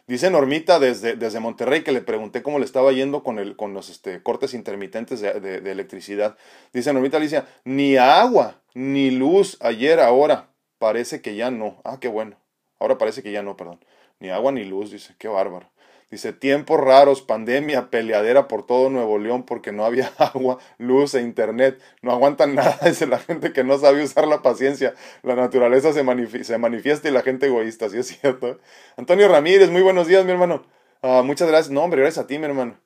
Dice 0.06 0.30
Normita 0.30 0.78
desde, 0.78 1.16
desde 1.16 1.40
Monterrey 1.40 1.82
que 1.82 1.90
le 1.90 2.00
pregunté 2.00 2.42
cómo 2.42 2.60
le 2.60 2.64
estaba 2.64 2.92
yendo 2.92 3.24
con, 3.24 3.40
el, 3.40 3.56
con 3.56 3.74
los 3.74 3.88
este, 3.88 4.22
cortes 4.22 4.54
intermitentes 4.54 5.20
de, 5.20 5.40
de, 5.40 5.72
electricidad. 5.72 6.36
Dice 6.72 6.92
Normita 6.92 7.16
Alicia, 7.16 7.48
ni 7.64 7.96
agua, 7.96 8.62
ni 8.74 9.10
luz 9.10 9.56
ayer, 9.60 9.98
ahora. 9.98 10.50
Parece 10.78 11.22
que 11.22 11.34
ya 11.34 11.50
no. 11.50 11.80
Ah, 11.84 11.98
qué 12.00 12.06
bueno. 12.06 12.36
Ahora 12.78 12.98
parece 12.98 13.22
que 13.22 13.32
ya 13.32 13.42
no, 13.42 13.56
perdón. 13.56 13.80
Ni 14.20 14.30
agua 14.30 14.52
ni 14.52 14.64
luz, 14.64 14.92
dice, 14.92 15.14
qué 15.18 15.26
bárbaro. 15.26 15.70
Dice, 16.08 16.32
tiempos 16.32 16.78
raros, 16.78 17.20
pandemia, 17.20 17.90
peleadera 17.90 18.46
por 18.46 18.64
todo 18.64 18.90
Nuevo 18.90 19.18
León 19.18 19.42
porque 19.42 19.72
no 19.72 19.84
había 19.84 20.12
agua, 20.18 20.58
luz 20.78 21.14
e 21.14 21.20
internet. 21.20 21.80
No 22.00 22.12
aguantan 22.12 22.54
nada, 22.54 22.78
dice 22.84 23.06
la 23.06 23.18
gente 23.18 23.52
que 23.52 23.64
no 23.64 23.76
sabe 23.78 24.04
usar 24.04 24.28
la 24.28 24.40
paciencia. 24.40 24.94
La 25.22 25.34
naturaleza 25.34 25.92
se, 25.92 26.04
manifiesta 26.04 27.08
y 27.08 27.12
la 27.12 27.22
gente 27.22 27.46
egoísta, 27.46 27.88
sí 27.88 27.98
es 27.98 28.06
cierto. 28.06 28.60
Antonio 28.96 29.28
Ramírez, 29.28 29.70
muy 29.70 29.82
buenos 29.82 30.06
días, 30.06 30.24
mi 30.24 30.30
hermano. 30.30 30.64
Ah, 31.02 31.22
muchas 31.24 31.48
gracias. 31.48 31.72
No, 31.72 31.82
hombre, 31.82 32.00
gracias 32.02 32.24
a 32.24 32.28
ti, 32.28 32.38
mi 32.38 32.44
hermano. 32.44 32.78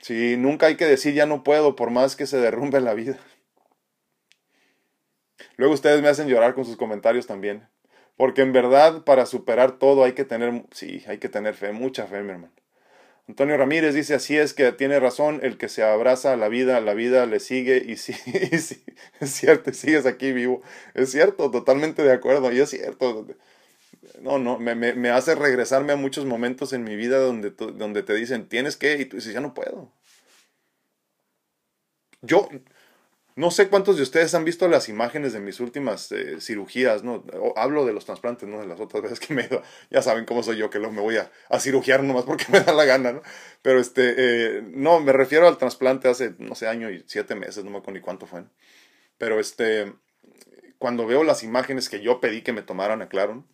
Sí, 0.00 0.36
nunca 0.38 0.66
hay 0.66 0.76
que 0.76 0.86
decir 0.86 1.12
ya 1.12 1.26
no 1.26 1.44
puedo 1.44 1.76
por 1.76 1.90
más 1.90 2.16
que 2.16 2.26
se 2.26 2.38
derrumbe 2.38 2.80
la 2.80 2.94
vida. 2.94 3.18
Luego 5.56 5.74
ustedes 5.74 6.00
me 6.00 6.08
hacen 6.08 6.26
llorar 6.26 6.54
con 6.54 6.64
sus 6.64 6.78
comentarios 6.78 7.26
también. 7.26 7.68
Porque 8.20 8.42
en 8.42 8.52
verdad 8.52 9.02
para 9.04 9.24
superar 9.24 9.78
todo 9.78 10.04
hay 10.04 10.12
que 10.12 10.26
tener, 10.26 10.64
sí, 10.72 11.02
hay 11.06 11.16
que 11.16 11.30
tener 11.30 11.54
fe, 11.54 11.72
mucha 11.72 12.06
fe, 12.06 12.20
mi 12.20 12.32
hermano. 12.32 12.52
Antonio 13.26 13.56
Ramírez 13.56 13.94
dice, 13.94 14.12
así 14.12 14.36
es 14.36 14.52
que 14.52 14.72
tiene 14.72 15.00
razón, 15.00 15.40
el 15.42 15.56
que 15.56 15.70
se 15.70 15.82
abraza 15.82 16.34
a 16.34 16.36
la 16.36 16.48
vida, 16.48 16.82
la 16.82 16.92
vida 16.92 17.24
le 17.24 17.40
sigue 17.40 17.82
y 17.82 17.96
sí, 17.96 18.12
es 18.50 18.76
cierto, 19.22 19.72
sigues 19.72 20.04
aquí 20.04 20.32
vivo. 20.32 20.60
Es 20.92 21.12
cierto, 21.12 21.50
totalmente 21.50 22.02
de 22.02 22.12
acuerdo, 22.12 22.52
y 22.52 22.60
es 22.60 22.68
cierto. 22.68 23.26
No, 24.20 24.38
no, 24.38 24.58
me, 24.58 24.74
me, 24.74 24.92
me 24.92 25.08
hace 25.08 25.34
regresarme 25.34 25.94
a 25.94 25.96
muchos 25.96 26.26
momentos 26.26 26.74
en 26.74 26.84
mi 26.84 26.96
vida 26.96 27.18
donde, 27.20 27.52
donde 27.52 28.02
te 28.02 28.12
dicen, 28.12 28.50
tienes 28.50 28.76
que, 28.76 28.98
y 28.98 29.06
tú 29.06 29.16
dices, 29.16 29.32
ya 29.32 29.40
no 29.40 29.54
puedo. 29.54 29.90
Yo, 32.20 32.50
no 33.36 33.50
sé 33.50 33.68
cuántos 33.68 33.96
de 33.96 34.02
ustedes 34.02 34.34
han 34.34 34.44
visto 34.44 34.68
las 34.68 34.88
imágenes 34.88 35.32
de 35.32 35.40
mis 35.40 35.60
últimas 35.60 36.10
eh, 36.12 36.40
cirugías, 36.40 37.04
¿no? 37.04 37.24
hablo 37.56 37.86
de 37.86 37.92
los 37.92 38.04
trasplantes, 38.04 38.48
no 38.48 38.60
de 38.60 38.66
las 38.66 38.80
otras 38.80 39.02
veces 39.02 39.20
que 39.20 39.34
me 39.34 39.42
he 39.42 39.46
ido. 39.46 39.62
Ya 39.90 40.02
saben 40.02 40.24
cómo 40.24 40.42
soy 40.42 40.56
yo, 40.56 40.70
que 40.70 40.78
luego 40.78 40.92
me 40.92 41.00
voy 41.00 41.16
a, 41.16 41.30
a 41.48 41.60
cirugiar 41.60 42.02
nomás 42.02 42.24
porque 42.24 42.46
me 42.50 42.60
da 42.60 42.72
la 42.72 42.84
gana, 42.84 43.12
¿no? 43.12 43.22
Pero 43.62 43.80
este, 43.80 44.14
eh, 44.16 44.62
no, 44.62 45.00
me 45.00 45.12
refiero 45.12 45.46
al 45.46 45.58
trasplante 45.58 46.08
hace, 46.08 46.34
no 46.38 46.54
sé, 46.54 46.68
año 46.68 46.90
y 46.90 47.04
siete 47.06 47.34
meses, 47.34 47.64
no 47.64 47.70
me 47.70 47.78
acuerdo 47.78 47.98
ni 47.98 48.00
cuánto 48.00 48.26
fue. 48.26 48.44
Pero 49.18 49.38
este, 49.38 49.92
cuando 50.78 51.06
veo 51.06 51.24
las 51.24 51.42
imágenes 51.42 51.88
que 51.88 52.00
yo 52.00 52.20
pedí 52.20 52.42
que 52.42 52.52
me 52.52 52.62
tomaran, 52.62 53.02
aclaro, 53.02 53.44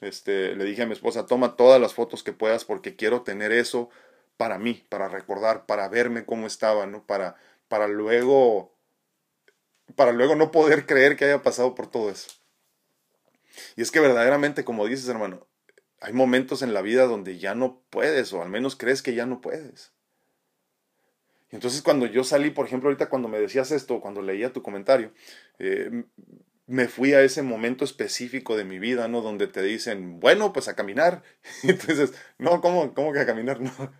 este, 0.00 0.54
le 0.54 0.64
dije 0.64 0.82
a 0.82 0.86
mi 0.86 0.92
esposa, 0.92 1.26
toma 1.26 1.56
todas 1.56 1.80
las 1.80 1.94
fotos 1.94 2.22
que 2.22 2.32
puedas 2.32 2.64
porque 2.64 2.94
quiero 2.96 3.22
tener 3.22 3.52
eso 3.52 3.90
para 4.36 4.58
mí, 4.58 4.84
para 4.88 5.08
recordar, 5.08 5.66
para 5.66 5.88
verme 5.88 6.24
cómo 6.24 6.46
estaba, 6.46 6.86
¿no? 6.86 7.06
Para, 7.06 7.36
para 7.68 7.88
luego 7.88 8.73
para 9.96 10.12
luego 10.12 10.34
no 10.34 10.50
poder 10.50 10.86
creer 10.86 11.16
que 11.16 11.24
haya 11.24 11.42
pasado 11.42 11.74
por 11.74 11.86
todo 11.90 12.10
eso. 12.10 12.30
Y 13.76 13.82
es 13.82 13.90
que 13.90 14.00
verdaderamente, 14.00 14.64
como 14.64 14.86
dices, 14.86 15.08
hermano, 15.08 15.46
hay 16.00 16.12
momentos 16.12 16.62
en 16.62 16.74
la 16.74 16.82
vida 16.82 17.06
donde 17.06 17.38
ya 17.38 17.54
no 17.54 17.82
puedes, 17.90 18.32
o 18.32 18.42
al 18.42 18.50
menos 18.50 18.76
crees 18.76 19.02
que 19.02 19.14
ya 19.14 19.26
no 19.26 19.40
puedes. 19.40 19.92
Y 21.50 21.56
entonces 21.56 21.82
cuando 21.82 22.06
yo 22.06 22.24
salí, 22.24 22.50
por 22.50 22.66
ejemplo, 22.66 22.88
ahorita 22.88 23.08
cuando 23.08 23.28
me 23.28 23.38
decías 23.38 23.70
esto, 23.70 24.00
cuando 24.00 24.22
leía 24.22 24.52
tu 24.52 24.62
comentario, 24.62 25.12
eh, 25.58 26.04
me 26.66 26.88
fui 26.88 27.12
a 27.12 27.22
ese 27.22 27.42
momento 27.42 27.84
específico 27.84 28.56
de 28.56 28.64
mi 28.64 28.78
vida, 28.78 29.08
¿no? 29.08 29.20
Donde 29.20 29.46
te 29.46 29.62
dicen, 29.62 30.18
bueno, 30.20 30.52
pues 30.52 30.68
a 30.68 30.74
caminar. 30.74 31.22
Y 31.62 31.70
entonces, 31.70 32.14
no, 32.38 32.60
¿cómo, 32.60 32.94
cómo 32.94 33.12
que 33.12 33.20
a 33.20 33.26
caminar? 33.26 33.60
No, 33.60 33.92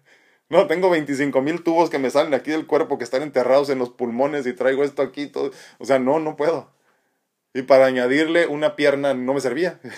No, 0.51 0.67
tengo 0.67 0.91
25 0.91 1.41
mil 1.43 1.63
tubos 1.63 1.91
que 1.91 1.99
me 1.99 2.11
salen 2.11 2.35
aquí 2.35 2.51
del 2.51 2.67
cuerpo 2.67 2.99
que 2.99 3.05
están 3.05 3.23
enterrados 3.23 3.71
en 3.71 3.79
los 3.79 3.91
pulmones 3.91 4.47
y 4.47 4.53
traigo 4.53 4.85
esto 4.85 5.03
aquí, 5.03 5.27
todo. 5.27 5.51
O 5.79 5.85
sea, 5.85 5.99
no, 5.99 6.19
no 6.21 6.37
puedo. 6.37 6.73
Y 7.55 7.63
para 7.63 7.87
añadirle 7.87 8.47
una 8.47 8.77
pierna 8.77 9.15
no 9.15 9.35
me 9.35 9.41
servía. 9.41 9.81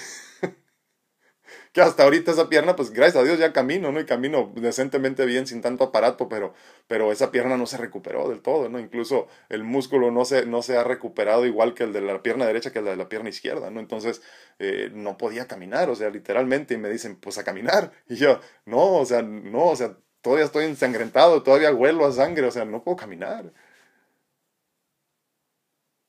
que 1.73 1.81
hasta 1.81 2.05
ahorita 2.05 2.31
esa 2.33 2.49
pierna, 2.49 2.75
pues 2.75 2.91
gracias 2.91 3.23
a 3.23 3.25
Dios 3.25 3.39
ya 3.39 3.53
camino, 3.53 3.93
¿no? 3.93 4.01
Y 4.01 4.07
camino 4.07 4.53
decentemente 4.57 5.27
bien 5.27 5.47
sin 5.47 5.61
tanto 5.61 5.85
aparato, 5.85 6.29
pero, 6.29 6.55
pero 6.87 7.13
esa 7.13 7.31
pierna 7.31 7.57
no 7.57 7.67
se 7.67 7.77
recuperó 7.77 8.29
del 8.29 8.41
todo, 8.41 8.69
¿no? 8.69 8.79
Incluso 8.79 9.29
el 9.49 9.63
músculo 9.65 10.11
no 10.11 10.25
se, 10.25 10.47
no 10.47 10.63
se 10.63 10.77
ha 10.77 10.85
recuperado 10.85 11.45
igual 11.47 11.75
que 11.75 11.85
el 11.85 11.93
de 11.93 12.01
la 12.01 12.23
pierna 12.23 12.47
derecha 12.47 12.73
que 12.73 12.79
el 12.79 12.87
de 12.87 12.97
la 12.97 13.09
pierna 13.09 13.29
izquierda, 13.29 13.71
¿no? 13.71 13.81
Entonces 13.81 14.23
eh, 14.59 14.91
no 14.95 15.19
podía 15.19 15.47
caminar, 15.47 15.91
o 15.91 15.97
sea, 15.97 16.09
literalmente, 16.11 16.75
y 16.75 16.79
me 16.79 16.89
dicen, 16.89 17.17
pues 17.17 17.39
a 17.39 17.45
caminar. 17.45 17.93
Y 18.09 18.17
yo, 18.17 18.41
no, 18.65 18.95
o 18.99 19.05
sea, 19.05 19.23
no, 19.23 19.67
o 19.67 19.77
sea, 19.77 19.99
todavía 20.27 20.47
estoy 20.47 20.65
ensangrentado, 20.65 21.45
todavía 21.45 21.73
huelo 21.73 22.05
a 22.05 22.11
sangre, 22.11 22.49
o 22.49 22.51
sea, 22.51 22.65
no 22.65 22.83
puedo 22.83 22.97
caminar. 22.97 23.53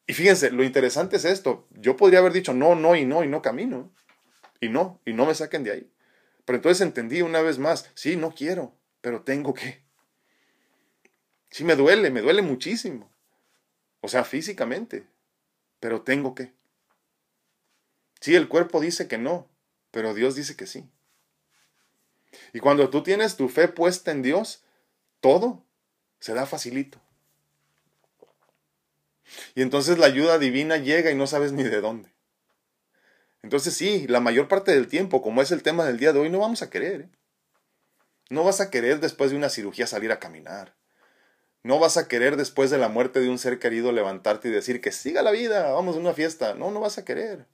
Y 0.08 0.14
fíjense, 0.14 0.50
lo 0.50 0.64
interesante 0.64 1.18
es 1.18 1.26
esto. 1.26 1.68
Yo 1.70 1.96
podría 1.96 2.18
haber 2.18 2.34
dicho 2.34 2.52
no, 2.52 2.74
no 2.74 2.96
y 2.96 3.06
no 3.06 3.24
y 3.24 3.28
no 3.28 3.44
camino. 3.44 3.94
Y 4.60 4.70
no, 4.70 5.00
y 5.06 5.14
no 5.14 5.28
me 5.28 5.36
saquen 5.36 5.64
de 5.64 5.72
ahí. 5.72 5.94
Pero 6.46 6.56
entonces 6.56 6.82
entendí 6.82 7.22
una 7.22 7.44
vez 7.44 7.60
más, 7.60 7.92
sí, 7.94 8.16
no 8.16 8.34
quiero, 8.34 8.76
pero 9.02 9.22
tengo 9.22 9.54
que. 9.54 9.86
Sí 11.52 11.64
me 11.64 11.76
duele, 11.76 12.10
me 12.10 12.22
duele 12.22 12.42
muchísimo. 12.42 13.14
O 14.02 14.08
sea, 14.08 14.24
físicamente, 14.24 15.06
pero 15.80 16.02
tengo 16.02 16.34
que. 16.34 16.56
Sí, 18.20 18.34
el 18.34 18.48
cuerpo 18.48 18.82
dice 18.82 19.08
que 19.08 19.20
no, 19.20 19.48
pero 19.92 20.16
Dios 20.16 20.34
dice 20.34 20.56
que 20.56 20.66
sí. 20.66 20.90
Y 22.54 22.60
cuando 22.60 22.90
tú 22.90 23.04
tienes 23.04 23.36
tu 23.36 23.50
fe 23.50 23.68
puesta 23.68 24.12
en 24.12 24.22
Dios, 24.22 24.64
todo 25.20 25.64
se 26.20 26.34
da 26.34 26.46
facilito. 26.46 27.00
Y 29.56 29.62
entonces 29.62 29.98
la 29.98 30.06
ayuda 30.06 30.40
divina 30.40 30.78
llega 30.78 31.12
y 31.12 31.16
no 31.16 31.28
sabes 31.28 31.52
ni 31.52 31.64
de 31.64 31.82
dónde. 31.82 32.14
Entonces 33.44 33.74
sí, 33.74 34.08
la 34.08 34.20
mayor 34.20 34.48
parte 34.48 34.72
del 34.72 34.88
tiempo, 34.88 35.22
como 35.22 35.42
es 35.42 35.52
el 35.52 35.64
tema 35.64 35.86
del 35.86 35.98
día 35.98 36.14
de 36.14 36.20
hoy, 36.20 36.30
no 36.30 36.40
vamos 36.40 36.62
a 36.62 36.70
querer. 36.70 37.02
¿eh? 37.02 37.10
No 38.30 38.44
vas 38.44 38.62
a 38.62 38.70
querer 38.70 39.00
después 39.00 39.32
de 39.32 39.38
una 39.38 39.50
cirugía 39.50 39.88
salir 39.88 40.12
a 40.12 40.20
caminar. 40.20 40.76
No 41.64 41.80
vas 41.80 41.98
a 41.98 42.08
querer 42.08 42.38
después 42.38 42.70
de 42.70 42.78
la 42.78 42.90
muerte 42.90 43.20
de 43.20 43.30
un 43.30 43.40
ser 43.40 43.60
querido 43.60 43.92
levantarte 43.92 44.48
y 44.48 44.52
decir 44.52 44.82
que 44.82 44.92
siga 44.92 45.22
la 45.22 45.32
vida, 45.32 45.72
vamos 45.72 45.96
a 45.96 46.00
una 46.00 46.14
fiesta. 46.14 46.54
No, 46.56 46.72
no 46.72 46.80
vas 46.80 46.98
a 46.98 47.06
querer. 47.06 47.46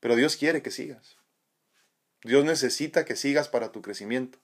Pero 0.00 0.16
Dios 0.16 0.36
quiere 0.36 0.62
que 0.62 0.70
sigas. 0.70 1.18
Dios 2.24 2.44
necesita 2.44 3.04
que 3.04 3.16
sigas 3.16 3.48
para 3.48 3.70
tu 3.70 3.82
crecimiento. 3.82 4.38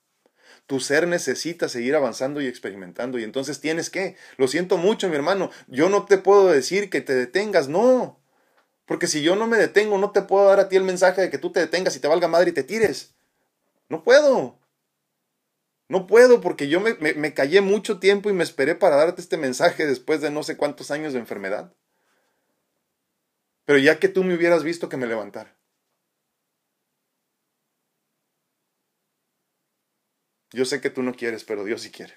Tu 0.67 0.81
ser 0.81 1.09
necesita 1.09 1.69
seguir 1.69 1.97
avanzando 1.97 2.41
y 2.41 2.47
experimentando. 2.47 3.19
Y 3.19 3.25
entonces 3.25 3.61
tienes 3.61 3.91
que, 3.91 4.17
lo 4.37 4.47
siento 4.49 4.77
mucho, 4.77 5.09
mi 5.09 5.17
hermano, 5.17 5.51
yo 5.67 5.89
no 5.89 6.05
te 6.05 6.19
puedo 6.19 6.49
decir 6.49 6.91
que 6.91 7.01
te 7.01 7.15
detengas, 7.15 7.69
no. 7.69 8.21
Porque 8.85 9.07
si 9.07 9.23
yo 9.23 9.35
no 9.35 9.47
me 9.47 9.57
detengo, 9.57 9.99
no 9.99 10.11
te 10.13 10.23
puedo 10.23 10.47
dar 10.47 10.61
a 10.61 10.69
ti 10.69 10.77
el 10.77 10.85
mensaje 10.85 11.23
de 11.23 11.31
que 11.31 11.39
tú 11.39 11.51
te 11.53 11.61
detengas 11.61 11.97
y 11.97 12.01
te 12.01 12.09
valga 12.09 12.29
madre 12.29 12.51
y 12.51 12.53
te 12.53 12.63
tires. 12.63 13.15
No 13.89 14.05
puedo. 14.05 14.59
No 15.89 16.07
puedo 16.07 16.41
porque 16.41 16.69
yo 16.69 16.81
me, 16.81 16.95
me 16.95 17.35
callé 17.35 17.63
mucho 17.63 17.99
tiempo 17.99 18.29
y 18.31 18.33
me 18.33 18.45
esperé 18.45 18.75
para 18.75 18.97
darte 18.97 19.23
este 19.23 19.37
mensaje 19.37 19.87
después 19.87 20.21
de 20.21 20.31
no 20.31 20.43
sé 20.43 20.57
cuántos 20.57 20.91
años 20.91 21.15
de 21.15 21.19
enfermedad. 21.19 21.75
Pero 23.65 23.79
ya 23.79 23.99
que 23.99 24.09
tú 24.09 24.23
me 24.23 24.35
hubieras 24.35 24.65
visto 24.65 24.89
que 24.89 24.97
me 24.97 25.07
levantara. 25.07 25.60
Yo 30.53 30.65
sé 30.65 30.81
que 30.81 30.91
tú 30.91 31.03
no 31.03 31.15
quieres, 31.15 31.45
pero 31.45 31.65
Dios 31.65 31.83
sí 31.83 31.91
quiere. 31.91 32.15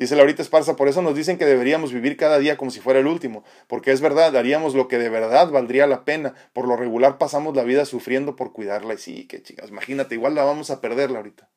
Dice 0.00 0.16
Laurita 0.16 0.40
Esparza, 0.40 0.76
por 0.76 0.88
eso 0.88 1.02
nos 1.02 1.14
dicen 1.14 1.36
que 1.36 1.44
deberíamos 1.44 1.92
vivir 1.92 2.16
cada 2.16 2.38
día 2.38 2.56
como 2.56 2.70
si 2.70 2.80
fuera 2.80 3.00
el 3.00 3.06
último, 3.06 3.44
porque 3.66 3.92
es 3.92 4.00
verdad, 4.00 4.34
haríamos 4.34 4.74
lo 4.74 4.88
que 4.88 4.96
de 4.96 5.10
verdad 5.10 5.50
valdría 5.50 5.86
la 5.86 6.06
pena. 6.06 6.34
Por 6.54 6.66
lo 6.66 6.74
regular 6.74 7.18
pasamos 7.18 7.54
la 7.54 7.64
vida 7.64 7.84
sufriendo 7.84 8.34
por 8.34 8.54
cuidarla. 8.54 8.94
Y 8.94 8.98
sí, 8.98 9.26
que 9.26 9.42
chicas, 9.42 9.68
imagínate, 9.68 10.14
igual 10.14 10.34
la 10.34 10.44
vamos 10.44 10.70
a 10.70 10.80
perderla 10.80 11.18
ahorita. 11.18 11.50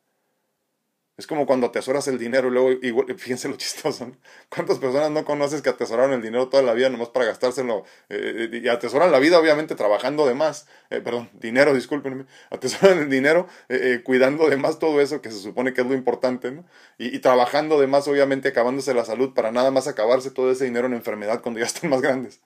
Es 1.24 1.28
como 1.28 1.46
cuando 1.46 1.68
atesoras 1.68 2.06
el 2.10 2.20
dinero 2.20 2.50
y 2.50 2.52
luego, 2.52 3.06
fíjense 3.18 3.48
lo 3.48 3.56
chistoso, 3.56 4.12
¿cuántas 4.50 4.78
personas 4.80 5.10
no 5.10 5.24
conoces 5.24 5.62
que 5.62 5.70
atesoraron 5.70 6.12
el 6.12 6.22
dinero 6.22 6.50
toda 6.50 6.62
la 6.64 6.74
vida 6.74 6.90
nomás 6.90 7.08
para 7.08 7.24
gastárselo? 7.24 7.86
Eh, 8.10 8.60
y 8.62 8.68
atesoran 8.68 9.10
la 9.10 9.20
vida 9.20 9.40
obviamente 9.40 9.74
trabajando 9.76 10.28
de 10.28 10.34
más, 10.34 10.68
eh, 10.90 11.00
perdón, 11.00 11.30
dinero, 11.40 11.74
discúlpenme, 11.74 12.26
atesoran 12.50 12.98
el 12.98 13.10
dinero 13.10 13.48
eh, 13.70 14.02
cuidando 14.04 14.50
de 14.50 14.58
más 14.58 14.80
todo 14.80 15.00
eso 15.00 15.22
que 15.22 15.32
se 15.32 15.40
supone 15.40 15.72
que 15.72 15.80
es 15.80 15.88
lo 15.88 15.94
importante, 15.94 16.52
¿no? 16.52 16.66
Y, 16.98 17.16
y, 17.16 17.20
trabajando 17.20 17.80
de 17.80 17.88
más 17.88 18.06
obviamente 18.10 18.50
acabándose 18.50 18.94
la 18.94 19.06
salud 19.06 19.34
para 19.34 19.54
nada 19.54 19.72
más 19.72 19.88
acabarse 19.88 20.30
todo 20.30 20.52
ese 20.52 20.66
dinero 20.66 20.88
en 20.88 20.94
enfermedad 20.94 21.42
cuando 21.42 21.62
ya 21.62 21.68
están 21.68 21.90
más 21.90 22.02
grandes. 22.02 22.42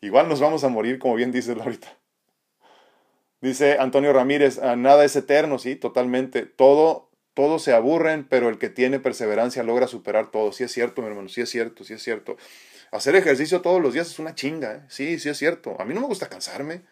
Igual 0.00 0.28
nos 0.28 0.38
vamos 0.38 0.62
a 0.62 0.68
morir, 0.68 1.00
como 1.00 1.16
bien 1.16 1.32
dices 1.32 1.58
ahorita. 1.58 1.88
Dice 3.40 3.78
Antonio 3.80 4.12
Ramírez, 4.12 4.60
ah, 4.60 4.76
nada 4.76 5.04
es 5.04 5.16
eterno, 5.16 5.58
sí, 5.58 5.74
totalmente. 5.74 6.46
Todo 6.46 7.09
todos 7.40 7.62
se 7.64 7.72
aburren, 7.72 8.26
pero 8.28 8.50
el 8.50 8.58
que 8.58 8.68
tiene 8.68 9.00
perseverancia 9.00 9.62
logra 9.62 9.86
superar 9.86 10.30
todo. 10.30 10.52
Sí 10.52 10.64
es 10.64 10.72
cierto, 10.72 11.00
mi 11.00 11.08
hermano, 11.08 11.30
sí 11.30 11.40
es 11.40 11.48
cierto, 11.48 11.84
sí 11.84 11.94
es 11.94 12.02
cierto. 12.02 12.36
Hacer 12.90 13.16
ejercicio 13.16 13.62
todos 13.62 13.80
los 13.80 13.94
días 13.94 14.08
es 14.08 14.18
una 14.18 14.34
chinga, 14.34 14.74
¿eh? 14.74 14.80
sí, 14.88 15.18
sí 15.18 15.30
es 15.30 15.38
cierto. 15.38 15.74
A 15.80 15.86
mí 15.86 15.94
no 15.94 16.02
me 16.02 16.06
gusta 16.06 16.28
cansarme. 16.28 16.82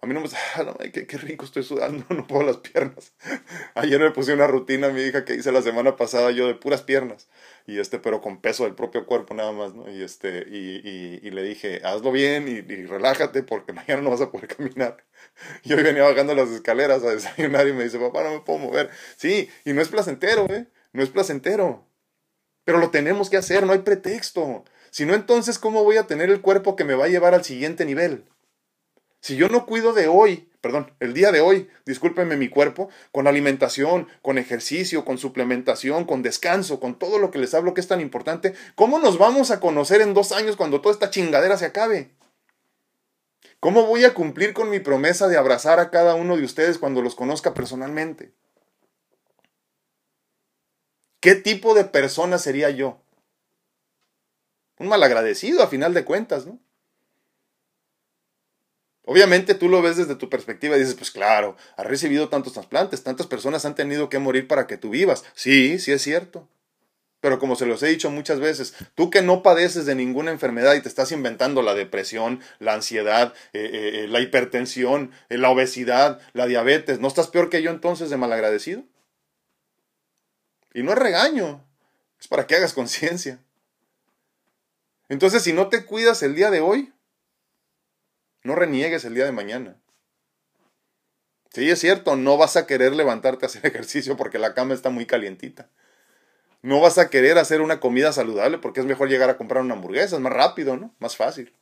A 0.00 0.06
mí 0.06 0.14
no 0.14 0.20
me 0.20 0.24
gusta, 0.24 0.38
ah, 0.56 0.74
qué, 0.90 1.06
qué, 1.06 1.18
rico 1.18 1.44
estoy 1.44 1.64
sudando, 1.64 2.06
no 2.14 2.26
puedo 2.26 2.44
las 2.44 2.56
piernas. 2.56 3.12
Ayer 3.74 4.00
me 4.00 4.10
puse 4.10 4.32
una 4.32 4.46
rutina 4.46 4.86
a 4.86 4.90
mi 4.90 5.02
hija 5.02 5.26
que 5.26 5.34
hice 5.34 5.52
la 5.52 5.60
semana 5.60 5.96
pasada 5.96 6.30
yo 6.30 6.46
de 6.46 6.54
puras 6.54 6.80
piernas. 6.80 7.28
Y 7.66 7.78
este, 7.78 7.98
pero 7.98 8.20
con 8.20 8.40
peso 8.40 8.64
del 8.64 8.74
propio 8.74 9.06
cuerpo 9.06 9.34
nada 9.34 9.52
más, 9.52 9.74
¿no? 9.74 9.90
Y 9.90 10.02
este, 10.02 10.46
y, 10.48 11.20
y, 11.22 11.30
le 11.30 11.42
dije, 11.42 11.80
hazlo 11.84 12.12
bien 12.12 12.48
y, 12.48 12.60
relájate 12.86 13.42
porque 13.42 13.72
mañana 13.74 14.02
no 14.02 14.10
vas 14.10 14.20
a 14.20 14.30
poder 14.30 14.48
caminar. 14.48 14.96
Y 15.64 15.72
hoy 15.72 15.82
venía 15.82 16.02
bajando 16.02 16.34
las 16.34 16.50
escaleras 16.50 17.02
a 17.04 17.10
desayunar 17.10 17.68
y 17.68 17.72
me 17.72 17.84
dice, 17.84 17.98
papá, 17.98 18.22
no 18.24 18.30
me 18.30 18.40
puedo 18.40 18.58
mover. 18.58 18.90
Sí, 19.16 19.48
y 19.64 19.72
no 19.72 19.82
es 19.82 19.88
placentero, 19.88 20.46
¿eh? 20.46 20.66
No 20.92 21.02
es 21.02 21.10
placentero. 21.10 21.86
Pero 22.64 22.78
lo 22.78 22.90
tenemos 22.90 23.30
que 23.30 23.36
hacer, 23.36 23.66
no 23.66 23.72
hay 23.72 23.80
pretexto. 23.80 24.64
Si 24.90 25.06
no, 25.06 25.14
entonces, 25.14 25.58
¿cómo 25.58 25.84
voy 25.84 25.96
a 25.96 26.06
tener 26.06 26.30
el 26.30 26.40
cuerpo 26.40 26.76
que 26.76 26.84
me 26.84 26.94
va 26.94 27.04
a 27.04 27.08
llevar 27.08 27.34
al 27.34 27.44
siguiente 27.44 27.84
nivel? 27.84 28.24
Si 29.20 29.36
yo 29.36 29.48
no 29.48 29.66
cuido 29.66 29.92
de 29.92 30.08
hoy, 30.08 30.50
perdón, 30.60 30.92
el 30.98 31.12
día 31.12 31.30
de 31.30 31.40
hoy, 31.40 31.68
discúlpenme 31.84 32.36
mi 32.36 32.48
cuerpo, 32.48 32.88
con 33.12 33.26
alimentación, 33.26 34.08
con 34.22 34.38
ejercicio, 34.38 35.04
con 35.04 35.18
suplementación, 35.18 36.04
con 36.04 36.22
descanso, 36.22 36.80
con 36.80 36.98
todo 36.98 37.18
lo 37.18 37.30
que 37.30 37.38
les 37.38 37.54
hablo 37.54 37.74
que 37.74 37.80
es 37.80 37.88
tan 37.88 38.00
importante, 38.00 38.54
¿cómo 38.74 38.98
nos 38.98 39.18
vamos 39.18 39.50
a 39.50 39.60
conocer 39.60 40.00
en 40.00 40.14
dos 40.14 40.32
años 40.32 40.56
cuando 40.56 40.80
toda 40.80 40.94
esta 40.94 41.10
chingadera 41.10 41.58
se 41.58 41.66
acabe? 41.66 42.12
¿Cómo 43.60 43.86
voy 43.86 44.04
a 44.04 44.14
cumplir 44.14 44.54
con 44.54 44.70
mi 44.70 44.80
promesa 44.80 45.28
de 45.28 45.36
abrazar 45.36 45.80
a 45.80 45.90
cada 45.90 46.14
uno 46.14 46.38
de 46.38 46.44
ustedes 46.44 46.78
cuando 46.78 47.02
los 47.02 47.14
conozca 47.14 47.52
personalmente? 47.52 48.32
¿Qué 51.20 51.34
tipo 51.34 51.74
de 51.74 51.84
persona 51.84 52.38
sería 52.38 52.70
yo? 52.70 53.02
Un 54.78 54.88
malagradecido 54.88 55.62
a 55.62 55.66
final 55.66 55.92
de 55.92 56.06
cuentas, 56.06 56.46
¿no? 56.46 56.58
Obviamente 59.04 59.54
tú 59.54 59.68
lo 59.68 59.82
ves 59.82 59.96
desde 59.96 60.14
tu 60.14 60.28
perspectiva 60.28 60.76
y 60.76 60.80
dices, 60.80 60.94
pues 60.94 61.10
claro, 61.10 61.56
has 61.76 61.86
recibido 61.86 62.28
tantos 62.28 62.52
trasplantes, 62.52 63.02
tantas 63.02 63.26
personas 63.26 63.64
han 63.64 63.74
tenido 63.74 64.08
que 64.08 64.18
morir 64.18 64.46
para 64.46 64.66
que 64.66 64.76
tú 64.76 64.90
vivas. 64.90 65.24
Sí, 65.34 65.78
sí 65.78 65.92
es 65.92 66.02
cierto. 66.02 66.48
Pero 67.20 67.38
como 67.38 67.54
se 67.54 67.66
los 67.66 67.82
he 67.82 67.88
dicho 67.88 68.10
muchas 68.10 68.40
veces, 68.40 68.74
tú 68.94 69.10
que 69.10 69.20
no 69.20 69.42
padeces 69.42 69.84
de 69.84 69.94
ninguna 69.94 70.30
enfermedad 70.30 70.74
y 70.74 70.80
te 70.80 70.88
estás 70.88 71.12
inventando 71.12 71.60
la 71.60 71.74
depresión, 71.74 72.40
la 72.58 72.72
ansiedad, 72.72 73.34
eh, 73.52 73.70
eh, 73.72 73.90
eh 74.04 74.08
la 74.08 74.20
hipertensión, 74.20 75.12
la 75.28 75.50
obesidad, 75.50 76.20
la 76.32 76.46
diabetes, 76.46 76.98
¿no 76.98 77.08
estás 77.08 77.28
peor 77.28 77.50
que 77.50 77.62
yo 77.62 77.70
entonces 77.70 78.08
de 78.08 78.16
malagradecido? 78.16 78.84
Y 80.72 80.82
no 80.82 80.92
es 80.92 80.98
regaño, 80.98 81.62
es 82.18 82.28
para 82.28 82.46
que 82.46 82.56
hagas 82.56 82.72
conciencia. 82.72 83.38
Entonces, 85.10 85.42
si 85.42 85.52
no 85.52 85.68
te 85.68 85.84
cuidas 85.84 86.22
el 86.22 86.34
día 86.34 86.50
de 86.50 86.60
hoy, 86.60 86.92
no 88.42 88.54
reniegues 88.54 89.04
el 89.04 89.14
día 89.14 89.24
de 89.24 89.32
mañana. 89.32 89.76
Sí, 91.52 91.68
es 91.68 91.80
cierto, 91.80 92.16
no 92.16 92.36
vas 92.36 92.56
a 92.56 92.66
querer 92.66 92.94
levantarte 92.94 93.44
a 93.44 93.48
hacer 93.48 93.66
ejercicio 93.66 94.16
porque 94.16 94.38
la 94.38 94.54
cama 94.54 94.74
está 94.74 94.90
muy 94.90 95.06
calientita. 95.06 95.68
No 96.62 96.80
vas 96.80 96.98
a 96.98 97.08
querer 97.08 97.38
hacer 97.38 97.60
una 97.60 97.80
comida 97.80 98.12
saludable 98.12 98.58
porque 98.58 98.80
es 98.80 98.86
mejor 98.86 99.08
llegar 99.08 99.30
a 99.30 99.36
comprar 99.36 99.62
una 99.62 99.74
hamburguesa, 99.74 100.16
es 100.16 100.22
más 100.22 100.32
rápido, 100.32 100.76
¿no? 100.76 100.94
Más 100.98 101.16
fácil. 101.16 101.54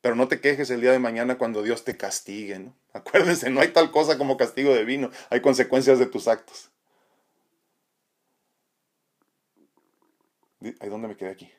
Pero 0.00 0.16
no 0.16 0.26
te 0.26 0.40
quejes 0.40 0.70
el 0.70 0.80
día 0.80 0.90
de 0.90 0.98
mañana 0.98 1.38
cuando 1.38 1.62
Dios 1.62 1.84
te 1.84 1.96
castigue, 1.96 2.58
¿no? 2.58 2.74
Acuérdense, 2.92 3.50
no 3.50 3.60
hay 3.60 3.68
tal 3.68 3.90
cosa 3.90 4.18
como 4.18 4.36
castigo 4.36 4.74
de 4.74 4.84
vino, 4.84 5.10
hay 5.30 5.40
consecuencias 5.40 5.98
de 5.98 6.06
tus 6.06 6.28
actos. 6.28 6.70
¿Ahí 10.80 10.88
dónde 10.88 11.08
me 11.08 11.16
quedé 11.16 11.30
aquí? 11.30 11.50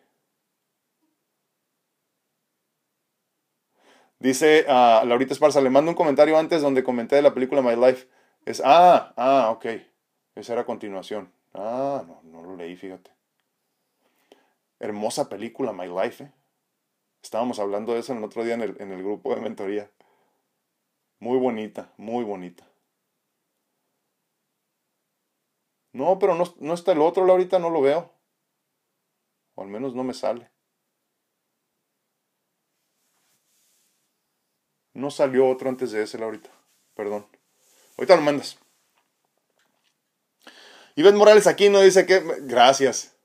Dice 4.24 4.65
uh, 4.69 5.05
Laurita 5.05 5.34
Esparza, 5.34 5.59
le 5.59 5.69
mando 5.69 5.91
un 5.91 5.95
comentario 5.95 6.38
antes 6.38 6.61
donde 6.61 6.82
comenté 6.82 7.17
de 7.17 7.21
la 7.21 7.34
película 7.34 7.61
My 7.61 7.76
Life. 7.76 8.07
Es, 8.45 8.61
ah, 8.63 9.13
ah, 9.17 9.49
ok. 9.51 9.65
Esa 10.36 10.53
era 10.53 10.65
continuación. 10.65 11.34
Ah, 11.53 12.05
no, 12.07 12.21
no 12.24 12.41
lo 12.41 12.55
leí, 12.55 12.78
fíjate. 12.78 13.11
Hermosa 14.80 15.28
película, 15.28 15.74
My 15.74 15.88
Life. 15.88 16.24
¿eh? 16.24 16.32
Estábamos 17.21 17.59
hablando 17.59 17.93
de 17.93 17.99
eso 17.99 18.13
el 18.13 18.24
otro 18.24 18.45
día 18.45 18.53
en 18.53 18.61
el, 18.61 18.78
en 18.80 18.93
el 18.93 19.03
grupo 19.03 19.36
de 19.36 19.41
mentoría. 19.41 19.91
Muy 21.19 21.38
bonita, 21.38 21.91
muy 21.97 22.24
bonita. 22.24 22.65
No, 25.91 26.17
pero 26.17 26.36
no, 26.36 26.45
no 26.61 26.74
está 26.74 26.93
el 26.93 27.01
otro, 27.01 27.30
ahorita 27.30 27.59
no 27.59 27.69
lo 27.69 27.82
veo. 27.82 28.13
O 29.55 29.63
al 29.63 29.67
menos 29.67 29.93
no 29.93 30.05
me 30.05 30.13
sale. 30.13 30.53
No 34.93 35.09
salió 35.09 35.47
otro 35.47 35.69
antes 35.69 35.91
de 35.91 36.03
ese, 36.03 36.21
ahorita. 36.21 36.49
Perdón. 36.95 37.25
Ahorita 37.97 38.15
lo 38.15 38.21
mandas. 38.21 38.57
Iván 40.95 41.15
Morales 41.15 41.47
aquí 41.47 41.69
no 41.69 41.81
dice 41.81 42.05
que... 42.05 42.23
Gracias. 42.41 43.15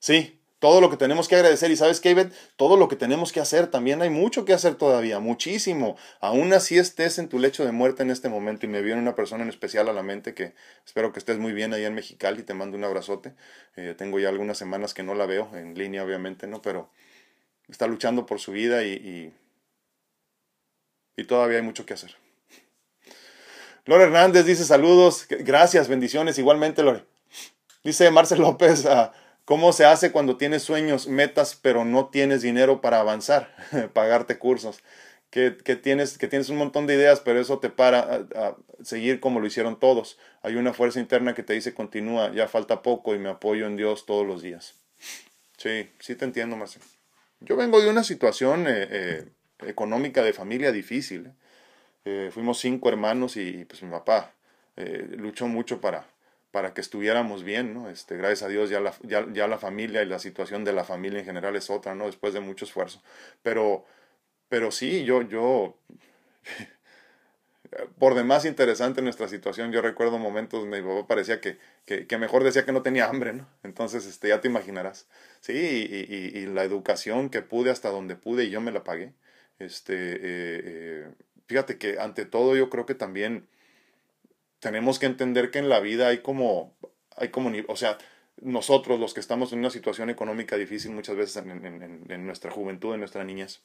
Sí, 0.00 0.40
todo 0.58 0.80
lo 0.80 0.90
que 0.90 0.96
tenemos 0.96 1.28
que 1.28 1.36
agradecer. 1.36 1.70
Y 1.70 1.76
sabes, 1.76 2.00
Kevin, 2.00 2.32
todo 2.56 2.76
lo 2.76 2.88
que 2.88 2.96
tenemos 2.96 3.30
que 3.30 3.38
hacer, 3.38 3.68
también 3.68 4.02
hay 4.02 4.10
mucho 4.10 4.44
que 4.44 4.52
hacer 4.52 4.74
todavía, 4.74 5.20
muchísimo. 5.20 5.96
Aún 6.20 6.52
así 6.52 6.76
estés 6.76 7.18
en 7.18 7.28
tu 7.28 7.38
lecho 7.38 7.64
de 7.64 7.70
muerte 7.70 8.02
en 8.02 8.10
este 8.10 8.28
momento 8.28 8.66
y 8.66 8.68
me 8.68 8.82
viene 8.82 9.00
una 9.00 9.14
persona 9.14 9.44
en 9.44 9.48
especial 9.48 9.88
a 9.88 9.92
la 9.92 10.02
mente 10.02 10.34
que 10.34 10.54
espero 10.84 11.12
que 11.12 11.20
estés 11.20 11.38
muy 11.38 11.52
bien 11.52 11.72
allá 11.72 11.86
en 11.86 11.94
Mexicali, 11.94 12.42
te 12.42 12.54
mando 12.54 12.76
un 12.76 12.82
abrazote. 12.82 13.34
Eh, 13.76 13.94
tengo 13.96 14.18
ya 14.18 14.28
algunas 14.28 14.58
semanas 14.58 14.94
que 14.94 15.04
no 15.04 15.14
la 15.14 15.26
veo, 15.26 15.50
en 15.54 15.74
línea 15.74 16.04
obviamente, 16.04 16.48
¿no? 16.48 16.62
Pero 16.62 16.90
está 17.68 17.86
luchando 17.86 18.26
por 18.26 18.40
su 18.40 18.52
vida 18.52 18.82
y 18.84 19.32
todavía 21.24 21.58
hay 21.58 21.62
mucho 21.62 21.86
que 21.86 21.94
hacer. 21.94 22.16
Lore 23.84 24.04
Hernández 24.04 24.46
dice 24.46 24.64
saludos, 24.64 25.26
gracias, 25.28 25.88
bendiciones, 25.88 26.38
igualmente 26.38 26.82
Lore. 26.82 27.04
Dice 27.82 28.10
Marcel 28.10 28.40
López, 28.40 28.86
ah, 28.86 29.12
¿cómo 29.44 29.72
se 29.72 29.84
hace 29.84 30.12
cuando 30.12 30.36
tienes 30.36 30.62
sueños, 30.62 31.08
metas, 31.08 31.58
pero 31.60 31.84
no 31.84 32.06
tienes 32.06 32.42
dinero 32.42 32.80
para 32.80 33.00
avanzar, 33.00 33.54
pagarte 33.92 34.38
cursos? 34.38 34.82
Que, 35.30 35.50
tienes, 35.50 36.18
que 36.18 36.28
tienes 36.28 36.50
un 36.50 36.58
montón 36.58 36.86
de 36.86 36.94
ideas, 36.94 37.20
pero 37.20 37.40
eso 37.40 37.58
te 37.58 37.70
para 37.70 38.26
seguir 38.84 39.18
como 39.18 39.40
lo 39.40 39.46
hicieron 39.46 39.80
todos. 39.80 40.18
Hay 40.42 40.56
una 40.56 40.74
fuerza 40.74 41.00
interna 41.00 41.34
que 41.34 41.42
te 41.42 41.54
dice 41.54 41.72
continúa, 41.72 42.30
ya 42.34 42.48
falta 42.48 42.82
poco 42.82 43.14
y 43.14 43.18
me 43.18 43.30
apoyo 43.30 43.66
en 43.66 43.76
Dios 43.76 44.04
todos 44.04 44.26
los 44.26 44.42
días. 44.42 44.74
Sí, 45.56 45.90
sí 46.00 46.16
te 46.16 46.26
entiendo, 46.26 46.56
Marcel. 46.56 46.82
Yo 47.40 47.56
vengo 47.56 47.80
de 47.80 47.88
una 47.88 48.04
situación 48.04 48.66
eh, 48.66 48.86
eh, 48.90 49.24
económica 49.66 50.22
de 50.22 50.32
familia 50.32 50.72
difícil. 50.72 51.26
¿eh? 51.26 51.32
Eh, 52.04 52.30
fuimos 52.32 52.58
cinco 52.58 52.88
hermanos 52.88 53.36
y, 53.36 53.64
pues 53.64 53.82
mi 53.82 53.90
papá 53.90 54.32
eh, 54.76 55.06
luchó 55.16 55.46
mucho 55.46 55.80
para, 55.80 56.06
para 56.50 56.74
que 56.74 56.80
estuviéramos 56.80 57.44
bien, 57.44 57.74
¿no? 57.74 57.88
Este, 57.90 58.16
gracias 58.16 58.42
a 58.42 58.48
Dios 58.48 58.70
ya 58.70 58.80
la, 58.80 58.92
ya, 59.02 59.26
ya 59.32 59.46
la 59.46 59.58
familia 59.58 60.02
y 60.02 60.06
la 60.06 60.18
situación 60.18 60.64
de 60.64 60.72
la 60.72 60.84
familia 60.84 61.20
en 61.20 61.24
general 61.26 61.54
es 61.56 61.70
otra, 61.70 61.94
¿no? 61.94 62.06
Después 62.06 62.34
de 62.34 62.40
mucho 62.40 62.64
esfuerzo. 62.64 63.02
Pero, 63.42 63.84
pero 64.48 64.72
sí, 64.72 65.04
yo, 65.04 65.22
yo, 65.22 65.78
por 67.98 68.14
demás 68.14 68.44
interesante 68.44 69.00
nuestra 69.00 69.28
situación, 69.28 69.70
yo 69.72 69.80
recuerdo 69.80 70.18
momentos 70.18 70.60
donde 70.60 70.82
mi 70.82 70.88
papá 70.88 71.06
parecía 71.06 71.40
que, 71.40 71.58
que, 71.86 72.06
que, 72.08 72.18
mejor 72.18 72.42
decía 72.44 72.64
que 72.64 72.72
no 72.72 72.82
tenía 72.82 73.06
hambre, 73.06 73.32
¿no? 73.32 73.48
Entonces, 73.62 74.06
este, 74.06 74.28
ya 74.28 74.40
te 74.40 74.48
imaginarás. 74.48 75.06
Sí, 75.40 75.52
y, 75.52 76.14
y, 76.14 76.38
y 76.42 76.46
la 76.46 76.64
educación 76.64 77.30
que 77.30 77.42
pude 77.42 77.70
hasta 77.70 77.90
donde 77.90 78.16
pude 78.16 78.44
y 78.44 78.50
yo 78.50 78.60
me 78.60 78.72
la 78.72 78.82
pagué. 78.84 79.14
Este, 79.64 79.94
eh, 79.94 80.20
eh 80.22 81.08
fíjate 81.46 81.78
que 81.78 81.98
ante 81.98 82.24
todo 82.24 82.56
yo 82.56 82.70
creo 82.70 82.86
que 82.86 82.94
también 82.94 83.46
tenemos 84.60 84.98
que 84.98 85.06
entender 85.06 85.50
que 85.50 85.58
en 85.58 85.68
la 85.68 85.80
vida 85.80 86.08
hay 86.08 86.18
como, 86.18 86.72
hay 87.16 87.28
como, 87.28 87.52
o 87.68 87.76
sea, 87.76 87.98
nosotros 88.40 88.98
los 88.98 89.12
que 89.12 89.20
estamos 89.20 89.52
en 89.52 89.58
una 89.58 89.70
situación 89.70 90.08
económica 90.08 90.56
difícil 90.56 90.92
muchas 90.92 91.16
veces 91.16 91.36
en, 91.36 92.26
nuestra 92.26 92.50
juventud, 92.50 92.94
en 92.94 93.00
nuestra 93.00 93.24
niñez, 93.24 93.60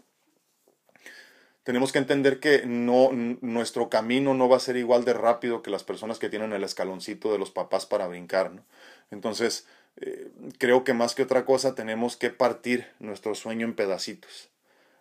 tenemos 1.64 1.92
que 1.92 2.00
entender 2.00 2.40
que 2.40 2.66
no, 2.66 3.12
nuestro 3.12 3.90
camino 3.90 4.34
no 4.34 4.50
va 4.50 4.58
a 4.58 4.62
ser 4.62 4.76
igual 4.76 5.06
de 5.06 5.14
rápido 5.14 5.62
que 5.62 5.70
las 5.70 5.84
personas 5.84 6.18
que 6.18 6.30
tienen 6.30 6.54
el 6.54 6.64
escaloncito 6.64 7.32
de 7.32 7.38
los 7.40 7.52
papás 7.52 7.86
para 7.86 8.08
brincar, 8.08 8.52
¿no? 8.52 8.64
Entonces, 9.12 9.68
eh, 9.98 10.30
creo 10.58 10.84
que 10.84 10.94
más 10.94 11.14
que 11.14 11.24
otra 11.24 11.46
cosa 11.46 11.76
tenemos 11.76 12.18
que 12.18 12.30
partir 12.30 12.88
nuestro 13.00 13.36
sueño 13.36 13.66
en 13.66 13.76
pedacitos. 13.76 14.50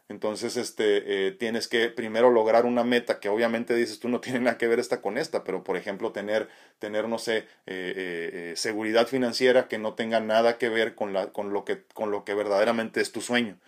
Entonces, 0.09 0.57
este, 0.57 1.27
eh, 1.29 1.33
tienes 1.33 1.67
que 1.67 1.89
primero 1.89 2.31
lograr 2.31 2.65
una 2.65 2.85
meta 2.85 3.19
que 3.19 3.29
obviamente 3.29 3.75
dices 3.75 3.99
tú 3.99 4.09
no 4.09 4.21
tiene 4.21 4.41
nada 4.41 4.59
que 4.59 4.69
ver 4.69 4.79
esta 4.79 5.01
con 5.01 5.19
esta, 5.19 5.43
pero 5.43 5.65
por 5.65 5.77
ejemplo 5.77 6.13
tener, 6.13 6.49
tener 6.79 7.09
no 7.09 7.19
sé, 7.19 7.39
eh, 7.39 7.45
eh, 7.67 8.53
seguridad 8.57 9.09
financiera 9.09 9.67
que 9.69 9.79
no 9.79 9.95
tenga 9.95 10.21
nada 10.21 10.59
que 10.59 10.69
ver 10.69 10.95
con, 10.95 11.13
la, 11.13 11.33
con, 11.33 11.53
lo 11.53 11.65
que, 11.65 11.83
con 11.93 12.11
lo 12.13 12.25
que 12.25 12.35
verdaderamente 12.35 13.01
es 13.01 13.11
tu 13.13 13.21
sueño. 13.21 13.59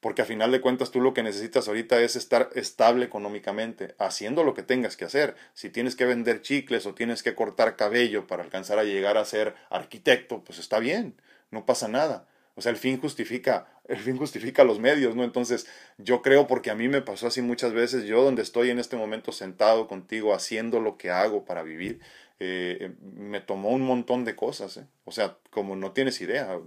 Porque 0.00 0.22
a 0.22 0.26
final 0.26 0.52
de 0.52 0.60
cuentas 0.60 0.90
tú 0.92 1.00
lo 1.00 1.14
que 1.14 1.22
necesitas 1.24 1.68
ahorita 1.68 2.00
es 2.00 2.16
estar 2.16 2.50
estable 2.54 3.04
económicamente, 3.06 3.94
haciendo 3.98 4.44
lo 4.44 4.54
que 4.54 4.62
tengas 4.62 4.96
que 4.96 5.04
hacer. 5.06 5.36
Si 5.54 5.70
tienes 5.70 5.96
que 5.96 6.04
vender 6.04 6.42
chicles 6.42 6.86
o 6.86 6.94
tienes 6.94 7.22
que 7.22 7.34
cortar 7.34 7.76
cabello 7.76 8.26
para 8.26 8.44
alcanzar 8.44 8.78
a 8.78 8.84
llegar 8.84 9.16
a 9.16 9.24
ser 9.24 9.54
arquitecto, 9.70 10.44
pues 10.44 10.58
está 10.60 10.78
bien, 10.78 11.14
no 11.50 11.66
pasa 11.66 11.88
nada 11.88 12.26
o 12.58 12.60
sea, 12.60 12.72
el 12.72 12.76
fin 12.76 13.00
justifica, 13.00 13.68
el 13.86 13.98
fin 13.98 14.16
justifica 14.16 14.64
los 14.64 14.80
medios, 14.80 15.14
¿no? 15.14 15.22
Entonces, 15.22 15.68
yo 15.96 16.22
creo 16.22 16.48
porque 16.48 16.70
a 16.72 16.74
mí 16.74 16.88
me 16.88 17.02
pasó 17.02 17.28
así 17.28 17.40
muchas 17.40 17.72
veces, 17.72 18.02
yo 18.04 18.24
donde 18.24 18.42
estoy 18.42 18.70
en 18.70 18.80
este 18.80 18.96
momento 18.96 19.30
sentado 19.30 19.86
contigo 19.86 20.34
haciendo 20.34 20.80
lo 20.80 20.98
que 20.98 21.10
hago 21.10 21.44
para 21.44 21.62
vivir, 21.62 22.00
eh, 22.40 22.96
me 23.00 23.40
tomó 23.40 23.68
un 23.70 23.82
montón 23.82 24.24
de 24.24 24.34
cosas, 24.34 24.76
¿eh? 24.78 24.88
O 25.04 25.12
sea, 25.12 25.38
como 25.50 25.76
no 25.76 25.92
tienes 25.92 26.20
idea, 26.20 26.58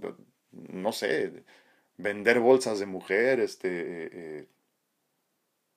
no 0.52 0.92
sé, 0.92 1.44
vender 1.98 2.40
bolsas 2.40 2.78
de 2.80 2.86
mujer, 2.86 3.40
este... 3.40 4.38
Eh, 4.40 4.46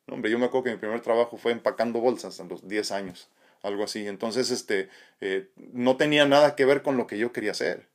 hombre, 0.07 0.31
yo 0.31 0.39
me 0.39 0.45
acuerdo 0.45 0.63
que 0.63 0.71
mi 0.71 0.77
primer 0.77 1.01
trabajo 1.01 1.35
fue 1.35 1.51
empacando 1.51 1.99
bolsas 1.99 2.39
a 2.39 2.45
los 2.45 2.65
10 2.69 2.91
años, 2.93 3.29
algo 3.63 3.83
así. 3.83 4.07
Entonces, 4.07 4.49
este, 4.49 4.87
eh, 5.19 5.49
no 5.73 5.97
tenía 5.97 6.25
nada 6.25 6.55
que 6.55 6.63
ver 6.63 6.83
con 6.83 6.95
lo 6.95 7.05
que 7.05 7.17
yo 7.17 7.33
quería 7.33 7.51
hacer. 7.51 7.89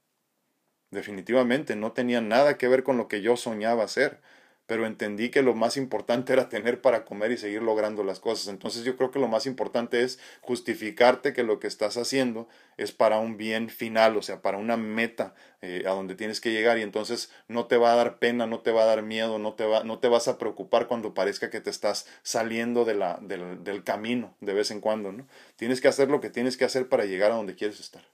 Definitivamente 0.91 1.77
no 1.77 1.93
tenía 1.93 2.21
nada 2.21 2.59
que 2.59 2.69
ver 2.69 2.83
con 2.83 2.97
lo 2.97 3.07
que 3.07 3.23
yo 3.23 3.37
soñaba 3.37 3.85
hacer, 3.85 4.21
pero 4.67 4.87
entendí 4.87 5.31
que 5.31 5.43
lo 5.43 5.55
más 5.55 5.77
importante 5.77 6.33
era 6.33 6.49
tener 6.49 6.81
para 6.81 7.05
comer 7.05 7.33
y 7.33 7.37
seguir 7.37 7.61
logrando 7.63 8.05
las 8.05 8.21
cosas. 8.21 8.47
Entonces 8.49 8.85
yo 8.85 8.97
creo 8.97 9.11
que 9.11 9.19
lo 9.19 9.27
más 9.27 9.47
importante 9.47 10.03
es 10.05 10.21
justificarte 10.43 11.33
que 11.33 11.43
lo 11.43 11.59
que 11.59 11.67
estás 11.67 11.97
haciendo 11.97 12.49
es 12.77 12.93
para 12.93 13.19
un 13.19 13.37
bien 13.37 13.69
final, 13.69 14.17
o 14.17 14.23
sea, 14.23 14.43
para 14.43 14.59
una 14.59 14.77
meta 14.77 15.35
eh, 15.61 15.83
a 15.87 15.91
donde 15.91 16.15
tienes 16.15 16.41
que 16.41 16.53
llegar 16.53 16.79
y 16.79 16.83
entonces 16.83 17.33
no 17.49 17.67
te 17.67 17.79
va 17.79 17.93
a 17.93 17.97
dar 17.97 18.21
pena, 18.21 18.47
no 18.47 18.61
te 18.61 18.71
va 18.71 18.83
a 18.83 18.87
dar 18.87 19.03
miedo, 19.03 19.41
no 19.41 19.55
te, 19.55 19.65
va, 19.65 19.83
no 19.83 19.99
te 19.99 20.09
vas 20.09 20.29
a 20.29 20.39
preocupar 20.39 20.87
cuando 20.87 21.15
parezca 21.15 21.51
que 21.51 21.61
te 21.61 21.71
estás 21.71 22.07
saliendo 22.23 22.85
de 22.85 22.95
la, 22.95 23.19
del, 23.23 23.65
del 23.65 23.83
camino 23.85 24.37
de 24.41 24.55
vez 24.55 24.71
en 24.71 24.81
cuando, 24.81 25.11
¿no? 25.13 25.27
Tienes 25.57 25.81
que 25.81 25.89
hacer 25.89 26.11
lo 26.11 26.21
que 26.21 26.31
tienes 26.31 26.57
que 26.57 26.65
hacer 26.65 26.89
para 26.89 27.07
llegar 27.07 27.33
a 27.33 27.37
donde 27.37 27.57
quieres 27.57 27.81
estar, 27.81 28.05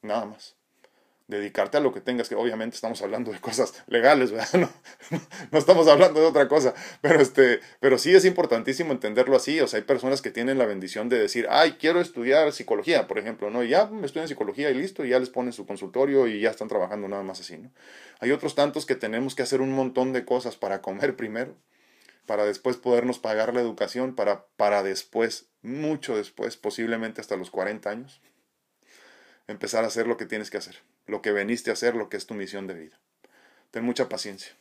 nada 0.00 0.24
más 0.24 0.56
dedicarte 1.28 1.76
a 1.76 1.80
lo 1.80 1.92
que 1.92 2.00
tengas, 2.00 2.28
que 2.28 2.36
obviamente 2.36 2.76
estamos 2.76 3.02
hablando 3.02 3.32
de 3.32 3.40
cosas 3.40 3.84
legales, 3.86 4.30
¿verdad? 4.30 4.48
No, 5.10 5.20
no, 5.50 5.58
estamos 5.58 5.88
hablando 5.88 6.20
de 6.20 6.26
otra 6.26 6.48
cosa, 6.48 6.74
pero, 7.00 7.20
este, 7.20 7.60
pero 7.80 7.98
sí 7.98 8.14
es 8.14 8.24
importantísimo 8.24 8.92
entenderlo 8.92 9.36
así, 9.36 9.60
o 9.60 9.66
sea, 9.66 9.78
hay 9.78 9.84
personas 9.84 10.22
que 10.22 10.30
tienen 10.30 10.58
la 10.58 10.66
bendición 10.66 11.08
de 11.08 11.18
decir, 11.18 11.46
ay, 11.50 11.76
quiero 11.78 12.00
estudiar 12.00 12.52
psicología, 12.52 13.06
por 13.06 13.18
ejemplo, 13.18 13.50
¿no? 13.50 13.62
Y 13.64 13.68
ya 13.68 13.86
me 13.86 14.06
estudian 14.06 14.28
psicología 14.28 14.70
y 14.70 14.74
listo, 14.74 15.04
y 15.04 15.10
ya 15.10 15.18
les 15.18 15.30
ponen 15.30 15.52
su 15.52 15.66
consultorio 15.66 16.26
y 16.26 16.40
ya 16.40 16.50
están 16.50 16.68
trabajando 16.68 17.08
nada 17.08 17.22
más 17.22 17.40
así, 17.40 17.56
¿no? 17.58 17.70
Hay 18.20 18.30
otros 18.30 18.54
tantos 18.54 18.86
que 18.86 18.94
tenemos 18.94 19.34
que 19.34 19.42
hacer 19.42 19.60
un 19.60 19.72
montón 19.72 20.12
de 20.12 20.24
cosas 20.24 20.56
para 20.56 20.80
comer 20.80 21.16
primero, 21.16 21.56
para 22.26 22.44
después 22.44 22.76
podernos 22.76 23.18
pagar 23.18 23.54
la 23.54 23.60
educación, 23.60 24.14
para, 24.14 24.46
para 24.56 24.82
después, 24.82 25.48
mucho 25.62 26.16
después, 26.16 26.56
posiblemente 26.56 27.20
hasta 27.20 27.36
los 27.36 27.50
40 27.50 27.90
años, 27.90 28.20
empezar 29.48 29.84
a 29.84 29.88
hacer 29.88 30.06
lo 30.06 30.16
que 30.16 30.26
tienes 30.26 30.50
que 30.50 30.58
hacer 30.58 30.76
lo 31.06 31.22
que 31.22 31.32
veniste 31.32 31.70
a 31.70 31.74
hacer, 31.74 31.94
lo 31.94 32.08
que 32.08 32.16
es 32.16 32.26
tu 32.26 32.34
misión 32.34 32.66
de 32.66 32.74
vida. 32.74 32.98
Ten 33.70 33.84
mucha 33.84 34.08
paciencia. 34.08 34.52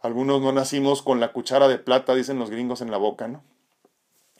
Algunos 0.00 0.40
no 0.40 0.52
nacimos 0.52 1.02
con 1.02 1.20
la 1.20 1.32
cuchara 1.32 1.68
de 1.68 1.78
plata, 1.78 2.14
dicen 2.14 2.38
los 2.38 2.50
gringos 2.50 2.80
en 2.80 2.90
la 2.90 2.96
boca, 2.96 3.28
¿no? 3.28 3.42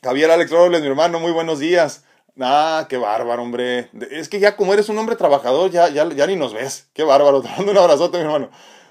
Javier 0.03 0.31
Alex 0.31 0.51
Robles, 0.51 0.81
mi 0.81 0.87
hermano, 0.87 1.19
muy 1.19 1.31
buenos 1.31 1.59
días. 1.59 2.03
Ah, 2.39 2.85
qué 2.87 2.97
bárbaro, 2.97 3.41
hombre. 3.41 3.89
Es 4.11 4.29
que 4.29 4.39
ya 4.39 4.55
como 4.55 4.73
eres 4.73 4.89
un 4.89 4.97
hombre 4.97 5.15
trabajador, 5.15 5.71
ya, 5.71 5.89
ya, 5.89 6.07
ya 6.09 6.27
ni 6.27 6.35
nos 6.35 6.53
ves. 6.53 6.87
Qué 6.93 7.03
bárbaro. 7.03 7.41
Te 7.41 7.49
mando 7.49 7.71
un 7.71 7.77
abrazote, 7.77 8.17
mi 8.17 8.23
hermano. 8.23 8.49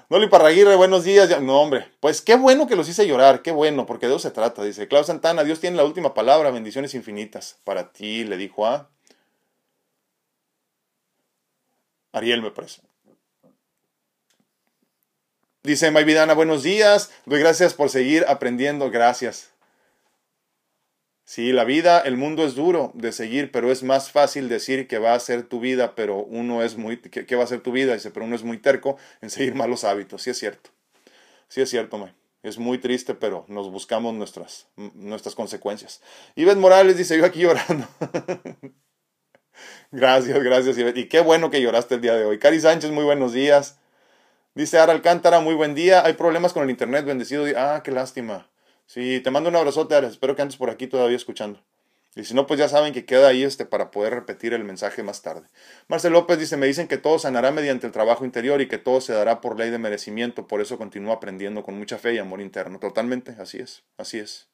Noli 0.09 0.27
Parraguirre, 0.27 0.75
buenos 0.75 1.03
días. 1.03 1.41
No, 1.41 1.61
hombre. 1.61 1.89
Pues 1.99 2.21
qué 2.21 2.35
bueno 2.35 2.67
que 2.67 2.75
los 2.75 2.87
hice 2.89 3.07
llorar, 3.07 3.41
qué 3.41 3.51
bueno, 3.51 3.85
porque 3.85 4.07
de 4.07 4.13
eso 4.13 4.19
se 4.19 4.31
trata. 4.31 4.63
Dice 4.63 4.87
Claudio 4.87 5.05
Santana, 5.05 5.43
Dios 5.43 5.59
tiene 5.59 5.77
la 5.77 5.85
última 5.85 6.13
palabra, 6.13 6.51
bendiciones 6.51 6.93
infinitas. 6.93 7.57
Para 7.63 7.91
ti, 7.93 8.25
le 8.25 8.37
dijo 8.37 8.67
a 8.67 8.89
Ariel 12.17 12.41
me 12.41 12.51
parece. 12.51 12.81
Dice 15.63 15.91
Vidana, 15.91 16.33
buenos 16.33 16.63
días. 16.63 17.11
Doy 17.25 17.39
gracias 17.39 17.73
por 17.73 17.89
seguir 17.89 18.25
aprendiendo. 18.27 18.89
Gracias. 18.89 19.51
Sí, 21.25 21.51
la 21.51 21.65
vida, 21.65 21.99
el 21.99 22.15
mundo 22.15 22.45
es 22.45 22.55
duro 22.55 22.91
de 22.93 23.11
seguir, 23.11 23.51
pero 23.51 23.69
es 23.69 23.83
más 23.83 24.09
fácil 24.09 24.47
decir 24.47 24.87
que 24.87 24.97
va 24.97 25.13
a 25.13 25.19
ser 25.19 25.43
tu 25.43 25.59
vida, 25.59 25.93
pero 25.93 26.23
uno 26.23 26.63
es 26.63 26.77
muy, 26.77 27.01
que, 27.01 27.35
va 27.35 27.43
a 27.43 27.47
ser 27.47 27.59
tu 27.59 27.73
vida, 27.73 27.93
dice, 27.93 28.11
pero 28.11 28.25
uno 28.25 28.33
es 28.33 28.43
muy 28.43 28.59
terco 28.59 28.95
en 29.19 29.29
seguir 29.29 29.53
malos 29.53 29.83
hábitos. 29.83 30.21
Sí 30.21 30.29
es 30.29 30.39
cierto. 30.39 30.69
Sí 31.49 31.59
es 31.59 31.69
cierto, 31.69 31.97
me. 31.97 32.15
Es 32.43 32.57
muy 32.57 32.77
triste, 32.77 33.13
pero 33.13 33.43
nos 33.49 33.69
buscamos 33.69 34.13
nuestras, 34.13 34.67
nuestras 34.77 35.35
consecuencias. 35.35 36.01
Ives 36.35 36.55
Morales 36.55 36.97
dice, 36.97 37.17
yo 37.17 37.25
aquí 37.25 37.41
llorando. 37.41 37.85
gracias, 39.91 40.41
gracias. 40.43 40.77
Y 40.95 41.05
qué 41.07 41.19
bueno 41.19 41.49
que 41.49 41.61
lloraste 41.61 41.95
el 41.95 42.01
día 42.01 42.15
de 42.15 42.25
hoy. 42.25 42.39
Cari 42.39 42.59
Sánchez, 42.59 42.91
muy 42.91 43.03
buenos 43.03 43.33
días. 43.33 43.79
Dice 44.55 44.79
Ara 44.79 44.93
Alcántara, 44.93 45.39
muy 45.39 45.55
buen 45.55 45.75
día. 45.75 46.05
Hay 46.05 46.13
problemas 46.13 46.53
con 46.53 46.63
el 46.63 46.69
internet, 46.69 47.05
bendecido. 47.05 47.45
Ah, 47.55 47.81
qué 47.83 47.91
lástima. 47.91 48.49
Sí, 48.85 49.19
te 49.19 49.31
mando 49.31 49.49
un 49.49 49.55
abrazote, 49.55 49.95
Ara. 49.95 50.07
Espero 50.07 50.35
que 50.35 50.41
andes 50.41 50.57
por 50.57 50.69
aquí 50.69 50.87
todavía 50.87 51.15
escuchando. 51.15 51.61
Y 52.17 52.23
si 52.23 52.33
no, 52.33 52.47
pues 52.47 52.59
ya 52.59 52.67
saben 52.67 52.93
que 52.93 53.05
queda 53.05 53.27
ahí 53.27 53.43
este 53.43 53.63
para 53.65 53.91
poder 53.91 54.15
repetir 54.15 54.53
el 54.53 54.63
mensaje 54.63 55.03
más 55.03 55.21
tarde. 55.21 55.47
Marcel 55.87 56.13
López 56.13 56.39
dice, 56.39 56.57
me 56.57 56.65
dicen 56.65 56.87
que 56.87 56.97
todo 56.97 57.19
sanará 57.19 57.51
mediante 57.51 57.85
el 57.85 57.93
trabajo 57.93 58.25
interior 58.25 58.59
y 58.59 58.67
que 58.67 58.79
todo 58.79 59.01
se 59.01 59.13
dará 59.13 59.39
por 59.39 59.59
ley 59.59 59.69
de 59.69 59.77
merecimiento, 59.77 60.47
por 60.47 60.59
eso 60.59 60.79
continúo 60.79 61.13
aprendiendo 61.13 61.61
con 61.61 61.77
mucha 61.77 61.99
fe 61.99 62.15
y 62.15 62.17
amor 62.17 62.41
interno. 62.41 62.79
Totalmente, 62.79 63.35
así 63.37 63.59
es, 63.59 63.83
así 63.97 64.17
es. 64.17 64.47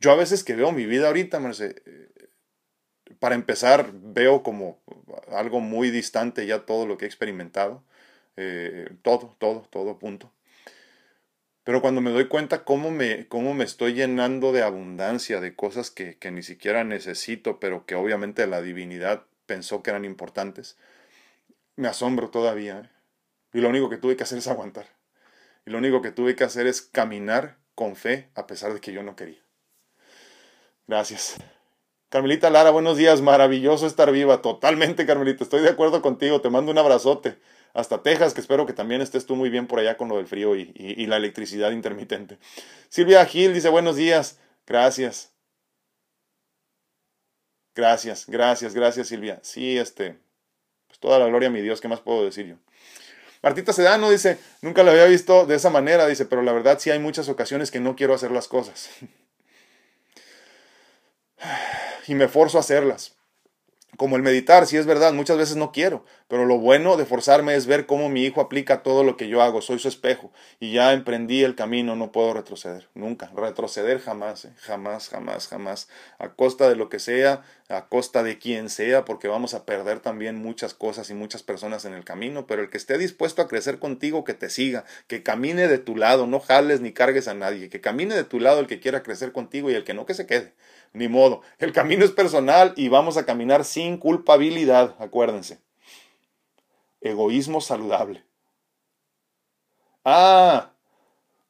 Yo 0.00 0.12
a 0.12 0.16
veces 0.16 0.44
que 0.44 0.54
veo 0.54 0.70
mi 0.70 0.84
vida 0.84 1.06
ahorita, 1.06 1.40
Marcel, 1.40 1.80
eh, 1.86 2.21
para 3.22 3.36
empezar, 3.36 3.92
veo 3.92 4.42
como 4.42 4.82
algo 5.30 5.60
muy 5.60 5.92
distante 5.92 6.44
ya 6.44 6.66
todo 6.66 6.88
lo 6.88 6.98
que 6.98 7.04
he 7.04 7.06
experimentado. 7.06 7.84
Eh, 8.36 8.88
todo, 9.02 9.36
todo, 9.38 9.60
todo, 9.70 9.96
punto. 10.00 10.32
Pero 11.62 11.80
cuando 11.80 12.00
me 12.00 12.10
doy 12.10 12.26
cuenta 12.26 12.64
cómo 12.64 12.90
me, 12.90 13.28
cómo 13.28 13.54
me 13.54 13.62
estoy 13.62 13.92
llenando 13.92 14.50
de 14.50 14.64
abundancia, 14.64 15.40
de 15.40 15.54
cosas 15.54 15.92
que, 15.92 16.18
que 16.18 16.32
ni 16.32 16.42
siquiera 16.42 16.82
necesito, 16.82 17.60
pero 17.60 17.86
que 17.86 17.94
obviamente 17.94 18.44
la 18.48 18.60
divinidad 18.60 19.24
pensó 19.46 19.84
que 19.84 19.90
eran 19.90 20.04
importantes, 20.04 20.76
me 21.76 21.86
asombro 21.86 22.30
todavía. 22.30 22.80
¿eh? 22.80 22.90
Y 23.52 23.60
lo 23.60 23.68
único 23.68 23.88
que 23.88 23.98
tuve 23.98 24.16
que 24.16 24.24
hacer 24.24 24.38
es 24.38 24.48
aguantar. 24.48 24.86
Y 25.64 25.70
lo 25.70 25.78
único 25.78 26.02
que 26.02 26.10
tuve 26.10 26.34
que 26.34 26.42
hacer 26.42 26.66
es 26.66 26.82
caminar 26.82 27.56
con 27.76 27.94
fe 27.94 28.30
a 28.34 28.48
pesar 28.48 28.74
de 28.74 28.80
que 28.80 28.92
yo 28.92 29.04
no 29.04 29.14
quería. 29.14 29.44
Gracias. 30.88 31.36
Carmelita 32.12 32.50
Lara, 32.50 32.68
buenos 32.68 32.98
días. 32.98 33.22
Maravilloso 33.22 33.86
estar 33.86 34.12
viva. 34.12 34.42
Totalmente, 34.42 35.06
Carmelita. 35.06 35.44
Estoy 35.44 35.62
de 35.62 35.70
acuerdo 35.70 36.02
contigo. 36.02 36.42
Te 36.42 36.50
mando 36.50 36.70
un 36.70 36.76
abrazote 36.76 37.38
hasta 37.72 38.02
Texas, 38.02 38.34
que 38.34 38.42
espero 38.42 38.66
que 38.66 38.74
también 38.74 39.00
estés 39.00 39.24
tú 39.24 39.34
muy 39.34 39.48
bien 39.48 39.66
por 39.66 39.78
allá 39.78 39.96
con 39.96 40.10
lo 40.10 40.18
del 40.18 40.26
frío 40.26 40.54
y, 40.54 41.06
la 41.06 41.16
electricidad 41.16 41.70
intermitente. 41.70 42.36
Silvia 42.90 43.24
Gil 43.24 43.54
dice 43.54 43.70
buenos 43.70 43.96
días, 43.96 44.38
gracias. 44.66 45.32
Gracias, 47.74 48.26
gracias, 48.26 48.74
gracias 48.74 49.08
Silvia. 49.08 49.40
Sí, 49.42 49.78
este, 49.78 50.18
pues 50.88 50.98
toda 51.00 51.18
la 51.18 51.28
gloria 51.28 51.48
a 51.48 51.50
mi 51.50 51.62
Dios, 51.62 51.80
¿qué 51.80 51.88
más 51.88 52.00
puedo 52.00 52.26
decir 52.26 52.46
yo? 52.46 52.56
Martita 53.42 53.72
Sedano 53.72 54.10
dice, 54.10 54.36
nunca 54.60 54.82
lo 54.82 54.90
había 54.90 55.06
visto 55.06 55.46
de 55.46 55.54
esa 55.54 55.70
manera, 55.70 56.06
dice, 56.06 56.26
pero 56.26 56.42
la 56.42 56.52
verdad 56.52 56.78
sí 56.78 56.90
hay 56.90 56.98
muchas 56.98 57.30
ocasiones 57.30 57.70
que 57.70 57.80
no 57.80 57.96
quiero 57.96 58.12
hacer 58.12 58.32
las 58.32 58.48
cosas. 58.48 58.90
Y 62.06 62.14
me 62.14 62.28
forzo 62.28 62.58
a 62.58 62.60
hacerlas 62.60 63.16
como 63.98 64.16
el 64.16 64.22
meditar, 64.22 64.66
si 64.66 64.78
es 64.78 64.86
verdad, 64.86 65.12
muchas 65.12 65.36
veces 65.36 65.56
no 65.56 65.70
quiero, 65.70 66.04
pero 66.26 66.46
lo 66.46 66.58
bueno 66.58 66.96
de 66.96 67.04
forzarme 67.04 67.54
es 67.54 67.66
ver 67.66 67.84
cómo 67.84 68.08
mi 68.08 68.24
hijo 68.24 68.40
aplica 68.40 68.82
todo 68.82 69.04
lo 69.04 69.18
que 69.18 69.28
yo 69.28 69.42
hago, 69.42 69.60
soy 69.60 69.78
su 69.78 69.88
espejo 69.88 70.32
y 70.60 70.72
ya 70.72 70.94
emprendí 70.94 71.44
el 71.44 71.54
camino, 71.54 71.94
no 71.94 72.10
puedo 72.10 72.32
retroceder, 72.32 72.88
nunca, 72.94 73.30
retroceder 73.36 74.00
jamás, 74.00 74.46
¿eh? 74.46 74.52
jamás, 74.56 75.10
jamás, 75.10 75.46
jamás, 75.46 75.88
a 76.18 76.30
costa 76.30 76.70
de 76.70 76.76
lo 76.76 76.88
que 76.88 77.00
sea, 77.00 77.42
a 77.68 77.88
costa 77.88 78.22
de 78.22 78.38
quien 78.38 78.70
sea, 78.70 79.04
porque 79.04 79.28
vamos 79.28 79.52
a 79.52 79.66
perder 79.66 80.00
también 80.00 80.36
muchas 80.40 80.72
cosas 80.72 81.10
y 81.10 81.14
muchas 81.14 81.42
personas 81.42 81.84
en 81.84 81.92
el 81.92 82.04
camino, 82.04 82.46
pero 82.46 82.62
el 82.62 82.70
que 82.70 82.78
esté 82.78 82.96
dispuesto 82.96 83.42
a 83.42 83.48
crecer 83.48 83.78
contigo, 83.78 84.24
que 84.24 84.34
te 84.34 84.48
siga, 84.48 84.84
que 85.06 85.22
camine 85.22 85.68
de 85.68 85.78
tu 85.78 85.96
lado, 85.96 86.26
no 86.26 86.40
jales 86.40 86.80
ni 86.80 86.92
cargues 86.92 87.28
a 87.28 87.34
nadie, 87.34 87.68
que 87.68 87.82
camine 87.82 88.14
de 88.14 88.24
tu 88.24 88.40
lado 88.40 88.60
el 88.60 88.66
que 88.66 88.80
quiera 88.80 89.02
crecer 89.02 89.32
contigo 89.32 89.70
y 89.70 89.74
el 89.74 89.84
que 89.84 89.92
no, 89.92 90.06
que 90.06 90.14
se 90.14 90.26
quede 90.26 90.54
ni 90.92 91.08
modo. 91.08 91.42
El 91.58 91.72
camino 91.72 92.04
es 92.04 92.10
personal 92.10 92.74
y 92.76 92.88
vamos 92.88 93.16
a 93.16 93.24
caminar 93.24 93.64
sin 93.64 93.96
culpabilidad, 93.96 94.94
acuérdense. 94.98 95.58
Egoísmo 97.00 97.60
saludable. 97.60 98.24
Ah, 100.04 100.72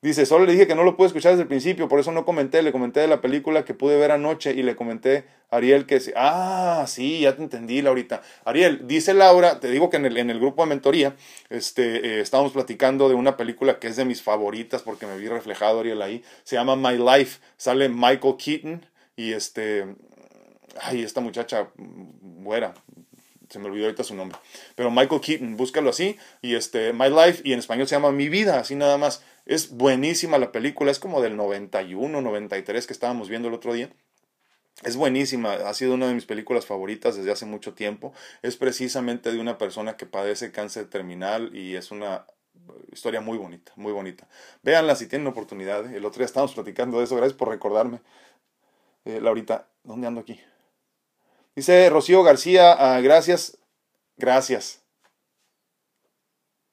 dice, 0.03 0.27
solo 0.27 0.45
le 0.45 0.53
dije 0.53 0.67
que 0.67 0.75
no 0.75 0.85
lo 0.85 0.97
pude 0.97 1.07
escuchar 1.07 1.33
desde 1.33 1.43
el 1.43 1.49
principio, 1.49 1.89
por 1.89 2.01
eso 2.01 2.13
no 2.13 2.25
comenté, 2.25 2.63
le 2.63 2.73
comenté 2.73 3.01
de 3.01 3.09
la 3.09 3.21
película 3.21 3.65
que 3.65 3.73
pude 3.73 3.97
ver 3.97 4.11
anoche 4.11 4.53
y 4.53 4.63
le 4.63 4.77
comenté 4.77 5.25
a 5.51 5.57
Ariel 5.57 5.87
que, 5.87 6.01
ah, 6.17 6.85
sí, 6.87 7.21
ya 7.21 7.35
te 7.35 7.43
entendí, 7.43 7.81
Laurita. 7.81 8.23
Ariel, 8.45 8.87
dice 8.87 9.15
Laura, 9.15 9.59
te 9.61 9.71
digo 9.71 9.89
que 9.89 9.97
en 9.97 10.05
el, 10.05 10.39
grupo 10.39 10.63
de 10.63 10.69
mentoría, 10.69 11.17
este, 11.49 12.19
eh, 12.19 12.21
estábamos 12.21 12.53
platicando 12.53 13.09
de 13.09 13.15
una 13.15 13.37
película 13.37 13.79
que 13.79 13.89
es 13.89 13.97
de 13.97 14.05
mis 14.05 14.23
favoritas 14.23 14.83
porque 14.83 15.07
me 15.07 15.17
vi 15.17 15.29
reflejado, 15.29 15.81
Ariel, 15.81 16.03
ahí, 16.03 16.23
se 16.45 16.57
llama 16.57 16.77
My 16.77 16.99
Life, 16.99 17.41
sale 17.57 17.89
Michael 17.89 18.37
Keaton, 18.37 18.87
y 19.17 19.33
este, 19.33 19.97
ay, 20.81 21.03
esta 21.03 21.21
muchacha 21.21 21.71
buena, 21.77 22.75
se 23.49 23.59
me 23.59 23.67
olvidó 23.67 23.85
ahorita 23.85 24.05
su 24.05 24.15
nombre, 24.15 24.39
pero 24.75 24.91
Michael 24.91 25.21
Keaton, 25.21 25.57
búscalo 25.57 25.91
así, 25.91 26.17
y 26.41 26.55
este, 26.55 26.93
My 26.93 27.09
Life, 27.09 27.43
y 27.45 27.53
en 27.53 27.59
español 27.59 27.87
se 27.87 27.95
llama 27.95 28.13
Mi 28.13 28.29
Vida, 28.29 28.59
así 28.59 28.75
nada 28.75 28.99
más. 28.99 29.23
Es 29.45 29.71
buenísima 29.73 30.39
la 30.39 30.53
película, 30.53 30.91
es 30.91 31.01
como 31.01 31.21
del 31.21 31.37
91, 31.37 32.21
93 32.21 32.87
que 32.87 32.93
estábamos 32.93 33.29
viendo 33.29 33.49
el 33.49 33.55
otro 33.55 33.75
día. 33.75 33.91
Es 34.85 34.97
buenísima, 34.97 35.53
ha 35.53 35.75
sido 35.75 35.95
una 35.95 36.09
de 36.09 36.15
mis 36.15 36.25
películas 36.25 36.67
favoritas 36.67 37.17
desde 37.17 37.31
hace 37.31 37.47
mucho 37.47 37.75
tiempo. 37.75 38.13
Es 38.43 38.57
precisamente 38.57 39.31
de 39.31 39.39
una 39.39 39.59
persona 39.59 39.97
que 39.97 40.07
padece 40.07 40.51
cáncer 40.51 40.89
terminal 40.89 41.55
y 41.55 41.77
es 41.77 41.91
una 41.91 42.27
historia 42.91 43.21
muy 43.21 43.39
bonita, 43.39 43.73
muy 43.77 43.93
bonita. 43.93 44.27
Véanla 44.63 44.97
si 44.97 45.07
tienen 45.07 45.29
oportunidad. 45.29 45.87
¿eh? 45.87 45.97
El 45.97 46.05
otro 46.05 46.19
día 46.19 46.27
estábamos 46.27 46.55
platicando 46.55 46.99
de 46.99 47.05
eso, 47.05 47.17
gracias 47.17 47.37
por 47.37 47.49
recordarme. 47.49 48.01
Eh, 49.05 49.21
Laurita, 49.21 49.69
¿dónde 49.83 50.07
ando 50.07 50.21
aquí? 50.21 50.41
Dice 51.57 51.91
Rocío 51.91 52.23
García, 52.23 52.73
ah, 52.73 53.01
gracias, 53.01 53.59
gracias. 54.17 54.83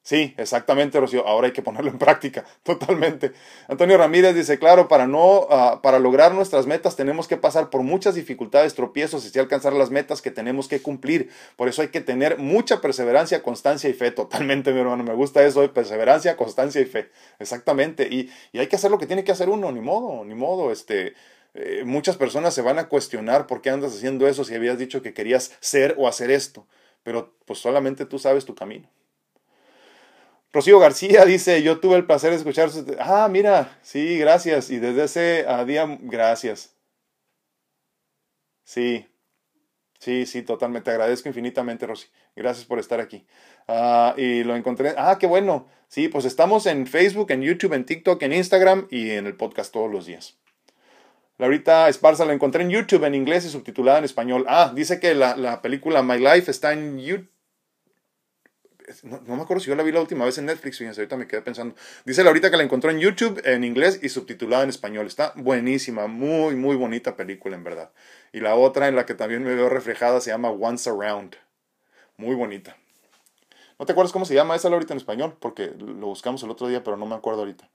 Sí, 0.09 0.33
exactamente, 0.37 0.99
Rocío. 0.99 1.27
Ahora 1.27 1.47
hay 1.47 1.53
que 1.53 1.61
ponerlo 1.61 1.91
en 1.91 1.99
práctica, 1.99 2.43
totalmente. 2.63 3.31
Antonio 3.67 3.97
Ramírez 3.97 4.33
dice, 4.33 4.57
claro, 4.57 4.87
para 4.87 5.05
no, 5.05 5.45
ah, 5.51 5.81
para 5.83 5.99
lograr 5.99 6.33
nuestras 6.33 6.65
metas 6.65 6.95
tenemos 6.95 7.27
que 7.27 7.37
pasar 7.37 7.69
por 7.69 7.83
muchas 7.83 8.15
dificultades, 8.15 8.73
tropiezos 8.73 9.35
y 9.35 9.39
alcanzar 9.39 9.73
las 9.73 9.91
metas 9.91 10.21
que 10.21 10.31
tenemos 10.31 10.67
que 10.67 10.81
cumplir. 10.81 11.29
Por 11.57 11.67
eso 11.67 11.81
hay 11.81 11.89
que 11.89 12.01
tener 12.01 12.39
mucha 12.39 12.81
perseverancia, 12.81 13.43
constancia 13.43 13.89
y 13.89 13.93
fe. 13.93 14.11
Totalmente, 14.11 14.71
mi 14.71 14.79
hermano. 14.79 15.03
Me 15.03 15.13
gusta 15.13 15.43
eso 15.43 15.61
de 15.61 15.69
perseverancia, 15.69 16.37
constancia 16.37 16.81
y 16.81 16.85
fe. 16.85 17.11
Exactamente. 17.37 18.07
Y, 18.09 18.31
y 18.51 18.59
hay 18.59 18.67
que 18.67 18.77
hacer 18.77 18.89
lo 18.89 18.97
que 18.97 19.05
tiene 19.07 19.23
que 19.23 19.31
hacer 19.31 19.49
uno, 19.49 19.71
ni 19.71 19.81
modo, 19.81 20.23
ni 20.25 20.33
modo. 20.33 20.71
Este, 20.71 21.13
eh, 21.53 21.83
muchas 21.85 22.17
personas 22.17 22.53
se 22.53 22.61
van 22.61 22.79
a 22.79 22.87
cuestionar 22.87 23.47
por 23.47 23.61
qué 23.61 23.69
andas 23.69 23.95
haciendo 23.95 24.27
eso 24.27 24.43
si 24.43 24.55
habías 24.55 24.77
dicho 24.77 25.01
que 25.01 25.13
querías 25.13 25.57
ser 25.59 25.95
o 25.97 26.07
hacer 26.07 26.31
esto, 26.31 26.67
pero 27.03 27.35
pues 27.45 27.59
solamente 27.59 28.05
tú 28.05 28.19
sabes 28.19 28.45
tu 28.45 28.55
camino. 28.55 28.89
Rocío 30.51 30.79
García 30.79 31.25
dice, 31.25 31.61
yo 31.61 31.79
tuve 31.79 31.95
el 31.95 32.05
placer 32.05 32.31
de 32.31 32.37
escuchar. 32.37 32.69
Ah, 32.99 33.27
mira, 33.29 33.77
sí, 33.83 34.17
gracias. 34.17 34.71
Y 34.71 34.79
desde 34.79 35.03
ese 35.03 35.45
día, 35.65 35.97
gracias. 36.01 36.75
Sí, 38.63 39.07
sí, 39.99 40.25
sí, 40.25 40.41
totalmente. 40.41 40.85
Te 40.85 40.91
agradezco 40.91 41.29
infinitamente, 41.29 41.85
Rosy. 41.85 42.07
Gracias 42.35 42.65
por 42.65 42.79
estar 42.79 42.99
aquí. 42.99 43.25
Ah, 43.67 44.15
y 44.17 44.43
lo 44.43 44.55
encontré. 44.55 44.95
Ah, 44.97 45.17
qué 45.19 45.27
bueno. 45.27 45.67
Sí, 45.87 46.07
pues 46.07 46.25
estamos 46.25 46.65
en 46.65 46.87
Facebook, 46.87 47.31
en 47.31 47.41
YouTube, 47.41 47.73
en 47.73 47.85
TikTok, 47.85 48.21
en 48.23 48.33
Instagram 48.33 48.87
y 48.89 49.11
en 49.11 49.27
el 49.27 49.35
podcast 49.35 49.71
todos 49.71 49.91
los 49.91 50.05
días. 50.07 50.37
Laurita 51.39 51.87
Esparza 51.87 52.25
la 52.25 52.33
encontré 52.33 52.63
en 52.63 52.69
YouTube 52.69 53.05
en 53.05 53.15
inglés 53.15 53.45
y 53.45 53.49
subtitulada 53.49 53.97
en 53.97 54.03
español. 54.03 54.45
Ah, 54.49 54.73
dice 54.75 54.99
que 54.99 55.15
la, 55.15 55.61
película 55.61 56.03
My 56.03 56.19
Life 56.19 56.51
está 56.51 56.73
en 56.73 56.99
YouTube. 56.99 57.29
No, 59.03 59.35
me 59.35 59.41
acuerdo 59.41 59.61
si 59.61 59.69
yo 59.69 59.75
la 59.75 59.83
vi 59.83 59.93
la 59.93 60.01
última 60.01 60.25
vez 60.25 60.37
en 60.37 60.47
Netflix, 60.47 60.79
fíjense, 60.79 60.99
ahorita 60.99 61.15
me 61.15 61.27
quedé 61.27 61.41
pensando. 61.41 61.75
Dice 62.05 62.23
Laurita 62.23 62.51
que 62.51 62.57
la 62.57 62.63
encontró 62.63 62.91
en 62.91 62.99
YouTube 62.99 63.41
en 63.45 63.63
inglés 63.63 63.99
y 64.01 64.09
subtitulada 64.09 64.63
en 64.63 64.69
español. 64.69 65.07
Está 65.07 65.31
buenísima, 65.37 66.07
muy, 66.07 66.55
muy 66.55 66.75
bonita 66.75 67.15
película 67.15 67.55
en 67.55 67.63
verdad. 67.63 67.91
Y 68.33 68.41
la 68.41 68.55
otra 68.55 68.89
en 68.89 68.97
la 68.97 69.05
que 69.05 69.13
también 69.13 69.43
me 69.43 69.55
veo 69.55 69.69
reflejada 69.69 70.19
se 70.19 70.31
llama 70.31 70.49
Once 70.49 70.89
Around. 70.89 71.35
Muy 72.17 72.35
bonita. 72.35 72.75
¿No 73.77 73.85
te 73.85 73.93
acuerdas 73.93 74.11
cómo 74.11 74.25
se 74.25 74.33
llama 74.33 74.57
esa 74.57 74.69
Laurita 74.69 74.93
en 74.93 74.97
español? 74.97 75.37
Porque 75.39 75.71
lo 75.77 76.07
buscamos 76.07 76.43
el 76.43 76.49
otro 76.49 76.67
día, 76.67 76.83
pero 76.83 76.97
no 76.97 77.05
me 77.05 77.15
acuerdo 77.15 77.41
ahorita. 77.41 77.69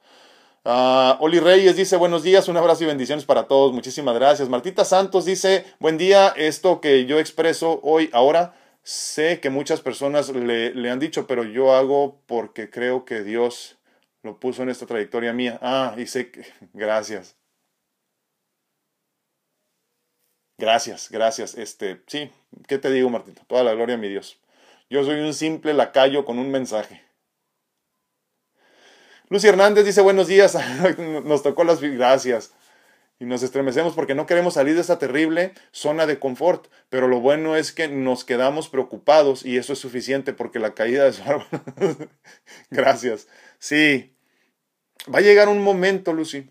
Uh, 0.66 1.16
Oli 1.20 1.40
Reyes 1.40 1.76
dice 1.76 1.96
buenos 1.96 2.22
días, 2.22 2.48
un 2.48 2.56
abrazo 2.56 2.84
y 2.84 2.86
bendiciones 2.86 3.26
para 3.26 3.46
todos. 3.48 3.72
Muchísimas 3.74 4.14
gracias. 4.14 4.48
Martita 4.48 4.84
Santos 4.86 5.26
dice 5.26 5.66
buen 5.78 5.98
día, 5.98 6.32
esto 6.36 6.80
que 6.80 7.04
yo 7.04 7.18
expreso 7.18 7.80
hoy, 7.82 8.08
ahora, 8.14 8.54
sé 8.82 9.40
que 9.40 9.50
muchas 9.50 9.82
personas 9.82 10.30
le, 10.30 10.74
le 10.74 10.90
han 10.90 10.98
dicho, 11.00 11.26
pero 11.26 11.44
yo 11.44 11.74
hago 11.74 12.22
porque 12.26 12.70
creo 12.70 13.04
que 13.04 13.22
Dios 13.22 13.76
lo 14.22 14.40
puso 14.40 14.62
en 14.62 14.70
esta 14.70 14.86
trayectoria 14.86 15.34
mía. 15.34 15.58
Ah, 15.60 15.94
y 15.98 16.06
sé 16.06 16.30
que... 16.30 16.46
Gracias. 16.72 17.36
Gracias, 20.56 21.10
gracias. 21.10 21.56
Este, 21.56 22.02
sí, 22.06 22.30
¿qué 22.68 22.78
te 22.78 22.90
digo, 22.90 23.10
Martito? 23.10 23.42
Toda 23.48 23.64
la 23.64 23.74
gloria 23.74 23.96
a 23.96 23.98
mi 23.98 24.08
Dios. 24.08 24.38
Yo 24.88 25.04
soy 25.04 25.20
un 25.20 25.34
simple 25.34 25.74
lacayo 25.74 26.24
con 26.24 26.38
un 26.38 26.50
mensaje. 26.50 27.02
Lucy 29.34 29.48
Hernández 29.48 29.84
dice 29.84 30.00
buenos 30.00 30.28
días. 30.28 30.56
Nos 31.24 31.42
tocó 31.42 31.64
las 31.64 31.80
gracias. 31.80 32.52
Y 33.18 33.24
nos 33.24 33.42
estremecemos 33.42 33.92
porque 33.94 34.14
no 34.14 34.26
queremos 34.26 34.54
salir 34.54 34.76
de 34.76 34.82
esa 34.82 35.00
terrible 35.00 35.54
zona 35.72 36.06
de 36.06 36.20
confort. 36.20 36.68
Pero 36.88 37.08
lo 37.08 37.18
bueno 37.18 37.56
es 37.56 37.72
que 37.72 37.88
nos 37.88 38.24
quedamos 38.24 38.68
preocupados 38.68 39.44
y 39.44 39.56
eso 39.56 39.72
es 39.72 39.80
suficiente 39.80 40.34
porque 40.34 40.60
la 40.60 40.74
caída 40.74 41.02
de 41.02 41.14
su 41.14 41.22
árbol. 41.26 41.46
gracias. 42.70 43.26
Sí. 43.58 44.16
Va 45.12 45.18
a 45.18 45.22
llegar 45.22 45.48
un 45.48 45.64
momento, 45.64 46.12
Lucy, 46.12 46.48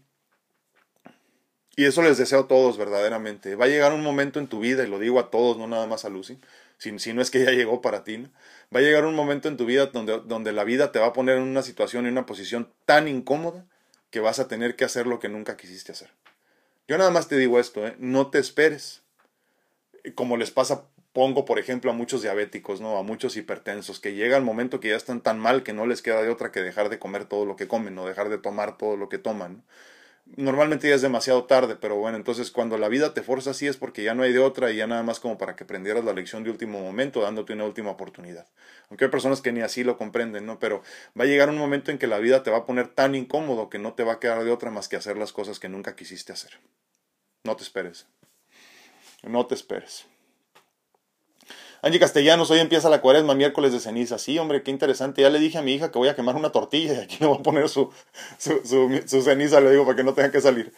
y 1.75 1.85
eso 1.85 2.01
les 2.01 2.17
deseo 2.17 2.41
a 2.41 2.47
todos 2.47 2.77
verdaderamente. 2.77 3.55
Va 3.55 3.65
a 3.65 3.69
llegar 3.69 3.93
un 3.93 4.03
momento 4.03 4.39
en 4.39 4.47
tu 4.47 4.59
vida, 4.59 4.83
y 4.83 4.87
lo 4.87 4.99
digo 4.99 5.19
a 5.19 5.31
todos, 5.31 5.57
no 5.57 5.67
nada 5.67 5.87
más 5.87 6.05
a 6.05 6.09
Lucy, 6.09 6.39
si, 6.83 6.99
si 6.99 7.13
no 7.13 7.21
es 7.21 7.31
que 7.31 7.45
ya 7.45 7.51
llegó 7.51 7.81
para 7.81 8.03
ti, 8.03 8.27
va 8.75 8.79
a 8.79 8.83
llegar 8.83 9.05
un 9.05 9.15
momento 9.15 9.47
en 9.47 9.55
tu 9.55 9.65
vida 9.65 9.85
donde, 9.85 10.19
donde 10.25 10.51
la 10.51 10.65
vida 10.65 10.91
te 10.91 10.99
va 10.99 11.07
a 11.07 11.13
poner 11.13 11.37
en 11.37 11.43
una 11.43 11.61
situación, 11.61 12.05
en 12.05 12.11
una 12.11 12.25
posición 12.25 12.69
tan 12.85 13.07
incómoda 13.07 13.65
que 14.09 14.19
vas 14.19 14.39
a 14.39 14.49
tener 14.49 14.75
que 14.75 14.83
hacer 14.83 15.07
lo 15.07 15.19
que 15.19 15.29
nunca 15.29 15.55
quisiste 15.55 15.93
hacer. 15.93 16.09
Yo 16.89 16.97
nada 16.97 17.09
más 17.09 17.29
te 17.29 17.37
digo 17.37 17.57
esto, 17.57 17.87
¿eh? 17.87 17.95
no 17.99 18.27
te 18.27 18.39
esperes. 18.39 19.01
Como 20.13 20.35
les 20.35 20.51
pasa, 20.51 20.83
pongo 21.13 21.45
por 21.45 21.57
ejemplo 21.57 21.89
a 21.89 21.93
muchos 21.93 22.21
diabéticos, 22.21 22.81
¿no? 22.81 22.97
a 22.97 23.03
muchos 23.03 23.37
hipertensos, 23.37 24.01
que 24.01 24.13
llega 24.13 24.35
el 24.35 24.43
momento 24.43 24.81
que 24.81 24.89
ya 24.89 24.97
están 24.97 25.21
tan 25.21 25.39
mal 25.39 25.63
que 25.63 25.71
no 25.71 25.85
les 25.85 26.01
queda 26.01 26.21
de 26.21 26.29
otra 26.29 26.51
que 26.51 26.61
dejar 26.61 26.89
de 26.89 26.99
comer 26.99 27.23
todo 27.23 27.45
lo 27.45 27.55
que 27.55 27.69
comen 27.69 27.97
o 27.97 28.05
dejar 28.05 28.27
de 28.27 28.39
tomar 28.39 28.77
todo 28.77 28.97
lo 28.97 29.07
que 29.07 29.19
toman 29.19 29.63
normalmente 30.25 30.89
ya 30.89 30.95
es 30.95 31.01
demasiado 31.01 31.45
tarde, 31.45 31.75
pero 31.75 31.95
bueno, 31.95 32.17
entonces 32.17 32.51
cuando 32.51 32.77
la 32.77 32.87
vida 32.87 33.13
te 33.13 33.21
forza 33.21 33.51
así 33.51 33.67
es 33.67 33.77
porque 33.77 34.03
ya 34.03 34.13
no 34.13 34.23
hay 34.23 34.33
de 34.33 34.39
otra 34.39 34.71
y 34.71 34.77
ya 34.77 34.87
nada 34.87 35.03
más 35.03 35.19
como 35.19 35.37
para 35.37 35.55
que 35.55 35.63
aprendieras 35.63 36.03
la 36.03 36.13
lección 36.13 36.43
de 36.43 36.49
último 36.49 36.79
momento, 36.79 37.21
dándote 37.21 37.53
una 37.53 37.65
última 37.65 37.91
oportunidad. 37.91 38.47
Aunque 38.89 39.05
hay 39.05 39.11
personas 39.11 39.41
que 39.41 39.51
ni 39.51 39.61
así 39.61 39.83
lo 39.83 39.97
comprenden, 39.97 40.45
¿no? 40.45 40.59
Pero 40.59 40.81
va 41.19 41.25
a 41.25 41.27
llegar 41.27 41.49
un 41.49 41.57
momento 41.57 41.91
en 41.91 41.97
que 41.97 42.07
la 42.07 42.19
vida 42.19 42.43
te 42.43 42.51
va 42.51 42.59
a 42.59 42.65
poner 42.65 42.87
tan 42.87 43.15
incómodo 43.15 43.69
que 43.69 43.79
no 43.79 43.93
te 43.93 44.03
va 44.03 44.13
a 44.13 44.19
quedar 44.19 44.43
de 44.43 44.51
otra 44.51 44.71
más 44.71 44.87
que 44.87 44.95
hacer 44.95 45.17
las 45.17 45.33
cosas 45.33 45.59
que 45.59 45.69
nunca 45.69 45.95
quisiste 45.95 46.33
hacer. 46.33 46.59
No 47.43 47.55
te 47.55 47.63
esperes. 47.63 48.07
No 49.23 49.45
te 49.45 49.55
esperes. 49.55 50.05
Angie 51.85 51.99
Castellanos, 51.99 52.49
hoy 52.49 52.59
empieza 52.59 52.89
la 52.89 53.01
cuaresma, 53.01 53.35
miércoles 53.35 53.73
de 53.73 53.81
ceniza. 53.81 54.17
Sí, 54.17 54.39
hombre, 54.39 54.63
qué 54.63 54.71
interesante. 54.71 55.21
Ya 55.21 55.29
le 55.29 55.37
dije 55.37 55.57
a 55.57 55.61
mi 55.61 55.73
hija 55.73 55.91
que 55.91 55.97
voy 55.97 56.07
a 56.07 56.15
quemar 56.15 56.37
una 56.37 56.49
tortilla 56.49 56.93
y 56.93 56.97
aquí 56.99 57.17
le 57.19 57.27
voy 57.27 57.39
a 57.39 57.43
poner 57.43 57.67
su, 57.67 57.91
su, 58.37 59.21
ceniza, 59.21 59.59
le 59.59 59.69
digo, 59.69 59.83
para 59.83 59.97
que 59.97 60.05
no 60.05 60.13
tenga 60.13 60.31
que 60.31 60.39
salir. 60.39 60.73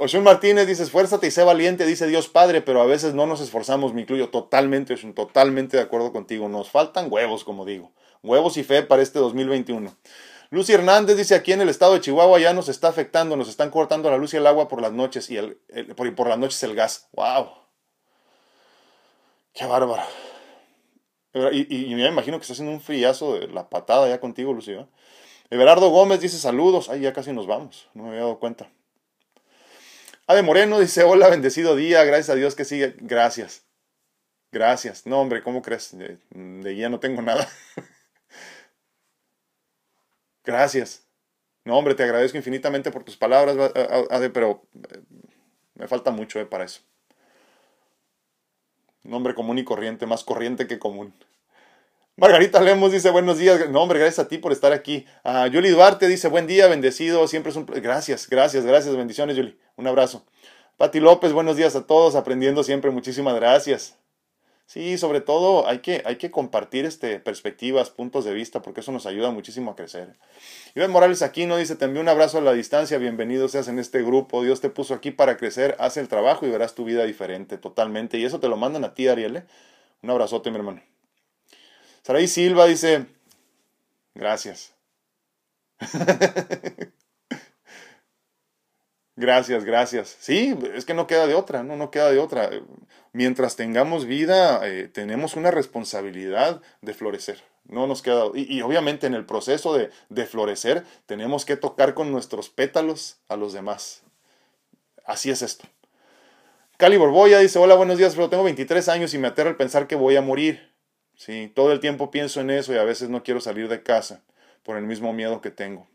Oshun 0.00 0.24
Martínez 0.24 0.66
dice, 0.66 0.82
esfuérzate 0.82 1.28
y 1.28 1.30
sé 1.30 1.44
valiente, 1.44 1.86
dice 1.86 2.08
Dios 2.08 2.26
Padre, 2.26 2.62
pero 2.62 2.82
a 2.82 2.86
veces 2.86 3.14
no 3.14 3.28
nos 3.28 3.40
esforzamos, 3.40 3.94
me 3.94 4.00
incluyo 4.00 4.30
totalmente, 4.30 4.94
Oshun, 4.94 5.14
totalmente 5.14 5.76
de 5.76 5.84
acuerdo 5.84 6.12
contigo. 6.12 6.48
Nos 6.48 6.68
faltan 6.68 7.06
huevos, 7.08 7.44
como 7.44 7.64
digo. 7.64 7.92
Huevos 8.24 8.56
y 8.56 8.64
fe 8.64 8.82
para 8.82 9.02
este 9.02 9.20
2021. 9.20 9.96
Lucy 10.50 10.72
Hernández 10.72 11.16
dice, 11.16 11.36
aquí 11.36 11.52
en 11.52 11.60
el 11.60 11.68
estado 11.68 11.94
de 11.94 12.00
Chihuahua 12.00 12.40
ya 12.40 12.52
nos 12.54 12.68
está 12.68 12.88
afectando, 12.88 13.36
nos 13.36 13.48
están 13.48 13.70
cortando 13.70 14.10
la 14.10 14.16
luz 14.16 14.34
y 14.34 14.38
el 14.38 14.48
agua 14.48 14.66
por 14.66 14.82
las 14.82 14.90
noches 14.90 15.30
y 15.30 15.36
el, 15.36 15.60
por, 15.94 16.12
por 16.16 16.28
las 16.28 16.38
noches 16.38 16.60
el 16.64 16.74
gas. 16.74 17.08
¡Wow! 17.12 17.50
¡Qué 19.54 19.64
bárbaro! 19.64 20.29
Y, 21.32 21.94
me 21.94 22.06
imagino 22.06 22.38
que 22.38 22.42
está 22.42 22.54
haciendo 22.54 22.72
un 22.72 22.80
friazo 22.80 23.38
de 23.38 23.46
la 23.48 23.68
patada 23.68 24.08
ya 24.08 24.20
contigo, 24.20 24.52
Lucía. 24.52 24.88
Everardo 25.48 25.88
Gómez 25.90 26.20
dice 26.20 26.38
saludos. 26.38 26.88
Ay, 26.88 27.00
ya 27.00 27.12
casi 27.12 27.32
nos 27.32 27.46
vamos. 27.46 27.88
No 27.94 28.04
me 28.04 28.08
había 28.10 28.22
dado 28.22 28.38
cuenta. 28.38 28.70
Ade 30.26 30.42
Moreno 30.42 30.80
dice, 30.80 31.04
hola, 31.04 31.28
bendecido 31.28 31.76
día. 31.76 32.04
Gracias 32.04 32.30
a 32.30 32.34
Dios 32.34 32.54
que 32.54 32.64
sigue. 32.64 32.96
Gracias. 32.98 33.64
Gracias. 34.52 35.06
No, 35.06 35.20
hombre, 35.20 35.42
¿cómo 35.42 35.62
crees? 35.62 35.96
De, 35.96 36.18
guía 36.72 36.88
no 36.88 36.98
tengo 36.98 37.22
nada. 37.22 37.48
Gracias. 40.44 41.06
No, 41.64 41.76
hombre, 41.76 41.94
te 41.94 42.02
agradezco 42.02 42.38
infinitamente 42.38 42.90
por 42.90 43.04
tus 43.04 43.16
palabras, 43.16 43.56
Ade, 44.10 44.30
pero 44.30 44.66
eh, 44.74 45.02
me 45.74 45.86
falta 45.86 46.10
mucho 46.10 46.40
eh, 46.40 46.46
para 46.46 46.64
eso. 46.64 46.80
Nombre 49.02 49.34
común 49.34 49.58
y 49.58 49.64
corriente, 49.64 50.06
más 50.06 50.24
corriente 50.24 50.66
que 50.66 50.78
común. 50.78 51.14
Margarita 52.16 52.60
Lemos 52.60 52.92
dice 52.92 53.08
buenos 53.10 53.38
días. 53.38 53.70
No, 53.70 53.82
hombre, 53.82 53.98
gracias 53.98 54.26
a 54.26 54.28
ti 54.28 54.36
por 54.36 54.52
estar 54.52 54.72
aquí. 54.74 55.06
Uh, 55.24 55.46
Yuli 55.46 55.70
Duarte 55.70 56.06
dice 56.06 56.28
buen 56.28 56.46
día, 56.46 56.66
bendecido. 56.66 57.26
Siempre 57.26 57.50
es 57.50 57.56
un. 57.56 57.64
Gracias, 57.64 58.28
gracias, 58.28 58.66
gracias. 58.66 58.94
Bendiciones, 58.94 59.36
Yuli. 59.36 59.58
Un 59.76 59.86
abrazo. 59.86 60.26
Pati 60.76 61.00
López, 61.00 61.32
buenos 61.32 61.56
días 61.56 61.76
a 61.76 61.86
todos. 61.86 62.16
Aprendiendo 62.16 62.62
siempre. 62.62 62.90
Muchísimas 62.90 63.34
gracias. 63.36 63.96
Sí, 64.70 64.98
sobre 64.98 65.20
todo 65.20 65.66
hay 65.66 65.80
que, 65.80 66.00
hay 66.06 66.14
que 66.14 66.30
compartir 66.30 66.84
este, 66.84 67.18
perspectivas, 67.18 67.90
puntos 67.90 68.24
de 68.24 68.32
vista, 68.32 68.62
porque 68.62 68.82
eso 68.82 68.92
nos 68.92 69.04
ayuda 69.04 69.32
muchísimo 69.32 69.72
a 69.72 69.74
crecer. 69.74 70.14
Iván 70.76 70.92
Morales 70.92 71.22
aquí 71.22 71.44
no 71.44 71.56
dice, 71.56 71.74
te 71.74 71.86
envío 71.86 72.00
un 72.00 72.08
abrazo 72.08 72.38
a 72.38 72.40
la 72.40 72.52
distancia, 72.52 72.96
bienvenido 72.98 73.48
seas 73.48 73.66
en 73.66 73.80
este 73.80 74.00
grupo, 74.04 74.44
Dios 74.44 74.60
te 74.60 74.70
puso 74.70 74.94
aquí 74.94 75.10
para 75.10 75.36
crecer, 75.38 75.74
haz 75.80 75.96
el 75.96 76.06
trabajo 76.06 76.46
y 76.46 76.50
verás 76.50 76.76
tu 76.76 76.84
vida 76.84 77.02
diferente 77.02 77.58
totalmente. 77.58 78.16
Y 78.18 78.24
eso 78.24 78.38
te 78.38 78.46
lo 78.46 78.56
mandan 78.56 78.84
a 78.84 78.94
ti, 78.94 79.08
Ariel. 79.08 79.38
¿eh? 79.38 79.44
Un 80.02 80.10
abrazote, 80.10 80.52
mi 80.52 80.58
hermano. 80.58 80.80
Saraí 82.02 82.28
Silva 82.28 82.66
dice, 82.66 83.06
gracias. 84.14 84.72
Gracias, 89.16 89.64
gracias. 89.64 90.16
Sí, 90.20 90.56
es 90.74 90.84
que 90.84 90.94
no 90.94 91.06
queda 91.06 91.26
de 91.26 91.34
otra, 91.34 91.62
no, 91.62 91.76
no 91.76 91.90
queda 91.90 92.10
de 92.10 92.18
otra. 92.18 92.50
Mientras 93.12 93.56
tengamos 93.56 94.06
vida, 94.06 94.60
eh, 94.66 94.88
tenemos 94.88 95.36
una 95.36 95.50
responsabilidad 95.50 96.62
de 96.80 96.94
florecer. 96.94 97.42
No 97.64 97.86
nos 97.86 98.02
queda. 98.02 98.24
Y, 98.34 98.56
y 98.56 98.62
obviamente 98.62 99.06
en 99.06 99.14
el 99.14 99.26
proceso 99.26 99.74
de, 99.74 99.90
de, 100.08 100.26
florecer, 100.26 100.84
tenemos 101.06 101.44
que 101.44 101.56
tocar 101.56 101.94
con 101.94 102.10
nuestros 102.10 102.48
pétalos 102.48 103.18
a 103.28 103.36
los 103.36 103.52
demás. 103.52 104.02
Así 105.04 105.30
es 105.30 105.42
esto. 105.42 105.66
Cali 106.78 106.96
Borboya 106.96 107.40
dice: 107.40 107.58
Hola, 107.58 107.74
buenos 107.74 107.98
días, 107.98 108.14
pero 108.14 108.30
tengo 108.30 108.44
23 108.44 108.88
años 108.88 109.12
y 109.12 109.18
me 109.18 109.28
aterra 109.28 109.50
el 109.50 109.56
pensar 109.56 109.86
que 109.86 109.96
voy 109.96 110.16
a 110.16 110.22
morir. 110.22 110.72
Sí, 111.14 111.52
todo 111.54 111.72
el 111.72 111.80
tiempo 111.80 112.10
pienso 112.10 112.40
en 112.40 112.48
eso 112.50 112.72
y 112.72 112.78
a 112.78 112.84
veces 112.84 113.10
no 113.10 113.22
quiero 113.22 113.40
salir 113.42 113.68
de 113.68 113.82
casa 113.82 114.22
por 114.62 114.78
el 114.78 114.86
mismo 114.86 115.12
miedo 115.12 115.42
que 115.42 115.50
tengo. 115.50 115.86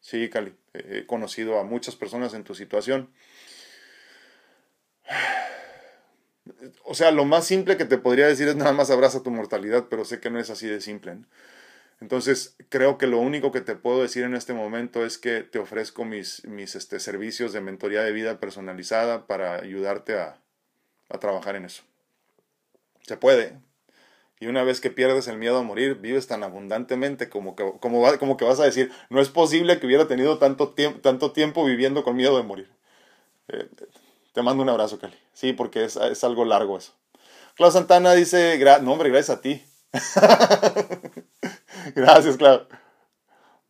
Sí, 0.00 0.30
Cali, 0.30 0.54
he 0.74 1.06
conocido 1.06 1.58
a 1.58 1.64
muchas 1.64 1.96
personas 1.96 2.34
en 2.34 2.44
tu 2.44 2.54
situación. 2.54 3.10
O 6.84 6.94
sea, 6.94 7.10
lo 7.10 7.24
más 7.24 7.46
simple 7.46 7.76
que 7.76 7.84
te 7.84 7.98
podría 7.98 8.26
decir 8.26 8.48
es 8.48 8.56
nada 8.56 8.72
más 8.72 8.90
abraza 8.90 9.22
tu 9.22 9.30
mortalidad, 9.30 9.86
pero 9.88 10.04
sé 10.04 10.20
que 10.20 10.30
no 10.30 10.38
es 10.38 10.50
así 10.50 10.66
de 10.66 10.80
simple. 10.80 11.18
Entonces, 12.00 12.56
creo 12.70 12.96
que 12.96 13.06
lo 13.06 13.18
único 13.18 13.52
que 13.52 13.60
te 13.60 13.76
puedo 13.76 14.00
decir 14.00 14.24
en 14.24 14.34
este 14.34 14.54
momento 14.54 15.04
es 15.04 15.18
que 15.18 15.42
te 15.42 15.58
ofrezco 15.58 16.04
mis, 16.04 16.44
mis 16.46 16.74
este, 16.74 16.98
servicios 16.98 17.52
de 17.52 17.60
mentoría 17.60 18.02
de 18.02 18.12
vida 18.12 18.40
personalizada 18.40 19.26
para 19.26 19.56
ayudarte 19.56 20.18
a, 20.18 20.40
a 21.10 21.18
trabajar 21.18 21.56
en 21.56 21.66
eso. 21.66 21.82
Se 23.02 23.16
puede, 23.18 23.58
y 24.40 24.46
una 24.46 24.64
vez 24.64 24.80
que 24.80 24.90
pierdes 24.90 25.28
el 25.28 25.36
miedo 25.36 25.58
a 25.58 25.62
morir, 25.62 25.96
vives 25.96 26.26
tan 26.26 26.42
abundantemente 26.42 27.28
como 27.28 27.54
que, 27.54 27.70
como, 27.78 28.02
como 28.18 28.36
que 28.38 28.46
vas 28.46 28.58
a 28.58 28.64
decir, 28.64 28.90
no 29.10 29.20
es 29.20 29.28
posible 29.28 29.78
que 29.78 29.86
hubiera 29.86 30.08
tenido 30.08 30.38
tanto, 30.38 30.70
tiempo, 30.70 31.00
tanto 31.00 31.32
tiempo 31.32 31.64
viviendo 31.64 32.02
con 32.02 32.16
miedo 32.16 32.36
de 32.38 32.42
morir. 32.42 32.70
Eh, 33.48 33.68
te 34.32 34.42
mando 34.42 34.62
un 34.62 34.70
abrazo, 34.70 34.98
Cali. 34.98 35.16
Sí, 35.34 35.52
porque 35.52 35.84
es, 35.84 35.96
es 35.96 36.24
algo 36.24 36.46
largo 36.46 36.78
eso. 36.78 36.94
Clau 37.56 37.70
Santana 37.70 38.14
dice, 38.14 38.58
no 38.82 38.92
hombre, 38.92 39.10
gracias 39.10 39.36
a 39.36 39.40
ti. 39.42 39.62
gracias, 41.94 42.38
Clau. 42.38 42.66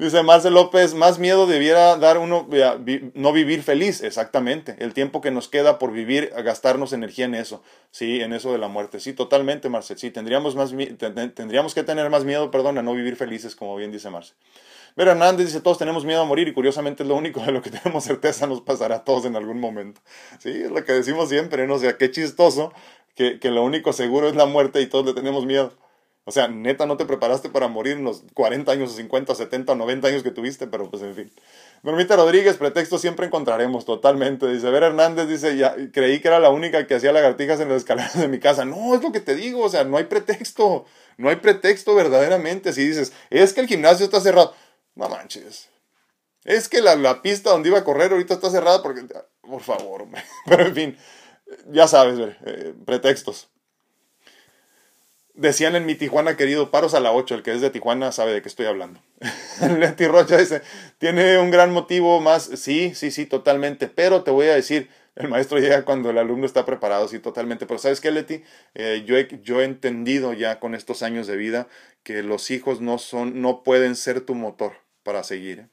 Dice 0.00 0.22
Marcel 0.22 0.54
López, 0.54 0.94
más 0.94 1.18
miedo 1.18 1.46
debiera 1.46 1.94
dar 1.98 2.16
uno 2.16 2.48
no 3.12 3.32
vivir 3.34 3.62
feliz, 3.62 4.02
exactamente. 4.02 4.74
El 4.78 4.94
tiempo 4.94 5.20
que 5.20 5.30
nos 5.30 5.46
queda 5.46 5.78
por 5.78 5.92
vivir, 5.92 6.32
gastarnos 6.42 6.94
energía 6.94 7.26
en 7.26 7.34
eso, 7.34 7.62
sí, 7.90 8.22
en 8.22 8.32
eso 8.32 8.50
de 8.50 8.56
la 8.56 8.68
muerte. 8.68 8.98
Sí, 8.98 9.12
totalmente, 9.12 9.68
Marcel. 9.68 9.98
Sí, 9.98 10.10
tendríamos, 10.10 10.56
más, 10.56 10.70
tendríamos 10.70 11.74
que 11.74 11.82
tener 11.82 12.08
más 12.08 12.24
miedo, 12.24 12.50
perdón, 12.50 12.78
a 12.78 12.82
no 12.82 12.94
vivir 12.94 13.14
felices, 13.16 13.54
como 13.54 13.76
bien 13.76 13.92
dice 13.92 14.08
Marcel. 14.08 14.36
Vera 14.96 15.10
Hernández 15.10 15.48
dice, 15.48 15.60
todos 15.60 15.76
tenemos 15.76 16.06
miedo 16.06 16.22
a 16.22 16.24
morir 16.24 16.48
y 16.48 16.54
curiosamente 16.54 17.02
es 17.02 17.08
lo 17.08 17.14
único 17.14 17.40
de 17.42 17.52
lo 17.52 17.60
que 17.60 17.68
tenemos 17.82 18.02
certeza 18.02 18.46
nos 18.46 18.62
pasará 18.62 18.96
a 18.96 19.04
todos 19.04 19.26
en 19.26 19.36
algún 19.36 19.60
momento. 19.60 20.00
Sí, 20.38 20.48
es 20.48 20.70
lo 20.70 20.82
que 20.82 20.94
decimos 20.94 21.28
siempre, 21.28 21.66
¿no? 21.66 21.74
O 21.74 21.78
sea, 21.78 21.98
qué 21.98 22.10
chistoso 22.10 22.72
que, 23.14 23.38
que 23.38 23.50
lo 23.50 23.62
único 23.62 23.92
seguro 23.92 24.30
es 24.30 24.34
la 24.34 24.46
muerte 24.46 24.80
y 24.80 24.86
todos 24.86 25.04
le 25.04 25.12
tenemos 25.12 25.44
miedo. 25.44 25.74
O 26.30 26.32
sea, 26.32 26.46
neta, 26.46 26.86
no 26.86 26.96
te 26.96 27.06
preparaste 27.06 27.48
para 27.48 27.66
morir 27.66 27.96
en 27.96 28.04
los 28.04 28.22
40 28.34 28.70
años, 28.70 28.92
50, 28.92 29.34
70 29.34 29.72
o 29.72 29.74
90 29.74 30.06
años 30.06 30.22
que 30.22 30.30
tuviste, 30.30 30.68
pero 30.68 30.88
pues 30.88 31.02
en 31.02 31.16
fin. 31.16 31.32
Normita 31.82 32.14
Rodríguez, 32.14 32.56
pretexto 32.56 32.98
siempre 32.98 33.26
encontraremos, 33.26 33.84
totalmente. 33.84 34.46
Dice, 34.46 34.70
Ver 34.70 34.84
Hernández 34.84 35.26
dice, 35.26 35.56
ya 35.56 35.74
creí 35.92 36.20
que 36.20 36.28
era 36.28 36.38
la 36.38 36.50
única 36.50 36.86
que 36.86 36.94
hacía 36.94 37.10
lagartijas 37.10 37.58
en 37.58 37.68
las 37.68 37.78
escaleras 37.78 38.16
de 38.16 38.28
mi 38.28 38.38
casa. 38.38 38.64
No, 38.64 38.94
es 38.94 39.02
lo 39.02 39.10
que 39.10 39.18
te 39.18 39.34
digo, 39.34 39.64
o 39.64 39.68
sea, 39.68 39.82
no 39.82 39.96
hay 39.96 40.04
pretexto. 40.04 40.84
No 41.16 41.30
hay 41.30 41.34
pretexto 41.34 41.96
verdaderamente. 41.96 42.72
Si 42.72 42.86
dices, 42.86 43.12
es 43.30 43.52
que 43.52 43.62
el 43.62 43.66
gimnasio 43.66 44.04
está 44.04 44.20
cerrado. 44.20 44.54
No 44.94 45.08
manches. 45.08 45.68
Es 46.44 46.68
que 46.68 46.80
la, 46.80 46.94
la 46.94 47.22
pista 47.22 47.50
donde 47.50 47.70
iba 47.70 47.78
a 47.80 47.84
correr 47.84 48.12
ahorita 48.12 48.34
está 48.34 48.50
cerrada 48.50 48.84
porque... 48.84 49.02
Por 49.42 49.62
favor, 49.62 50.06
Pero 50.46 50.64
en 50.64 50.74
fin, 50.76 50.98
ya 51.72 51.88
sabes, 51.88 52.36
eh, 52.46 52.72
pretextos. 52.86 53.49
Decían 55.34 55.76
en 55.76 55.86
mi 55.86 55.94
Tijuana 55.94 56.36
querido, 56.36 56.70
paros 56.70 56.94
a 56.94 57.00
la 57.00 57.12
8, 57.12 57.36
el 57.36 57.42
que 57.42 57.52
es 57.52 57.60
de 57.60 57.70
Tijuana 57.70 58.12
sabe 58.12 58.32
de 58.32 58.42
qué 58.42 58.48
estoy 58.48 58.66
hablando. 58.66 59.00
Leti 59.78 60.06
Rocha 60.06 60.36
dice, 60.36 60.62
tiene 60.98 61.38
un 61.38 61.50
gran 61.50 61.72
motivo 61.72 62.20
más, 62.20 62.50
sí, 62.54 62.94
sí, 62.94 63.10
sí, 63.10 63.26
totalmente, 63.26 63.88
pero 63.88 64.22
te 64.22 64.30
voy 64.30 64.48
a 64.48 64.54
decir, 64.54 64.88
el 65.14 65.28
maestro 65.28 65.58
llega 65.58 65.84
cuando 65.84 66.10
el 66.10 66.18
alumno 66.18 66.46
está 66.46 66.66
preparado, 66.66 67.08
sí, 67.08 67.18
totalmente, 67.18 67.66
pero 67.66 67.78
¿sabes 67.78 68.00
qué, 68.00 68.10
Leti? 68.10 68.42
Eh, 68.74 69.04
yo, 69.06 69.16
he, 69.16 69.28
yo 69.42 69.60
he 69.60 69.64
entendido 69.64 70.32
ya 70.32 70.58
con 70.60 70.74
estos 70.74 71.02
años 71.02 71.26
de 71.26 71.36
vida 71.36 71.68
que 72.02 72.22
los 72.22 72.50
hijos 72.50 72.80
no 72.80 72.98
son, 72.98 73.40
no 73.40 73.62
pueden 73.62 73.96
ser 73.96 74.20
tu 74.22 74.34
motor 74.34 74.72
para 75.02 75.22
seguir. 75.22 75.60
¿eh? 75.60 75.68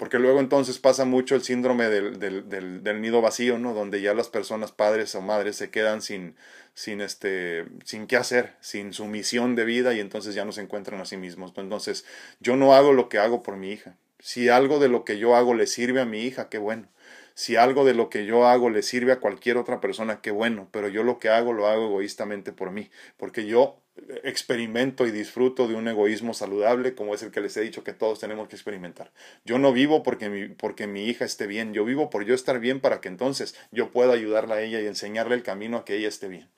Porque 0.00 0.18
luego 0.18 0.40
entonces 0.40 0.78
pasa 0.78 1.04
mucho 1.04 1.34
el 1.34 1.42
síndrome 1.42 1.90
del, 1.90 2.18
del, 2.18 2.48
del, 2.82 3.00
nido 3.02 3.20
vacío, 3.20 3.58
¿no? 3.58 3.74
Donde 3.74 4.00
ya 4.00 4.14
las 4.14 4.30
personas, 4.30 4.72
padres 4.72 5.14
o 5.14 5.20
madres, 5.20 5.56
se 5.56 5.68
quedan 5.68 6.00
sin, 6.00 6.36
sin, 6.72 7.02
este, 7.02 7.66
sin 7.84 8.06
qué 8.06 8.16
hacer, 8.16 8.54
sin 8.60 8.94
su 8.94 9.04
misión 9.04 9.56
de 9.56 9.66
vida 9.66 9.92
y 9.92 10.00
entonces 10.00 10.34
ya 10.34 10.46
no 10.46 10.52
se 10.52 10.62
encuentran 10.62 11.02
a 11.02 11.04
sí 11.04 11.18
mismos. 11.18 11.52
Entonces, 11.54 12.06
yo 12.40 12.56
no 12.56 12.72
hago 12.72 12.94
lo 12.94 13.10
que 13.10 13.18
hago 13.18 13.42
por 13.42 13.58
mi 13.58 13.72
hija. 13.72 13.94
Si 14.18 14.48
algo 14.48 14.78
de 14.78 14.88
lo 14.88 15.04
que 15.04 15.18
yo 15.18 15.36
hago 15.36 15.52
le 15.52 15.66
sirve 15.66 16.00
a 16.00 16.06
mi 16.06 16.22
hija, 16.22 16.48
qué 16.48 16.56
bueno. 16.56 16.88
Si 17.34 17.56
algo 17.56 17.84
de 17.84 17.92
lo 17.92 18.08
que 18.08 18.24
yo 18.24 18.46
hago 18.46 18.70
le 18.70 18.82
sirve 18.82 19.12
a 19.12 19.20
cualquier 19.20 19.58
otra 19.58 19.82
persona, 19.82 20.22
qué 20.22 20.30
bueno. 20.30 20.66
Pero 20.70 20.88
yo 20.88 21.02
lo 21.02 21.18
que 21.18 21.28
hago 21.28 21.52
lo 21.52 21.66
hago 21.66 21.84
egoístamente 21.88 22.52
por 22.52 22.70
mí, 22.70 22.90
porque 23.18 23.44
yo 23.44 23.76
experimento 24.24 25.06
y 25.06 25.10
disfruto 25.10 25.68
de 25.68 25.74
un 25.74 25.88
egoísmo 25.88 26.34
saludable 26.34 26.94
como 26.94 27.14
es 27.14 27.22
el 27.22 27.30
que 27.30 27.40
les 27.40 27.56
he 27.56 27.60
dicho 27.60 27.84
que 27.84 27.92
todos 27.92 28.18
tenemos 28.18 28.48
que 28.48 28.56
experimentar. 28.56 29.12
Yo 29.44 29.58
no 29.58 29.72
vivo 29.72 30.02
porque 30.02 30.28
mi, 30.28 30.48
porque 30.48 30.86
mi 30.86 31.04
hija 31.04 31.24
esté 31.24 31.46
bien, 31.46 31.72
yo 31.72 31.84
vivo 31.84 32.10
por 32.10 32.24
yo 32.24 32.34
estar 32.34 32.58
bien 32.60 32.80
para 32.80 33.00
que 33.00 33.08
entonces 33.08 33.54
yo 33.70 33.90
pueda 33.90 34.12
ayudarla 34.12 34.56
a 34.56 34.62
ella 34.62 34.80
y 34.80 34.86
enseñarle 34.86 35.34
el 35.34 35.42
camino 35.42 35.78
a 35.78 35.84
que 35.84 35.96
ella 35.96 36.08
esté 36.08 36.28
bien. 36.28 36.48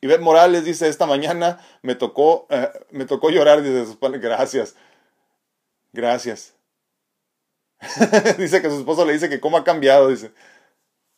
Ivette 0.00 0.20
Morales 0.20 0.64
dice, 0.64 0.88
esta 0.88 1.06
mañana 1.06 1.58
me 1.82 1.94
tocó, 1.94 2.46
eh, 2.50 2.68
me 2.90 3.06
tocó 3.06 3.30
llorar, 3.30 3.62
dice, 3.62 3.96
gracias, 4.20 4.76
gracias. 5.92 6.54
dice 8.38 8.60
que 8.60 8.68
su 8.68 8.78
esposo 8.78 9.04
le 9.04 9.14
dice 9.14 9.28
que 9.28 9.40
cómo 9.40 9.56
ha 9.56 9.64
cambiado, 9.64 10.08
dice, 10.08 10.32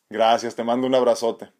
gracias, 0.09 0.55
te 0.55 0.63
mando 0.63 0.87
un 0.87 0.95
abrazote. 0.95 1.51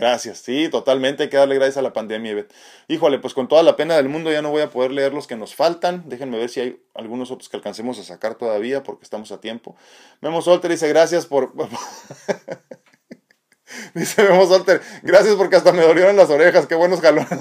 Gracias, 0.00 0.38
sí, 0.38 0.70
totalmente 0.70 1.24
hay 1.24 1.28
que 1.28 1.36
darle 1.36 1.56
gracias 1.56 1.76
a 1.76 1.82
la 1.82 1.92
pandemia. 1.92 2.46
Híjole, 2.88 3.18
pues 3.18 3.34
con 3.34 3.48
toda 3.48 3.62
la 3.62 3.76
pena 3.76 3.96
del 3.96 4.08
mundo 4.08 4.32
ya 4.32 4.40
no 4.40 4.50
voy 4.50 4.62
a 4.62 4.70
poder 4.70 4.92
leer 4.92 5.12
los 5.12 5.26
que 5.26 5.36
nos 5.36 5.54
faltan. 5.54 6.08
Déjenme 6.08 6.38
ver 6.38 6.48
si 6.48 6.60
hay 6.60 6.82
algunos 6.94 7.30
otros 7.30 7.50
que 7.50 7.58
alcancemos 7.58 7.98
a 7.98 8.04
sacar 8.04 8.36
todavía 8.36 8.82
porque 8.82 9.04
estamos 9.04 9.30
a 9.30 9.42
tiempo. 9.42 9.76
Memo 10.22 10.40
Solter 10.40 10.70
dice 10.70 10.88
gracias 10.88 11.26
por... 11.26 11.52
dice 13.94 14.22
Memo 14.22 14.46
Solter, 14.46 14.80
gracias 15.02 15.34
porque 15.34 15.56
hasta 15.56 15.70
me 15.70 15.82
dolieron 15.82 16.16
las 16.16 16.30
orejas, 16.30 16.66
qué 16.66 16.76
buenos 16.76 17.02
jalones. 17.02 17.28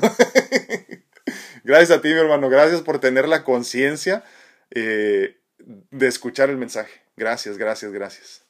gracias 1.64 1.98
a 1.98 2.02
ti, 2.02 2.10
mi 2.10 2.20
hermano, 2.20 2.50
gracias 2.50 2.82
por 2.82 3.00
tener 3.00 3.30
la 3.30 3.46
conciencia 3.46 4.26
eh, 4.72 5.38
de 5.60 6.08
escuchar 6.08 6.50
el 6.50 6.58
mensaje. 6.58 6.92
Gracias, 7.16 7.58
gracias, 7.58 7.94
gracias. 7.94 8.49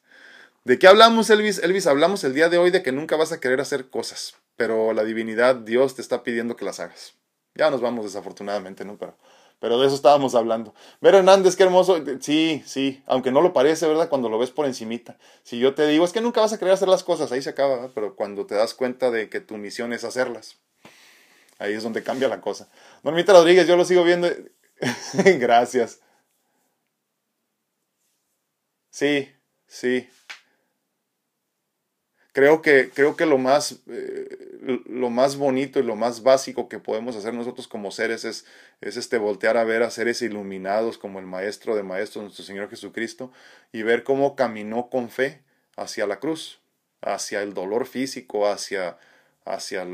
¿De 0.70 0.78
qué 0.78 0.86
hablamos, 0.86 1.32
Elvis? 1.32 1.57
Elvis, 1.63 1.88
hablamos 1.88 2.24
el 2.24 2.36
día 2.36 2.47
de 2.47 2.59
hoy 2.59 2.70
de 2.70 2.84
que 2.84 2.91
nunca 2.91 3.15
vas 3.15 3.32
a 3.32 3.39
querer 3.39 3.59
hacer 3.59 3.89
cosas, 3.89 4.36
pero 4.55 4.93
la 4.93 5.03
divinidad, 5.03 5.55
Dios 5.55 5.95
te 5.95 6.03
está 6.03 6.22
pidiendo 6.22 6.55
que 6.55 6.63
las 6.63 6.80
hagas. 6.80 7.15
Ya 7.55 7.72
nos 7.72 7.82
vamos 7.82 8.05
desafortunadamente, 8.05 8.86
¿no? 8.86 8.95
Pero, 8.99 9.17
pero 9.57 9.80
de 9.80 9.88
eso 9.88 9.95
estábamos 9.95 10.36
hablando. 10.36 10.76
Ver 11.01 11.15
Hernández, 11.15 11.55
qué 11.55 11.63
hermoso. 11.63 11.97
Sí, 12.20 12.61
sí, 12.67 13.01
aunque 13.07 13.32
no 13.32 13.41
lo 13.41 13.51
parece, 13.51 13.88
¿verdad? 13.88 14.09
Cuando 14.09 14.30
lo 14.30 14.38
ves 14.38 14.51
por 14.51 14.67
encimita. 14.67 15.17
Si 15.41 15.57
yo 15.57 15.74
te 15.74 15.88
digo, 15.88 16.05
es 16.05 16.11
que 16.13 16.22
nunca 16.22 16.41
vas 16.41 16.53
a 16.53 16.59
querer 16.59 16.76
hacer 16.76 16.88
las 16.88 17.03
cosas, 17.03 17.32
ahí 17.32 17.41
se 17.41 17.49
acaba, 17.49 17.74
¿verdad? 17.78 17.91
Pero 17.95 18.15
cuando 18.15 18.45
te 18.45 18.53
das 18.53 18.76
cuenta 18.76 19.09
de 19.09 19.28
que 19.28 19.41
tu 19.41 19.57
misión 19.57 19.91
es 19.91 20.03
hacerlas, 20.03 20.59
ahí 21.57 21.74
es 21.74 21.82
donde 21.82 22.03
cambia 22.03 22.28
la 22.28 22.41
cosa. 22.41 22.70
Normita 23.01 23.34
Rodríguez, 23.34 23.67
yo 23.67 23.76
lo 23.76 23.86
sigo 23.86 24.03
viendo. 24.03 24.30
Gracias. 25.39 25.99
Sí, 28.91 29.32
sí, 29.65 30.07
creo 32.34 32.61
que, 32.61 32.89
creo 32.89 33.15
que 33.15 33.25
lo, 33.25 33.38
más, 33.38 33.80
eh, 33.88 34.84
lo 34.88 35.09
más 35.09 35.38
bonito 35.38 35.80
y 35.80 35.84
lo 35.84 35.95
más 35.95 36.23
básico 36.23 36.69
que 36.69 36.80
podemos 36.80 37.15
hacer 37.15 37.34
nosotros 37.34 37.67
como 37.67 37.91
seres 37.91 38.25
es, 38.25 38.45
es 38.82 38.97
este 38.97 39.17
voltear 39.17 39.57
a 39.57 39.63
ver 39.63 39.84
a 39.84 39.91
seres 39.91 40.21
iluminados 40.21 40.97
como 40.97 41.19
el 41.19 41.25
Maestro 41.25 41.75
de 41.75 41.84
Maestros, 41.84 42.23
nuestro 42.23 42.45
Señor 42.45 42.69
Jesucristo, 42.69 43.32
y 43.71 43.84
ver 43.84 44.03
cómo 44.03 44.36
caminó 44.36 44.89
con 44.89 45.09
fe 45.09 45.41
hacia 45.75 46.07
la 46.07 46.19
cruz, 46.19 46.59
hacia 47.01 47.41
el 47.41 47.53
dolor 47.53 47.86
físico, 47.86 48.47
hacia, 48.47 48.97
hacia 49.45 49.88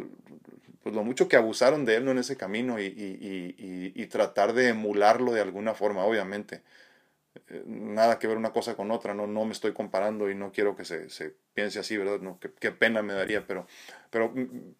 pues 0.83 0.93
lo 0.93 1.03
mucho 1.03 1.27
que 1.27 1.37
abusaron 1.37 1.85
de 1.85 1.95
él 1.95 2.07
en 2.07 2.17
ese 2.17 2.37
camino 2.37 2.79
y, 2.79 2.85
y, 2.85 3.93
y 3.95 4.05
tratar 4.07 4.53
de 4.53 4.69
emularlo 4.69 5.31
de 5.31 5.41
alguna 5.41 5.73
forma, 5.73 6.03
obviamente 6.03 6.61
nada 7.65 8.17
que 8.17 8.27
ver 8.27 8.37
una 8.37 8.51
cosa 8.51 8.75
con 8.75 8.91
otra, 8.91 9.13
no, 9.13 9.27
no 9.27 9.45
me 9.45 9.51
estoy 9.51 9.73
comparando 9.73 10.29
y 10.29 10.35
no 10.35 10.51
quiero 10.51 10.75
que 10.75 10.83
se, 10.83 11.09
se 11.09 11.35
piense 11.53 11.79
así, 11.79 11.95
¿verdad? 11.97 12.19
No, 12.19 12.39
qué, 12.39 12.71
pena 12.71 13.03
me 13.03 13.13
daría, 13.13 13.45
pero, 13.45 13.67
pero 14.09 14.31
mm, 14.33 14.73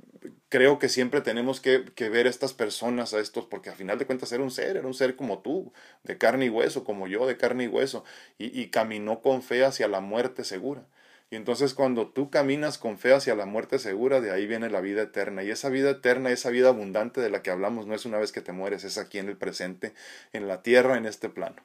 creo 0.49 0.79
que 0.79 0.89
siempre 0.89 1.21
tenemos 1.21 1.61
que, 1.61 1.85
que, 1.95 2.09
ver 2.09 2.25
a 2.25 2.29
estas 2.29 2.53
personas, 2.53 3.13
a 3.13 3.19
estos, 3.19 3.45
porque 3.45 3.69
al 3.69 3.75
final 3.75 3.99
de 3.99 4.05
cuentas 4.05 4.31
era 4.31 4.43
un 4.43 4.51
ser, 4.51 4.77
era 4.77 4.87
un 4.87 4.95
ser 4.95 5.15
como 5.15 5.39
tú, 5.39 5.73
de 6.03 6.17
carne 6.17 6.45
y 6.45 6.49
hueso, 6.49 6.83
como 6.83 7.07
yo, 7.07 7.27
de 7.27 7.37
carne 7.37 7.65
y 7.65 7.67
hueso, 7.67 8.03
y, 8.37 8.59
y 8.59 8.69
caminó 8.69 9.21
con 9.21 9.43
fe 9.43 9.63
hacia 9.63 9.87
la 9.87 9.99
muerte 9.99 10.43
segura. 10.43 10.87
Y 11.35 11.37
entonces 11.37 11.73
cuando 11.73 12.07
tú 12.07 12.29
caminas 12.29 12.77
con 12.77 12.97
fe 12.97 13.13
hacia 13.13 13.35
la 13.35 13.45
muerte 13.45 13.77
segura, 13.77 14.21
de 14.21 14.31
ahí 14.31 14.47
viene 14.47 14.69
la 14.69 14.79
vida 14.79 15.01
eterna. 15.01 15.43
Y 15.43 15.51
esa 15.51 15.67
vida 15.67 15.89
eterna, 15.89 16.31
esa 16.31 16.49
vida 16.49 16.69
abundante 16.69 17.19
de 17.19 17.29
la 17.29 17.41
que 17.41 17.51
hablamos, 17.51 17.87
no 17.87 17.93
es 17.93 18.05
una 18.05 18.17
vez 18.17 18.31
que 18.31 18.39
te 18.39 18.53
mueres, 18.53 18.85
es 18.85 18.97
aquí 18.97 19.19
en 19.19 19.27
el 19.27 19.35
presente, 19.35 19.93
en 20.31 20.47
la 20.47 20.63
tierra, 20.63 20.95
en 20.95 21.05
este 21.05 21.27
plano. 21.27 21.57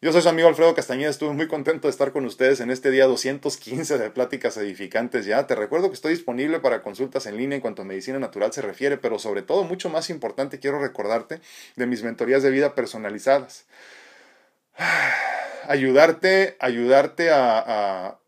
Yo 0.00 0.12
soy 0.12 0.22
su 0.22 0.28
amigo 0.28 0.46
Alfredo 0.46 0.72
Castañeda, 0.72 1.10
estuve 1.10 1.32
muy 1.32 1.48
contento 1.48 1.88
de 1.88 1.90
estar 1.90 2.12
con 2.12 2.26
ustedes 2.26 2.60
en 2.60 2.70
este 2.70 2.92
día 2.92 3.06
215 3.06 3.98
de 3.98 4.08
Pláticas 4.10 4.56
Edificantes 4.56 5.26
ya. 5.26 5.48
Te 5.48 5.56
recuerdo 5.56 5.88
que 5.88 5.94
estoy 5.94 6.12
disponible 6.12 6.60
para 6.60 6.84
consultas 6.84 7.26
en 7.26 7.38
línea 7.38 7.56
en 7.56 7.60
cuanto 7.60 7.82
a 7.82 7.84
medicina 7.84 8.20
natural 8.20 8.52
se 8.52 8.62
refiere, 8.62 8.98
pero 8.98 9.18
sobre 9.18 9.42
todo, 9.42 9.64
mucho 9.64 9.90
más 9.90 10.10
importante, 10.10 10.60
quiero 10.60 10.78
recordarte 10.78 11.40
de 11.74 11.86
mis 11.86 12.04
mentorías 12.04 12.44
de 12.44 12.50
vida 12.50 12.76
personalizadas. 12.76 13.66
Ayudarte, 15.66 16.56
ayudarte 16.60 17.30
a 17.30 18.18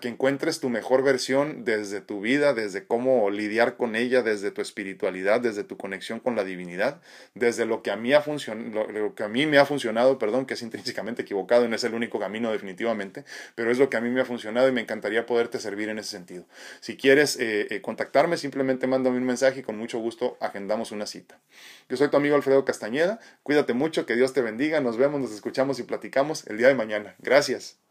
que 0.00 0.08
encuentres 0.08 0.60
tu 0.60 0.68
mejor 0.68 1.02
versión 1.02 1.64
desde 1.64 2.00
tu 2.00 2.20
vida, 2.20 2.54
desde 2.54 2.86
cómo 2.86 3.30
lidiar 3.30 3.76
con 3.76 3.96
ella, 3.96 4.22
desde 4.22 4.50
tu 4.50 4.60
espiritualidad, 4.60 5.40
desde 5.40 5.64
tu 5.64 5.76
conexión 5.76 6.20
con 6.20 6.36
la 6.36 6.44
divinidad, 6.44 7.00
desde 7.34 7.66
lo 7.66 7.82
que 7.82 7.90
a 7.90 7.96
mí, 7.96 8.12
ha 8.12 8.22
lo, 8.26 9.14
que 9.14 9.24
a 9.24 9.28
mí 9.28 9.46
me 9.46 9.58
ha 9.58 9.66
funcionado, 9.66 10.18
perdón, 10.18 10.46
que 10.46 10.54
es 10.54 10.62
intrínsecamente 10.62 11.22
equivocado 11.22 11.64
y 11.64 11.68
no 11.68 11.76
es 11.76 11.84
el 11.84 11.94
único 11.94 12.18
camino 12.18 12.52
definitivamente, 12.52 13.24
pero 13.54 13.70
es 13.70 13.78
lo 13.78 13.90
que 13.90 13.96
a 13.96 14.00
mí 14.00 14.10
me 14.10 14.20
ha 14.20 14.24
funcionado 14.24 14.68
y 14.68 14.72
me 14.72 14.80
encantaría 14.80 15.26
poderte 15.26 15.58
servir 15.58 15.88
en 15.88 15.98
ese 15.98 16.10
sentido. 16.10 16.44
Si 16.80 16.96
quieres 16.96 17.36
eh, 17.40 17.66
eh, 17.70 17.80
contactarme, 17.82 18.36
simplemente 18.36 18.86
mándame 18.86 19.16
un 19.16 19.24
mensaje 19.24 19.60
y 19.60 19.62
con 19.62 19.76
mucho 19.76 19.98
gusto 19.98 20.36
agendamos 20.40 20.92
una 20.92 21.06
cita. 21.06 21.40
Yo 21.88 21.96
soy 21.96 22.08
tu 22.08 22.16
amigo 22.16 22.36
Alfredo 22.36 22.64
Castañeda, 22.64 23.20
cuídate 23.42 23.74
mucho, 23.74 24.06
que 24.06 24.16
Dios 24.16 24.32
te 24.32 24.42
bendiga, 24.42 24.80
nos 24.80 24.96
vemos, 24.96 25.20
nos 25.20 25.32
escuchamos 25.32 25.78
y 25.78 25.82
platicamos 25.82 26.46
el 26.46 26.58
día 26.58 26.68
de 26.68 26.74
mañana. 26.74 27.16
Gracias. 27.18 27.81